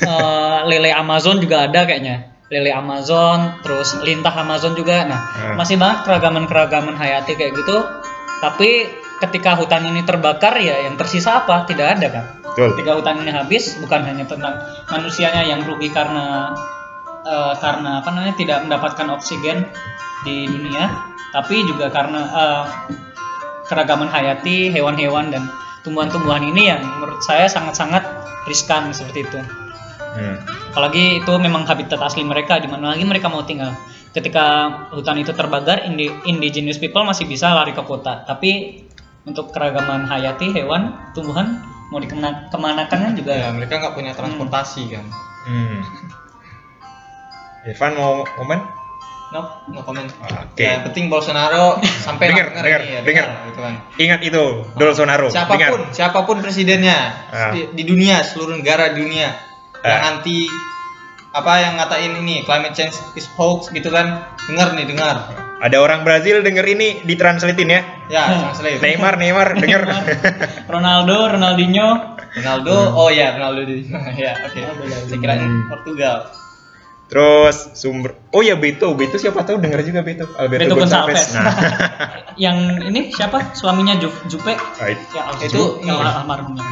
eh, 0.00 0.58
lele 0.64 0.90
Amazon 0.90 1.36
juga 1.38 1.68
ada 1.68 1.84
kayaknya. 1.84 2.31
Lele 2.52 2.68
Amazon, 2.68 3.64
terus 3.64 3.96
lintah 4.04 4.36
Amazon 4.36 4.76
juga. 4.76 5.08
Nah, 5.08 5.20
Hmm. 5.32 5.56
masih 5.56 5.80
banget 5.80 6.04
keragaman-keragaman 6.04 6.92
hayati 7.00 7.32
kayak 7.32 7.56
gitu. 7.56 7.80
Tapi 8.44 8.84
ketika 9.24 9.56
hutan 9.56 9.88
ini 9.88 10.04
terbakar 10.04 10.60
ya 10.60 10.84
yang 10.84 11.00
tersisa 11.00 11.40
apa? 11.40 11.64
Tidak 11.64 11.86
ada 11.96 12.06
kan. 12.12 12.24
Betul. 12.52 12.76
Ketika 12.76 12.92
hutan 13.00 13.24
ini 13.24 13.32
habis 13.32 13.80
bukan 13.80 14.04
hanya 14.04 14.28
tentang 14.28 14.60
manusianya 14.92 15.48
yang 15.48 15.64
rugi 15.64 15.88
karena 15.88 16.52
eh, 17.24 17.54
karena 17.56 18.04
apa 18.04 18.12
namanya 18.12 18.36
tidak 18.36 18.58
mendapatkan 18.68 19.08
oksigen 19.16 19.64
di 20.28 20.44
dunia, 20.44 20.92
tapi 21.32 21.64
juga 21.64 21.88
karena 21.88 22.20
eh, 22.28 22.64
keragaman 23.70 24.12
hayati 24.12 24.68
hewan-hewan 24.68 25.32
dan 25.32 25.48
tumbuhan-tumbuhan 25.86 26.44
ini 26.52 26.68
yang 26.68 26.84
menurut 26.84 27.24
saya 27.24 27.48
sangat-sangat 27.48 28.04
riskan 28.44 28.92
seperti 28.92 29.24
itu. 29.24 29.40
Hmm. 30.12 30.36
Apalagi 30.70 31.18
itu 31.18 31.32
memang 31.36 31.64
habitat 31.64 31.96
asli 31.98 32.20
mereka 32.22 32.56
di 32.56 32.66
mana 32.66 32.92
lagi 32.92 33.02
mereka 33.02 33.26
mau 33.26 33.42
tinggal. 33.42 33.72
Ketika 34.10 34.44
hutan 34.90 35.16
itu 35.16 35.32
terbakar, 35.32 35.82
indi- 35.82 36.12
indigenous 36.24 36.76
people 36.76 37.00
masih 37.02 37.24
bisa 37.24 37.48
lari 37.50 37.72
ke 37.72 37.80
kota. 37.80 38.22
Tapi 38.22 38.84
untuk 39.24 39.48
keragaman 39.50 40.04
hayati 40.04 40.50
hewan, 40.50 40.92
tumbuhan 41.10 41.60
mau 41.88 41.96
dikemana 41.96 42.48
kemanakan 42.48 43.12
juga 43.12 43.36
ya 43.36 43.52
mereka 43.52 43.76
nggak 43.76 43.92
punya 43.92 44.12
transportasi 44.12 44.88
kan 44.90 45.04
Hmm. 45.44 45.84
Irfan 47.64 47.92
mau 47.94 48.24
komen? 48.26 48.60
no 49.28 49.40
no 49.66 49.80
comment 49.80 50.04
Oke. 50.20 50.60
Ya, 50.60 50.76
yang 50.76 50.84
penting 50.84 51.08
Bolsonaro 51.08 51.80
sampai 52.00 52.28
Dengar, 52.28 52.52
dengar, 52.54 52.80
ya, 52.80 53.00
dengar. 53.00 53.26
gitu 53.44 53.60
kan 53.60 53.74
Ingat 53.96 54.20
itu, 54.22 54.44
Bolsonaro. 54.72 55.28
siapa 55.28 55.52
pun 55.52 55.58
Dengar. 55.58 55.72
siapa 55.90 56.18
pun 56.22 56.36
presidennya 56.38 56.98
Ah. 57.28 57.48
di, 57.50 57.64
di 57.72 57.82
dunia 57.82 58.20
seluruh 58.20 58.52
negara 58.54 58.92
di 58.92 59.00
dunia 59.00 59.32
yang 59.82 59.98
Ah. 59.98 60.10
anti 60.12 60.46
apa 61.32 61.52
yang 61.58 61.72
ngatain 61.76 62.12
ini 62.18 62.44
climate 62.44 62.72
change 62.72 62.92
is 63.12 63.24
hoax 63.34 63.68
gitu 63.68 63.88
kan 63.88 64.20
dengar 64.46 64.72
nih 64.72 64.84
dengar 64.84 65.16
Ada 65.62 65.78
orang 65.78 66.02
Brazil 66.02 66.42
denger 66.42 66.66
ini 66.66 67.06
ditranslatein 67.06 67.70
ya. 67.70 67.80
ya 68.10 68.22
Hmm. 68.26 68.50
translate 68.50 68.82
Neymar, 68.82 69.14
Neymar, 69.14 69.48
denger. 69.54 69.82
Ronaldo, 70.74 71.30
Ronaldinho, 71.30 72.18
Ronaldo 72.34 72.74
oh 72.92 73.08
ya 73.08 73.30
Ronaldo 73.32 73.62
ya 74.18 74.34
oke 74.42 74.58
saya 75.06 75.18
kira. 75.18 75.34
Portugal 75.70 76.26
Terus 77.12 77.76
sumber 77.76 78.16
Oh 78.30 78.40
ya 78.40 78.56
Beto, 78.56 78.96
Beto 78.96 79.20
siapa 79.20 79.44
tahu 79.44 79.60
denger 79.60 79.84
juga 79.84 80.00
Beto. 80.00 80.24
Alberto 80.32 80.64
Beto 80.64 80.80
Gonçalves. 80.80 81.28
Gonçalves. 81.28 81.36
Nah, 81.36 81.52
yang 82.48 82.56
ini 82.82 83.12
siapa? 83.12 83.52
Suaminya 83.52 83.92
Ju 83.94 84.08
Jupe. 84.26 84.56
oh, 84.56 84.86
it- 84.88 84.96
Ya, 85.12 85.28
Itu 85.38 85.76
yang 85.82 86.00
ini. 86.00 86.08
almarhumnya. 86.08 86.64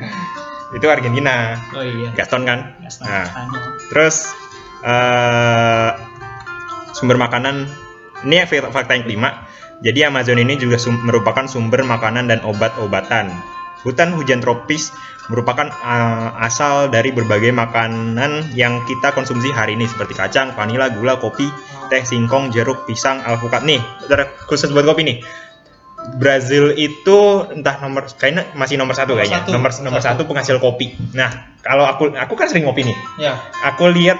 itu 0.76 0.86
Argentina. 0.86 1.52
Oh 1.70 1.84
iya. 1.84 2.08
Gaston 2.12 2.42
kan? 2.42 2.80
Gaston. 2.80 3.04
Nah, 3.04 3.24
Spanyol. 3.26 3.62
terus 3.88 4.16
eh 4.80 5.90
sumber 6.92 7.16
makanan 7.16 7.68
ini 8.24 8.34
ya 8.36 8.44
fak- 8.44 8.72
fakta 8.72 8.92
yang 8.94 9.04
kelima. 9.04 9.44
Jadi 9.78 10.02
Amazon 10.02 10.40
ini 10.40 10.56
juga 10.56 10.74
sum- 10.74 11.04
merupakan 11.04 11.44
sumber 11.44 11.84
makanan 11.84 12.26
dan 12.26 12.40
obat-obatan. 12.42 13.30
Hutan 13.86 14.14
hujan 14.18 14.42
tropis 14.42 14.90
merupakan 15.28 15.68
eh, 15.70 16.28
asal 16.42 16.90
dari 16.90 17.14
berbagai 17.14 17.52
makanan 17.54 18.56
yang 18.58 18.82
kita 18.88 19.12
konsumsi 19.14 19.52
hari 19.52 19.76
ini 19.78 19.86
seperti 19.86 20.16
kacang, 20.16 20.56
vanila, 20.56 20.90
gula, 20.90 21.20
kopi, 21.20 21.46
teh, 21.92 22.02
singkong, 22.02 22.50
jeruk, 22.50 22.88
pisang, 22.88 23.20
alpukat. 23.22 23.62
Nih, 23.62 23.78
khusus 24.48 24.72
buat 24.72 24.88
kopi 24.88 25.04
nih. 25.04 25.18
Brazil 26.16 26.72
itu 26.72 27.44
entah 27.52 27.76
nomor 27.84 28.08
kayaknya 28.16 28.48
masih 28.56 28.80
nomor 28.80 28.96
satu 28.96 29.12
Nomor 29.12 29.20
kayaknya 29.20 29.40
satu, 29.44 29.50
nomor 29.52 29.70
nomor 29.74 29.84
nomor 29.84 30.00
satu 30.00 30.22
penghasil 30.24 30.56
kopi. 30.62 30.96
Nah 31.12 31.52
kalau 31.60 31.84
aku 31.84 32.14
aku 32.14 32.32
kan 32.38 32.48
sering 32.48 32.64
ngopi 32.64 32.86
nih. 32.88 32.96
ya 33.20 33.36
Aku 33.74 33.90
lihat 33.92 34.16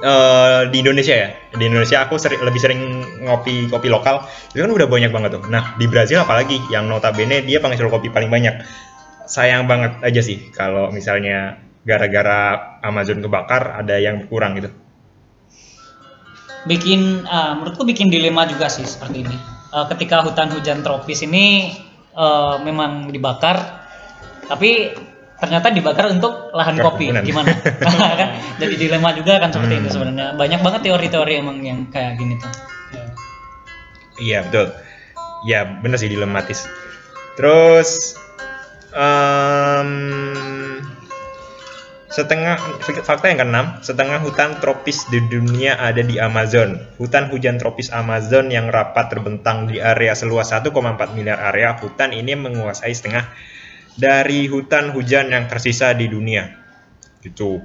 eh, 0.00 0.60
di 0.72 0.76
Indonesia 0.80 1.14
ya 1.14 1.28
di 1.56 1.64
Indonesia 1.68 2.04
aku 2.04 2.16
sering, 2.16 2.40
lebih 2.40 2.60
sering 2.60 2.80
ngopi 3.24 3.68
kopi 3.68 3.88
lokal 3.92 4.24
itu 4.52 4.60
kan 4.60 4.72
udah 4.72 4.88
banyak 4.88 5.10
banget 5.12 5.30
tuh. 5.38 5.44
Nah 5.48 5.76
di 5.76 5.86
Brazil 5.86 6.24
apalagi 6.24 6.58
yang 6.72 6.88
notabene 6.88 7.44
dia 7.44 7.60
penghasil 7.60 7.86
kopi 7.88 8.08
paling 8.12 8.32
banyak. 8.32 8.64
Sayang 9.30 9.70
banget 9.70 10.02
aja 10.02 10.20
sih 10.26 10.50
kalau 10.50 10.90
misalnya 10.90 11.62
gara-gara 11.86 12.78
Amazon 12.82 13.22
kebakar 13.22 13.78
ada 13.78 13.96
yang 13.96 14.26
berkurang 14.26 14.58
gitu. 14.58 14.70
bikin 16.60 17.24
ah, 17.24 17.56
menurutku 17.56 17.88
bikin 17.88 18.12
dilema 18.12 18.44
juga 18.44 18.68
sih 18.68 18.84
seperti 18.84 19.24
ini. 19.24 19.36
Eh, 19.70 19.86
ketika 19.96 20.20
hutan 20.20 20.52
hujan 20.52 20.84
tropis 20.84 21.24
ini 21.24 21.72
eh, 22.12 22.56
memang 22.60 23.08
dibakar, 23.08 23.86
tapi 24.44 24.92
ternyata 25.40 25.72
dibakar 25.72 26.12
untuk 26.12 26.52
lahan 26.52 26.76
kopi, 26.76 27.08
gimana? 27.24 27.50
kan 28.20 28.28
jadi 28.60 28.74
dilema 28.76 29.16
juga 29.16 29.40
kan 29.40 29.50
seperti 29.50 29.74
Hmm. 29.74 29.82
itu 29.82 29.88
sebenarnya. 29.90 30.36
Banyak 30.36 30.60
banget 30.60 30.80
teori-teori 30.86 31.32
emang 31.40 31.58
yang 31.64 31.88
kayak 31.88 32.20
gini 32.20 32.36
tuh. 32.36 32.52
ya. 32.92 33.04
Iya 34.20 34.38
betul. 34.46 34.66
Ya 35.48 35.60
bener 35.64 35.96
sih 35.96 36.12
dilematis. 36.12 36.68
Terus 37.34 38.20
em, 38.92 39.90
setengah 42.10 42.58
fakta 43.06 43.30
yang 43.30 43.38
keenam 43.38 43.66
setengah 43.80 44.18
hutan 44.18 44.58
tropis 44.58 45.06
di 45.08 45.22
dunia 45.24 45.78
ada 45.78 46.02
di 46.02 46.18
Amazon. 46.18 46.76
Hutan 46.98 47.30
hujan 47.30 47.56
tropis 47.56 47.88
Amazon 47.94 48.50
yang 48.50 48.68
rapat 48.68 49.14
terbentang 49.14 49.70
di 49.70 49.78
area 49.78 50.12
seluas 50.12 50.50
1,4 50.50 50.74
miliar 51.16 51.38
area 51.54 51.78
hutan 51.78 52.10
ini 52.10 52.34
menguasai 52.34 52.90
setengah 52.92 53.24
dari 54.00 54.48
hutan 54.48 54.96
hujan 54.96 55.28
yang 55.28 55.44
tersisa 55.46 55.92
di 55.92 56.08
dunia. 56.08 56.48
Gitu. 57.20 57.60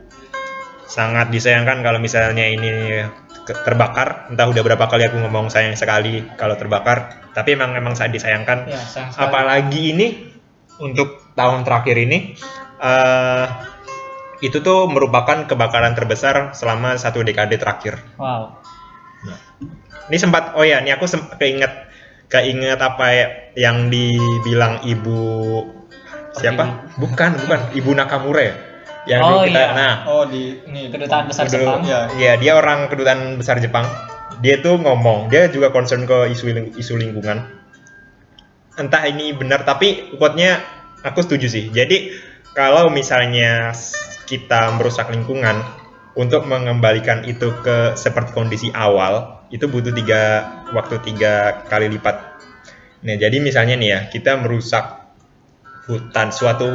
Sangat 0.86 1.32
disayangkan 1.32 1.80
kalau 1.82 1.98
misalnya 1.98 2.46
ini 2.46 3.02
terbakar 3.46 4.34
entah 4.34 4.50
udah 4.50 4.64
berapa 4.66 4.86
kali 4.90 5.06
aku 5.06 5.22
ngomong 5.22 5.54
sayang 5.54 5.78
sekali 5.78 6.26
kalau 6.34 6.58
terbakar 6.58 7.30
tapi 7.38 7.54
emang 7.54 7.78
emang 7.78 7.94
sangat 7.94 8.18
disayangkan 8.18 8.66
ya 8.66 8.82
sayang 8.82 9.14
sekali. 9.14 9.22
apalagi 9.22 9.82
ini 9.94 10.08
untuk 10.82 11.22
tahun 11.38 11.62
terakhir 11.62 11.94
ini 11.94 12.34
eh 12.82 13.46
itu 14.42 14.66
tuh 14.66 14.90
merupakan 14.90 15.46
kebakaran 15.46 15.94
terbesar 15.94 16.58
selama 16.58 16.98
satu 16.98 17.22
dekade 17.22 17.62
terakhir 17.62 18.02
Wow. 18.18 18.58
ini 20.10 20.18
sempat 20.18 20.58
oh 20.58 20.66
ya 20.66 20.82
ini 20.82 20.90
aku 20.90 21.06
sem- 21.06 21.30
keinget 21.38 21.86
keinget 22.26 22.82
apa 22.82 23.06
ya, 23.14 23.28
yang 23.54 23.94
dibilang 23.94 24.82
ibu 24.82 25.22
siapa 26.36 26.64
bukan 26.96 27.32
bukan 27.42 27.60
ibu 27.74 27.92
Nakamura 27.92 28.42
ya 28.42 28.56
yang 29.06 29.22
Oh, 29.22 29.30
dulu 29.38 29.54
kita 29.54 29.62
iya. 29.62 29.70
nah 29.72 29.94
oh 30.10 30.24
di 30.26 30.44
ini 30.66 30.90
Kedutaan 30.90 31.30
besar 31.30 31.46
Dulu- 31.46 31.62
Jepang. 31.62 31.82
Iya. 31.86 32.00
Iya, 32.18 32.34
dia 32.42 32.52
orang 32.54 32.90
kedutaan 32.90 33.38
besar 33.38 33.62
Jepang. 33.62 33.86
Dia 34.42 34.58
tuh 34.60 34.82
ngomong, 34.82 35.30
dia 35.30 35.46
juga 35.48 35.70
concern 35.70 36.04
ke 36.04 36.34
isu 36.34 36.50
ling- 36.50 36.74
isu 36.74 36.98
lingkungan. 36.98 37.46
Entah 38.76 39.06
ini 39.06 39.32
benar, 39.32 39.62
tapi 39.62 40.10
quote-nya 40.18 40.60
aku 41.02 41.22
setuju 41.22 41.48
sih. 41.48 41.66
Jadi 41.70 42.12
kalau 42.52 42.90
misalnya 42.90 43.72
kita 44.26 44.74
merusak 44.74 45.08
lingkungan 45.08 45.62
untuk 46.18 46.44
mengembalikan 46.44 47.22
itu 47.24 47.54
ke 47.62 47.94
seperti 47.94 48.34
kondisi 48.34 48.74
awal, 48.74 49.46
itu 49.54 49.70
butuh 49.70 49.94
tiga 49.94 50.44
waktu 50.74 50.98
tiga 51.06 51.62
kali 51.70 51.88
lipat. 51.88 52.16
Nah, 53.06 53.16
jadi 53.16 53.38
misalnya 53.38 53.78
nih 53.78 53.90
ya, 53.94 54.00
kita 54.10 54.34
merusak 54.36 55.05
hutan, 55.86 56.34
suatu 56.34 56.68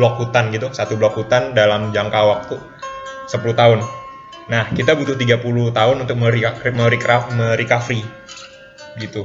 blok 0.00 0.20
hutan 0.20 0.48
gitu, 0.52 0.72
satu 0.72 0.96
blok 0.96 1.16
hutan 1.16 1.52
dalam 1.52 1.92
jangka 1.92 2.20
waktu 2.24 2.56
10 3.28 3.52
tahun. 3.52 3.80
Nah, 4.46 4.70
kita 4.72 4.94
butuh 4.94 5.18
30 5.18 5.42
tahun 5.74 5.96
untuk 6.06 6.16
merecovery 6.16 8.00
gitu. 8.96 9.22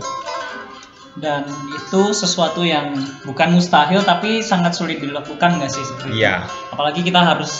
Dan 1.12 1.44
itu 1.76 2.02
sesuatu 2.16 2.64
yang 2.64 2.96
bukan 3.28 3.52
mustahil 3.52 4.00
tapi 4.08 4.40
sangat 4.40 4.72
sulit 4.72 5.04
dilakukan 5.04 5.60
nggak 5.60 5.72
sih 5.72 5.84
seperti? 5.84 6.24
Iya. 6.24 6.48
Apalagi 6.72 7.04
kita 7.04 7.20
harus 7.20 7.52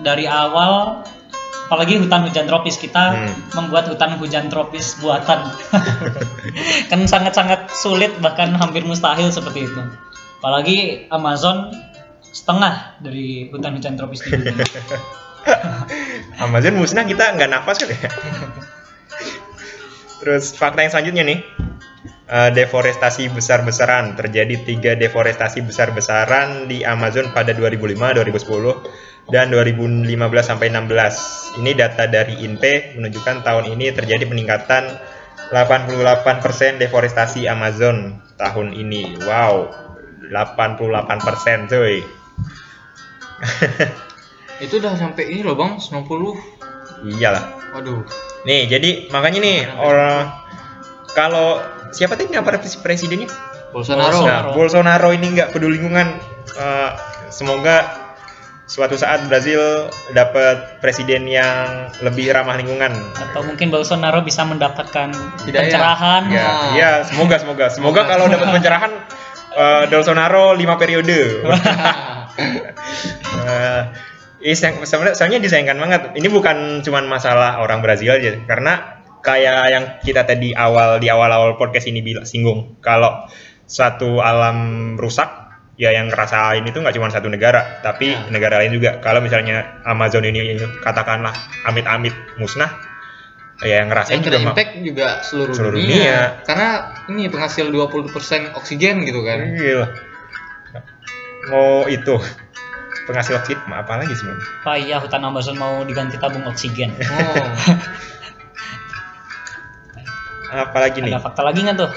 dari 0.00 0.24
awal, 0.24 1.04
apalagi 1.68 2.00
hutan 2.00 2.24
hujan 2.24 2.48
tropis 2.48 2.80
kita 2.80 3.12
Hmm. 3.12 3.32
membuat 3.52 3.92
hutan 3.92 4.16
hujan 4.16 4.48
tropis 4.48 4.96
buatan, 5.04 5.44
kan 6.90 7.00
sangat-sangat 7.04 7.68
sulit 7.76 8.16
bahkan 8.24 8.56
hampir 8.56 8.80
mustahil 8.84 9.28
seperti 9.28 9.68
itu. 9.68 9.80
Apalagi 10.46 11.10
Amazon 11.10 11.74
setengah 12.22 13.02
dari 13.02 13.50
hutan 13.50 13.74
hujan 13.74 13.98
tropis 13.98 14.22
di 14.22 14.30
dunia. 14.30 14.62
Amazon 16.46 16.78
musnah 16.78 17.02
kita 17.02 17.34
nggak 17.34 17.50
nafas 17.50 17.82
kan 17.82 17.90
ya. 17.90 17.98
Terus 20.22 20.54
fakta 20.54 20.86
yang 20.86 20.94
selanjutnya 20.94 21.26
nih, 21.26 21.38
eh, 22.30 22.50
deforestasi 22.54 23.34
besar-besaran 23.34 24.14
terjadi 24.14 24.54
tiga 24.62 24.94
deforestasi 24.94 25.66
besar-besaran 25.66 26.70
di 26.70 26.86
Amazon 26.86 27.34
pada 27.34 27.50
2005, 27.50 28.14
2010, 28.14 28.86
dan 29.34 29.50
2015 29.50 30.06
sampai 30.46 30.70
16. 30.70 31.58
Ini 31.58 31.74
data 31.74 32.06
dari 32.06 32.46
INPE 32.46 32.94
menunjukkan 32.94 33.42
tahun 33.42 33.74
ini 33.74 33.90
terjadi 33.90 34.22
peningkatan 34.22 34.94
88% 35.50 36.78
deforestasi 36.78 37.50
Amazon 37.50 38.22
tahun 38.38 38.78
ini. 38.78 39.26
Wow, 39.26 39.85
88% 40.28 41.02
cuy. 41.66 42.02
itu 44.64 44.74
udah 44.74 44.94
sampai 44.94 45.28
ini 45.28 45.44
loh 45.44 45.52
bang 45.52 45.76
90 45.76 46.08
Iyalah. 47.12 47.44
waduh 47.72 48.00
Nih, 48.42 48.64
jadi 48.64 49.10
makanya 49.10 49.38
nih 49.38 49.58
orang 49.74 50.30
kalau 51.10 51.58
siapa 51.90 52.14
tadi 52.14 52.30
nama 52.30 52.46
pres- 52.46 52.78
presidennya? 52.78 53.26
Bolsonaro 53.68 54.22
Nah, 54.22 54.40
Bolsonaro 54.50 55.10
ini 55.10 55.34
nggak 55.34 55.50
peduli 55.50 55.76
lingkungan. 55.76 56.14
eh, 56.48 56.90
semoga 57.28 58.06
suatu 58.64 58.94
saat 58.94 59.26
Brazil 59.26 59.60
dapat 60.10 60.78
presiden 60.78 61.26
yang 61.26 61.66
lebih 62.00 62.30
ramah 62.30 62.54
lingkungan. 62.54 62.94
Atau 63.14 63.42
mungkin 63.42 63.68
Bolsonaro 63.68 64.22
bisa 64.22 64.42
mendapatkan 64.42 65.10
Hidayah. 65.42 65.60
pencerahan. 65.60 66.22
Ya, 66.30 66.46
Ah. 66.46 66.70
ya, 66.72 66.90
semoga 67.02 67.36
semoga 67.36 67.66
semoga 67.68 68.02
kalau 68.04 68.26
dapat 68.26 68.46
pencerahan 68.52 68.94
eh, 69.56 69.84
Bolsonaro 69.88 70.52
lima 70.52 70.76
periode. 70.76 71.18
Eh, 73.46 73.82
ini 74.44 74.52
sayang- 74.52 74.84
sebenarnya 74.84 75.16
soalnya 75.16 75.40
disayangkan 75.40 75.78
banget. 75.78 76.02
Ini 76.18 76.28
bukan 76.28 76.82
cuman 76.84 77.08
masalah 77.08 77.62
orang 77.62 77.80
Brazil 77.80 78.12
aja, 78.12 78.36
karena 78.44 79.00
kayak 79.24 79.60
yang 79.72 79.84
kita 80.02 80.22
tadi 80.22 80.52
awal 80.52 81.00
di 81.00 81.08
awal-awal 81.08 81.56
podcast 81.56 81.88
ini 81.88 81.98
bilang 81.98 82.22
singgung 82.22 82.78
kalau 82.78 83.26
suatu 83.66 84.22
alam 84.22 84.94
rusak 84.94 85.26
ya 85.74 85.90
yang 85.90 86.06
ngerasain 86.08 86.62
itu 86.62 86.78
nggak 86.78 86.94
cuma 86.94 87.10
satu 87.10 87.26
negara 87.26 87.82
tapi 87.82 88.14
Ya. 88.14 88.22
negara 88.30 88.62
lain 88.62 88.78
juga 88.78 89.02
kalau 89.02 89.18
misalnya 89.18 89.82
Amazon 89.82 90.22
ini 90.22 90.54
katakanlah 90.80 91.34
amit-amit 91.66 92.14
musnah 92.38 92.70
ya 93.64 93.80
yang 93.80 93.88
ngerasain 93.88 94.20
yang 94.20 94.24
juga 94.24 94.38
impact 94.42 94.70
juga 94.84 95.08
seluruh, 95.24 95.54
Seluruh 95.56 95.80
dunia. 95.80 95.96
dunia. 95.96 96.20
Karena 96.44 96.68
ini 97.08 97.22
penghasil 97.32 97.72
20% 97.72 98.52
oksigen 98.52 99.00
gitu 99.04 99.24
kan. 99.24 99.38
Gila. 99.56 99.86
Mau 101.46 101.86
itu 101.86 102.14
penghasil 103.06 103.38
oksigen 103.38 103.62
apa 103.70 103.96
lagi 103.96 104.12
sebenarnya? 104.12 104.44
Payah 104.60 104.98
hutan 105.00 105.22
Amazon 105.24 105.56
mau 105.56 105.80
diganti 105.86 106.18
tabung 106.20 106.44
oksigen. 106.44 106.92
Oh. 107.00 107.46
Apalagi 110.56 111.02
nih? 111.02 111.12
Ada 111.16 111.22
fakta 111.22 111.42
lagi 111.42 111.60
nggak 111.62 111.76
tuh? 111.76 111.90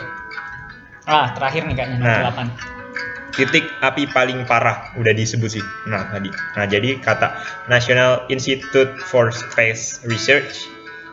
Ah, 1.06 1.34
terakhir 1.34 1.66
nih 1.66 1.76
kayaknya 1.76 1.98
Nah. 2.02 2.30
8. 2.34 2.50
Titik 3.30 3.72
api 3.80 4.04
paling 4.12 4.44
parah 4.44 4.92
udah 5.00 5.14
disebut 5.16 5.48
sih. 5.48 5.64
Nah, 5.88 6.12
tadi. 6.12 6.28
Nah, 6.60 6.66
jadi 6.68 7.00
kata 7.00 7.40
National 7.72 8.28
Institute 8.28 9.00
for 9.08 9.32
Space 9.32 10.04
Research 10.04 10.68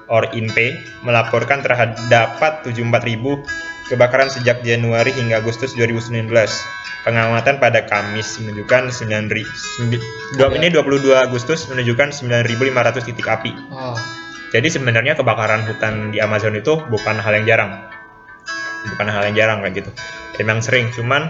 or 0.07 0.27
INPE 0.31 0.81
melaporkan 1.03 1.63
terdapat 1.63 2.63
74.000 2.63 3.91
kebakaran 3.91 4.31
sejak 4.31 4.63
Januari 4.67 5.15
hingga 5.15 5.39
Agustus 5.43 5.75
2019. 5.75 6.27
Pengamatan 7.07 7.63
pada 7.63 7.87
Kamis 7.87 8.35
menunjukkan 8.43 8.91
9 8.91 9.31
ri- 9.31 9.47
ini 10.59 10.69
22 10.75 11.15
Agustus 11.15 11.71
menunjukkan 11.71 12.11
9.500 12.11 13.07
titik 13.07 13.27
api. 13.31 13.55
oh. 13.71 13.95
Jadi 14.55 14.71
sebenarnya 14.71 15.19
kebakaran 15.19 15.67
hutan 15.67 16.15
di 16.15 16.23
Amazon 16.23 16.55
itu 16.55 16.79
bukan 16.87 17.19
hal 17.19 17.35
yang 17.43 17.47
jarang. 17.47 17.71
Bukan 18.95 19.07
hal 19.11 19.23
yang 19.31 19.35
jarang 19.35 19.59
kayak 19.63 19.83
gitu. 19.83 19.91
Emang 20.39 20.63
sering, 20.63 20.91
cuman 20.95 21.27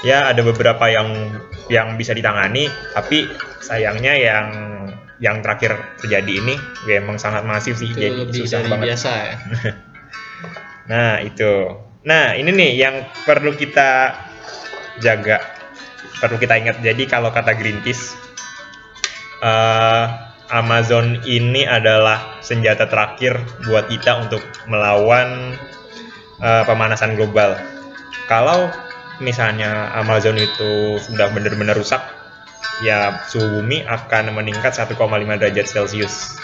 ya 0.00 0.32
ada 0.32 0.40
beberapa 0.40 0.88
yang 0.88 1.36
yang 1.68 1.96
bisa 2.00 2.16
ditangani, 2.16 2.68
tapi 2.96 3.28
sayangnya 3.60 4.16
yang 4.16 4.46
yang 5.22 5.40
terakhir 5.46 5.78
terjadi 6.02 6.32
ini 6.42 6.54
ya 6.90 6.98
emang 6.98 7.18
sangat 7.22 7.46
masif 7.46 7.78
sih, 7.78 7.94
Itu 7.94 8.02
jadi 8.02 8.18
lebih 8.26 8.40
susah 8.44 8.58
dari 8.62 8.70
banget. 8.70 8.86
biasa 8.90 9.10
ya. 9.14 9.34
Nah 10.84 11.16
itu, 11.24 11.80
nah 12.04 12.36
ini 12.36 12.52
nih 12.52 12.70
yang 12.76 13.08
perlu 13.24 13.56
kita 13.56 14.12
jaga, 15.00 15.40
perlu 16.20 16.36
kita 16.36 16.60
ingat. 16.60 16.76
Jadi 16.84 17.08
kalau 17.08 17.32
kata 17.32 17.56
Greenpeace, 17.56 18.12
eh, 19.40 20.04
Amazon 20.52 21.24
ini 21.24 21.64
adalah 21.64 22.36
senjata 22.44 22.84
terakhir 22.84 23.40
buat 23.64 23.88
kita 23.88 24.28
untuk 24.28 24.44
melawan 24.68 25.56
eh, 26.44 26.62
pemanasan 26.68 27.16
global. 27.16 27.56
Kalau 28.28 28.68
misalnya 29.24 29.88
Amazon 29.96 30.36
itu 30.36 31.00
sudah 31.00 31.32
benar-benar 31.32 31.80
rusak, 31.80 32.04
ya 32.82 33.22
suhu 33.30 33.60
bumi 33.60 33.84
akan 33.86 34.34
meningkat 34.34 34.74
1,5 34.74 34.96
derajat 35.40 35.66
Celcius. 35.66 36.36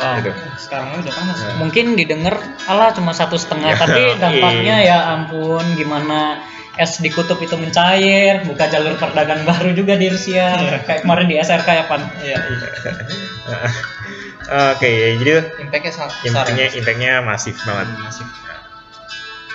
Wow. 0.00 0.16
Gitu. 0.24 0.32
Sekarang 0.56 0.96
udah 0.96 1.12
panas. 1.12 1.38
Nah. 1.44 1.56
Mungkin 1.60 1.92
didengar 1.92 2.40
alah 2.64 2.96
cuma 2.96 3.12
satu 3.12 3.36
setengah, 3.36 3.76
Ya, 3.76 3.76
tapi 3.76 4.00
dampaknya 4.22 4.76
iya. 4.80 4.96
ya 4.96 5.12
ampun 5.12 5.64
gimana 5.76 6.40
es 6.80 6.96
di 6.96 7.12
kutub 7.12 7.36
itu 7.44 7.52
mencair, 7.60 8.40
buka 8.48 8.64
jalur 8.72 8.96
perdagangan 8.96 9.44
baru 9.44 9.76
juga 9.76 10.00
di 10.00 10.08
Rusia, 10.08 10.56
kayak 10.88 11.04
kemarin 11.04 11.26
di 11.28 11.36
SRK 11.36 11.68
ya 11.68 11.84
Pan. 11.84 12.00
Iya, 12.24 12.38
iya. 12.40 12.68
Oke, 14.74 15.20
jadi 15.20 15.46
Impactnya 15.60 15.92
impactnya 16.26 16.64
ya. 16.66 16.78
impactnya 16.80 17.12
masif 17.22 17.54
banget. 17.62 17.86
Hmm, 17.92 18.02
masif. 18.08 18.26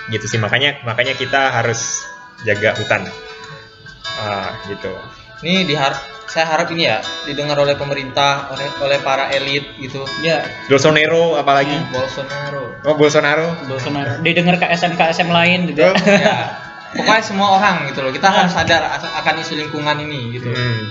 gitu 0.05 0.29
sih 0.29 0.37
makanya 0.37 0.85
makanya 0.85 1.17
kita 1.17 1.49
harus 1.49 2.05
jaga 2.45 2.77
hutan 2.77 3.09
Ah, 4.21 4.53
gitu 4.69 4.93
Ini 5.45 5.61
dihar 5.63 5.93
saya 6.25 6.49
harap 6.49 6.73
ini 6.73 6.89
ya 6.89 6.97
didengar 7.23 7.53
oleh 7.55 7.77
pemerintah, 7.77 8.49
oleh 8.49 8.65
oleh 8.81 8.97
para 8.99 9.29
elit 9.29 9.77
gitu. 9.77 10.01
Ya, 10.19 10.41
Bolsonaro 10.65 11.37
apalagi 11.37 11.77
Bolsonaro. 11.93 12.81
oh 12.81 12.95
Bolsonaro 12.97 13.53
Bolsonaro. 13.69 14.25
Didengar 14.25 14.57
KSM 14.57 14.97
KSM 14.97 15.29
lain 15.29 15.69
juga. 15.69 15.93
ya. 15.93 16.49
Pokoknya 16.97 17.21
semua 17.21 17.61
orang 17.61 17.85
gitu 17.85 18.01
loh. 18.01 18.09
Kita 18.09 18.25
harus 18.25 18.57
sadar 18.57 18.89
as- 18.89 19.05
akan 19.05 19.37
isu 19.37 19.53
lingkungan 19.55 20.01
ini 20.01 20.33
gitu. 20.33 20.49
hmm. 20.49 20.81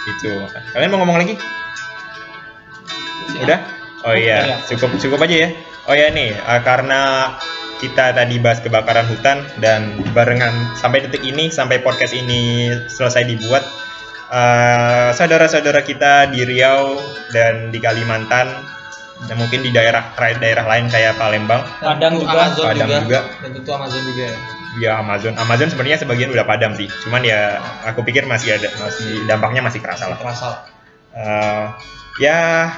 gitu 0.00 0.32
kalian 0.72 0.90
mau 0.90 1.04
ngomong 1.04 1.20
lagi 1.20 1.36
Ya. 3.30 3.46
udah 3.46 3.58
oh 4.02 4.14
iya 4.16 4.58
cukup 4.66 4.96
cukup 4.98 5.22
aja 5.22 5.36
ya 5.44 5.48
oh 5.86 5.94
ya 5.94 6.08
nih 6.10 6.34
eh, 6.34 6.60
karena 6.64 7.30
kita 7.80 8.12
tadi 8.12 8.36
bahas 8.36 8.60
kebakaran 8.60 9.08
hutan 9.08 9.40
dan 9.58 9.96
barengan 10.12 10.52
sampai 10.76 11.08
detik 11.08 11.24
ini 11.24 11.48
sampai 11.48 11.80
podcast 11.80 12.12
ini 12.12 12.70
selesai 12.92 13.24
dibuat 13.24 13.64
eh, 14.28 15.10
saudara-saudara 15.16 15.80
kita 15.80 16.28
di 16.28 16.44
Riau 16.44 17.00
dan 17.32 17.72
di 17.72 17.80
Kalimantan 17.80 18.52
dan 19.24 19.36
mungkin 19.36 19.60
di 19.60 19.72
daerah 19.72 20.12
daerah 20.16 20.64
lain 20.64 20.88
kayak 20.88 21.16
Palembang 21.16 21.60
Padang 21.80 22.20
juga. 22.20 22.32
Amazon 22.36 22.64
Padang 22.72 22.88
juga. 22.88 23.00
juga. 23.04 23.20
Dan 23.40 23.50
tentu 23.56 23.70
Amazon 23.72 24.02
juga. 24.04 24.24
ya. 24.24 24.36
ya 24.80 24.92
Amazon 25.00 25.34
Amazon 25.40 25.68
sebenarnya 25.72 25.98
sebagian 26.00 26.30
udah 26.32 26.44
padam 26.44 26.72
sih 26.76 26.88
cuman 27.04 27.24
ya 27.24 27.60
aku 27.84 28.04
pikir 28.04 28.24
masih 28.24 28.56
ada 28.56 28.68
masih 28.80 29.24
dampaknya 29.24 29.60
masih 29.64 29.80
kerasa 29.80 30.08
lah 30.08 30.20
Terasa. 30.20 30.68
Eh, 31.10 31.66
ya 32.22 32.70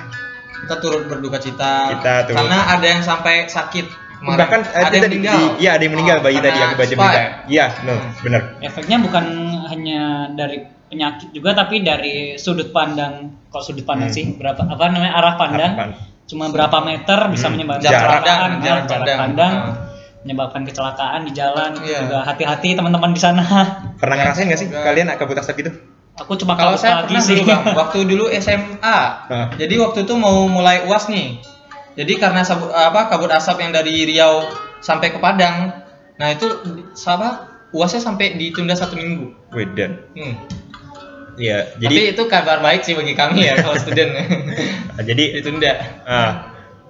Kita 0.63 0.79
turut 0.79 1.11
berduka 1.11 1.43
cita. 1.43 1.91
Kita 1.91 2.23
turut. 2.31 2.39
Karena 2.39 2.71
ada 2.71 2.87
yang 2.87 3.03
sampai 3.03 3.51
sakit. 3.51 4.02
Kemarin. 4.23 4.39
bahkan 4.39 4.61
eh, 4.63 4.71
ada 4.71 4.79
yang 4.89 4.93
tadi 4.95 5.01
meninggal. 5.11 5.35
di- 5.35 5.55
iya 5.59 5.71
ada 5.73 5.83
yang 5.83 5.93
meninggal 5.93 6.17
Oh, 6.17 6.23
bayi 6.23 6.39
tadi 6.39 6.59
aku 6.59 6.75
baca 6.75 6.95
berita 6.95 7.11
ya? 7.13 7.29
iya 7.47 7.67
no, 7.83 7.93
Hmm. 7.93 8.09
bener 8.21 8.41
Efeknya 8.61 8.97
bukan 8.99 9.25
hanya 9.67 10.01
dari 10.31 10.57
penyakit 10.87 11.29
juga 11.31 11.51
tapi 11.53 11.75
dari 11.81 12.15
sudut 12.37 12.71
pandang 12.71 13.13
kok 13.49 13.61
sudut 13.61 13.83
pandang 13.83 14.07
Hmm. 14.07 14.15
sih 14.15 14.25
berapa 14.33 14.63
apa 14.63 14.83
namanya 14.89 15.13
arah 15.15 15.35
pandang 15.35 15.73
Harapan. 15.75 15.91
cuma 16.25 16.45
berapa 16.47 16.79
meter 16.81 17.19
bisa 17.29 17.47
Hmm. 17.47 17.53
menyebabkan 17.53 17.83
Jarak 17.83 17.99
kecelakaan 17.99 18.23
pandang, 18.23 18.53
ya, 18.55 18.63
jarak 18.63 18.85
jarak 18.85 19.01
pandang. 19.03 19.19
pandang 19.19 19.55
Ah. 19.55 19.75
menyebabkan 20.23 20.63
kecelakaan 20.63 21.21
di 21.23 21.33
jalan 21.33 21.71
Iya. 21.77 21.99
juga 22.01 22.19
hati-hati 22.23 22.69
teman-teman 22.73 23.11
di 23.11 23.19
sana 23.19 23.43
pernah 24.01 24.15
Ya, 24.15 24.23
ngerasain 24.23 24.47
nggak 24.47 24.57
sih 24.57 24.69
semoga. 24.69 24.87
kalian 24.87 25.07
kabut 25.13 25.37
asap 25.37 25.57
gitu 25.59 25.73
aku 26.15 26.33
cuma 26.37 26.53
Kalau 26.55 26.77
saya 26.77 27.01
pagi 27.01 27.11
pernah 27.11 27.25
sih 27.25 27.35
dulu 27.35 27.49
bang, 27.49 27.63
waktu 27.81 27.99
dulu 28.05 28.25
SMA. 28.31 28.99
Jadi 29.57 29.75
waktu 29.77 29.99
itu 30.03 30.15
mau 30.15 30.45
mulai 30.47 30.85
uas 30.85 31.09
nih. 31.09 31.41
Jadi 31.93 32.13
karena 32.17 32.41
sabu- 32.41 32.71
apa 32.71 33.07
kabut 33.07 33.29
asap 33.29 33.61
yang 33.61 33.71
dari 33.71 34.05
Riau 34.05 34.49
sampai 34.79 35.09
ke 35.09 35.19
Padang, 35.19 35.71
nah 36.17 36.29
itu 36.29 36.49
sama 36.93 37.45
uasnya 37.69 38.01
sampai 38.01 38.35
ditunda 38.35 38.73
satu 38.73 38.95
minggu. 38.95 39.33
Wedan 39.51 40.01
Hmm. 40.13 40.35
iya 41.35 41.65
Tapi 41.71 41.81
jadi 41.83 41.97
itu 42.13 42.23
kabar 42.27 42.61
baik 42.61 42.81
sih 42.83 42.93
bagi 42.93 43.13
kami 43.13 43.45
ya 43.45 43.57
kalau 43.57 43.77
student. 43.77 44.13
jadi 45.09 45.25
ditunda. 45.37 45.73
ah, 46.05 46.31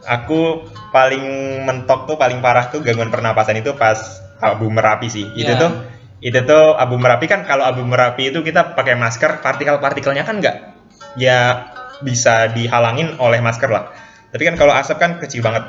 aku 0.05 0.67
paling 0.91 1.23
mentok 1.63 2.07
tuh 2.07 2.17
paling 2.17 2.39
parah 2.39 2.67
tuh 2.67 2.79
gangguan 2.81 3.09
pernapasan 3.09 3.57
itu 3.57 3.75
pas 3.75 3.99
abu 4.39 4.67
merapi 4.67 5.07
sih 5.07 5.31
itu 5.33 5.47
Ya. 5.47 5.59
tuh 5.59 5.71
itu 6.19 6.39
tuh 6.43 6.75
abu 6.75 6.99
merapi 6.99 7.27
kan 7.27 7.43
kalau 7.43 7.63
abu 7.63 7.83
merapi 7.83 8.31
itu 8.31 8.43
kita 8.43 8.75
pakai 8.75 8.95
masker 8.95 9.39
partikel-partikelnya 9.39 10.23
kan 10.23 10.39
nggak 10.39 10.57
ya 11.15 11.71
bisa 11.99 12.51
dihalangin 12.51 13.15
oleh 13.17 13.39
masker 13.39 13.71
lah 13.71 13.95
tapi 14.33 14.49
kan 14.49 14.57
kalau 14.57 14.73
asap 14.73 14.97
kan 14.97 15.21
kecil 15.21 15.45
banget. 15.45 15.69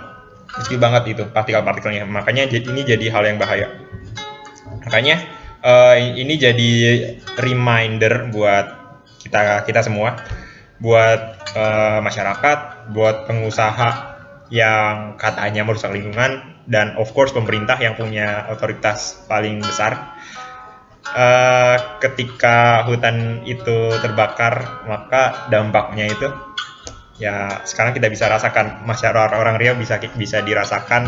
Kecil 0.53 0.79
banget 0.79 1.03
itu 1.11 1.23
partikel-partikelnya. 1.27 2.07
Makanya 2.07 2.47
ini 2.47 2.81
jadi 2.87 3.05
hal 3.11 3.27
yang 3.27 3.37
bahaya. 3.37 3.67
Makanya 4.87 5.19
eh, 5.59 5.97
ini 6.15 6.39
jadi 6.39 6.71
reminder 7.35 8.31
buat 8.31 8.67
kita 9.19 9.67
kita 9.67 9.83
semua 9.83 10.15
buat 10.79 11.39
eh, 11.55 11.99
masyarakat 11.99 12.91
buat 12.95 13.27
pengusaha 13.27 14.15
yang 14.51 15.17
katanya 15.19 15.65
merusak 15.67 15.91
lingkungan 15.91 16.63
dan 16.69 16.95
of 16.95 17.11
course 17.11 17.35
pemerintah 17.35 17.75
yang 17.79 17.99
punya 17.99 18.47
otoritas 18.47 19.27
paling 19.27 19.59
besar. 19.59 20.15
Eh, 21.03 21.77
ketika 21.99 22.87
hutan 22.87 23.43
itu 23.43 23.91
terbakar 23.99 24.87
maka 24.87 25.51
dampaknya 25.51 26.07
itu 26.07 26.52
ya 27.21 27.61
sekarang 27.63 27.93
kita 27.93 28.09
bisa 28.09 28.25
rasakan 28.25 28.81
masyarakat 28.89 29.37
orang 29.37 29.61
Riau 29.61 29.77
bisa 29.77 30.01
bisa 30.17 30.41
dirasakan 30.41 31.07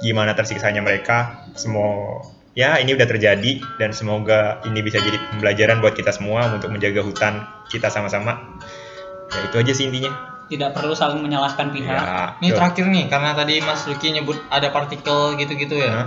gimana 0.00 0.32
tersiksanya 0.32 0.80
mereka 0.80 1.44
semua 1.54 2.24
ya 2.52 2.76
ini 2.80 2.92
udah 2.96 3.08
terjadi 3.08 3.60
dan 3.80 3.92
semoga 3.96 4.60
ini 4.68 4.80
bisa 4.84 5.00
jadi 5.00 5.16
pembelajaran 5.32 5.80
buat 5.80 5.96
kita 5.96 6.12
semua 6.12 6.48
untuk 6.52 6.68
menjaga 6.72 7.00
hutan 7.00 7.44
kita 7.72 7.88
sama-sama. 7.88 8.60
Ya 9.32 9.48
itu 9.48 9.56
aja 9.56 9.72
sih 9.72 9.88
intinya. 9.88 10.12
Tidak 10.52 10.76
perlu 10.76 10.92
saling 10.92 11.24
menyalahkan 11.24 11.72
pihak. 11.72 11.88
Ya, 11.88 12.36
Ini 12.44 12.52
terakhir 12.52 12.84
nih, 12.92 13.08
karena 13.08 13.32
tadi 13.32 13.64
Mas 13.64 13.88
Lucky 13.88 14.12
nyebut 14.12 14.36
ada 14.52 14.68
partikel 14.68 15.40
gitu-gitu 15.40 15.80
ya. 15.80 16.04
Hah? 16.04 16.06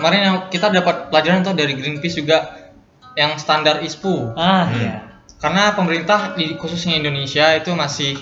Kemarin 0.00 0.20
yang 0.24 0.36
kita 0.48 0.72
dapat 0.72 1.12
pelajaran 1.12 1.44
tuh 1.44 1.52
dari 1.52 1.76
Greenpeace 1.76 2.16
juga 2.24 2.72
yang 3.12 3.36
standar 3.36 3.84
ISPU. 3.84 4.32
Ah, 4.32 4.64
Hmm. 4.64 4.80
iya. 4.80 4.94
Karena 5.36 5.76
pemerintah 5.76 6.32
di 6.32 6.56
khususnya 6.56 6.96
Indonesia 6.96 7.52
itu 7.52 7.76
masih 7.76 8.16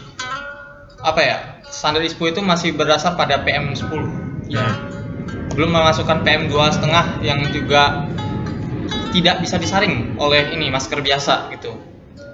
apa 1.00 1.20
ya? 1.20 1.36
Standar 1.70 2.02
ISPU 2.02 2.28
itu 2.28 2.42
masih 2.42 2.74
berdasar 2.74 3.14
pada 3.14 3.40
PM10. 3.40 4.02
Iya. 4.50 4.66
Belum 5.54 5.70
memasukkan 5.70 6.26
PM2 6.26 6.54
setengah 6.70 7.22
yang 7.22 7.42
juga 7.50 8.06
tidak 9.10 9.42
bisa 9.42 9.58
disaring 9.58 10.14
oleh 10.18 10.50
ini 10.50 10.70
masker 10.70 10.98
biasa 10.98 11.50
gitu. 11.54 11.74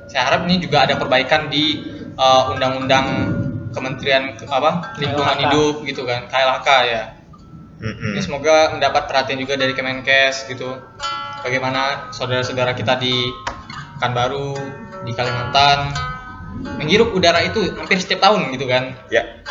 Saya 0.09 0.29
harap 0.29 0.49
ini 0.49 0.61
juga 0.61 0.85
ada 0.89 0.97
perbaikan 0.97 1.49
di 1.49 1.85
uh, 2.17 2.53
undang-undang 2.53 3.07
Kementerian 3.77 4.41
ke- 4.41 4.49
apa 4.49 4.97
lingkungan 4.97 5.37
KLHK. 5.37 5.43
hidup 5.53 5.75
gitu 5.85 6.03
kan 6.09 6.25
KLHK 6.33 6.69
ya. 6.89 7.03
Mm-mm. 7.77 8.17
Ini 8.17 8.21
semoga 8.25 8.73
mendapat 8.73 9.05
perhatian 9.05 9.37
juga 9.37 9.61
dari 9.61 9.77
Kemenkes 9.77 10.49
gitu. 10.49 10.81
Bagaimana 11.45 12.09
saudara-saudara 12.09 12.73
kita 12.73 12.97
di 12.97 13.13
Pekanbaru, 14.01 14.57
di 15.05 15.13
Kalimantan 15.13 15.93
menghirup 16.77 17.13
udara 17.13 17.43
itu 17.43 17.73
hampir 17.75 17.99
setiap 17.99 18.25
tahun 18.25 18.53
gitu 18.53 18.67
kan. 18.67 18.95
Ya. 19.09 19.43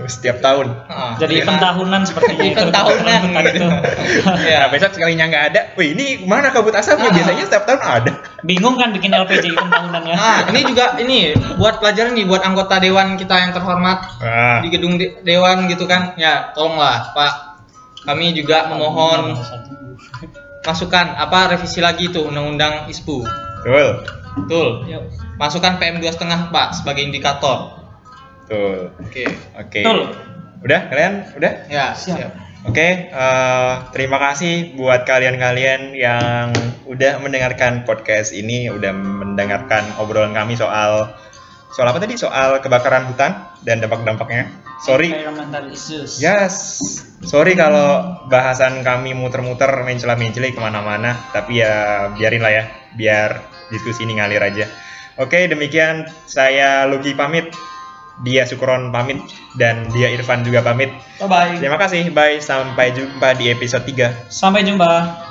Setiap 0.00 0.40
tahun. 0.40 0.72
Heeh. 0.88 1.12
Jadi 1.20 1.34
Karena- 1.36 1.44
event 1.44 1.60
tahunan 1.60 2.00
sepertinya 2.08 2.40
itu. 2.42 2.56
Event 2.56 2.72
tahunan 2.72 3.20
Hutan 3.20 3.44
gitu. 3.44 3.56
itu. 3.60 3.66
ya. 4.48 4.56
Nah, 4.64 4.68
besok 4.72 4.90
sekalinya 4.96 5.24
nggak 5.28 5.44
ada, 5.52 5.60
wih 5.76 5.92
ini 5.92 6.06
mana 6.24 6.48
kabut 6.48 6.72
asapnya? 6.72 7.12
Ah. 7.12 7.14
Biasanya 7.14 7.44
setiap 7.44 7.64
tahun 7.68 7.80
ada. 7.84 8.10
Bingung 8.40 8.80
kan 8.80 8.90
bikin 8.90 9.12
LPG 9.12 9.44
event 9.52 9.68
tahunannya. 9.68 10.14
Nah, 10.16 10.38
ini 10.48 10.60
juga 10.64 10.96
ini 10.96 11.18
buat 11.60 11.78
pelajaran 11.78 12.16
nih 12.16 12.24
buat 12.24 12.40
anggota 12.40 12.80
dewan 12.80 13.20
kita 13.20 13.36
yang 13.38 13.52
terhormat 13.52 13.98
Ah, 14.18 14.64
di 14.64 14.72
gedung 14.72 14.96
de- 14.96 15.20
dewan 15.20 15.68
gitu 15.68 15.84
kan. 15.84 16.16
Ya, 16.16 16.48
tolonglah 16.56 17.12
Pak. 17.12 17.32
Kami 18.00 18.32
juga 18.32 18.72
memohon 18.72 19.36
masukan 20.60 21.06
apa 21.14 21.50
revisi 21.50 21.80
lagi 21.80 22.08
tuh 22.08 22.24
undang-undang 22.24 22.86
ISPU. 22.86 23.20
betul, 23.60 23.88
Betul. 24.36 24.68
Yuk. 24.86 25.02
Masukkan 25.36 25.78
PM 25.78 25.98
2,5 25.98 26.20
Pak 26.50 26.68
sebagai 26.76 27.02
indikator. 27.02 27.80
betul. 28.44 28.90
Oke. 28.98 29.24
Oke. 29.54 29.80
Betul. 29.82 30.00
Udah 30.60 30.80
kalian? 30.90 31.14
Udah? 31.34 31.52
Ya, 31.70 31.94
Siap. 31.94 32.16
siap. 32.18 32.32
Oke, 32.60 33.08
eh, 33.08 33.72
terima 33.96 34.20
kasih 34.20 34.76
buat 34.76 35.08
kalian-kalian 35.08 35.96
yang 35.96 36.52
udah 36.84 37.16
mendengarkan 37.24 37.88
podcast 37.88 38.36
ini, 38.36 38.68
udah 38.68 38.92
mendengarkan 38.92 39.88
obrolan 39.96 40.36
kami 40.36 40.60
soal 40.60 41.08
soal 41.72 41.88
apa 41.88 42.04
tadi? 42.04 42.20
Soal 42.20 42.60
kebakaran 42.60 43.08
hutan 43.08 43.48
dan 43.64 43.80
dampak-dampaknya. 43.80 44.52
Sorry, 44.84 45.08
Environmental 45.08 45.72
issues. 45.72 46.20
yes, 46.20 46.54
sorry 47.24 47.56
kalau 47.56 48.20
bahasan 48.28 48.84
kami 48.84 49.16
muter-muter 49.16 49.68
mencela-menceli 49.80 50.52
ke 50.52 50.60
mana-mana, 50.60 51.16
tapi 51.32 51.64
ya 51.64 52.08
biarin 52.12 52.44
lah 52.44 52.52
ya, 52.52 52.64
biar 52.92 53.30
diskusi 53.70 54.04
ini 54.04 54.18
ngalir 54.18 54.42
aja. 54.42 54.66
Oke, 55.18 55.46
demikian 55.50 56.06
saya 56.24 56.86
Lucky 56.86 57.12
pamit, 57.14 57.50
dia 58.22 58.44
Sukron 58.46 58.92
pamit, 58.94 59.20
dan 59.56 59.88
dia 59.90 60.12
Irfan 60.12 60.46
juga 60.46 60.62
pamit. 60.62 60.92
Bye 61.18 61.28
bye. 61.28 61.54
Terima 61.58 61.78
kasih, 61.80 62.12
bye. 62.12 62.38
Sampai 62.38 62.92
jumpa 62.92 63.34
di 63.36 63.50
episode 63.50 63.84
3. 63.84 64.30
Sampai 64.32 64.64
jumpa. 64.64 65.28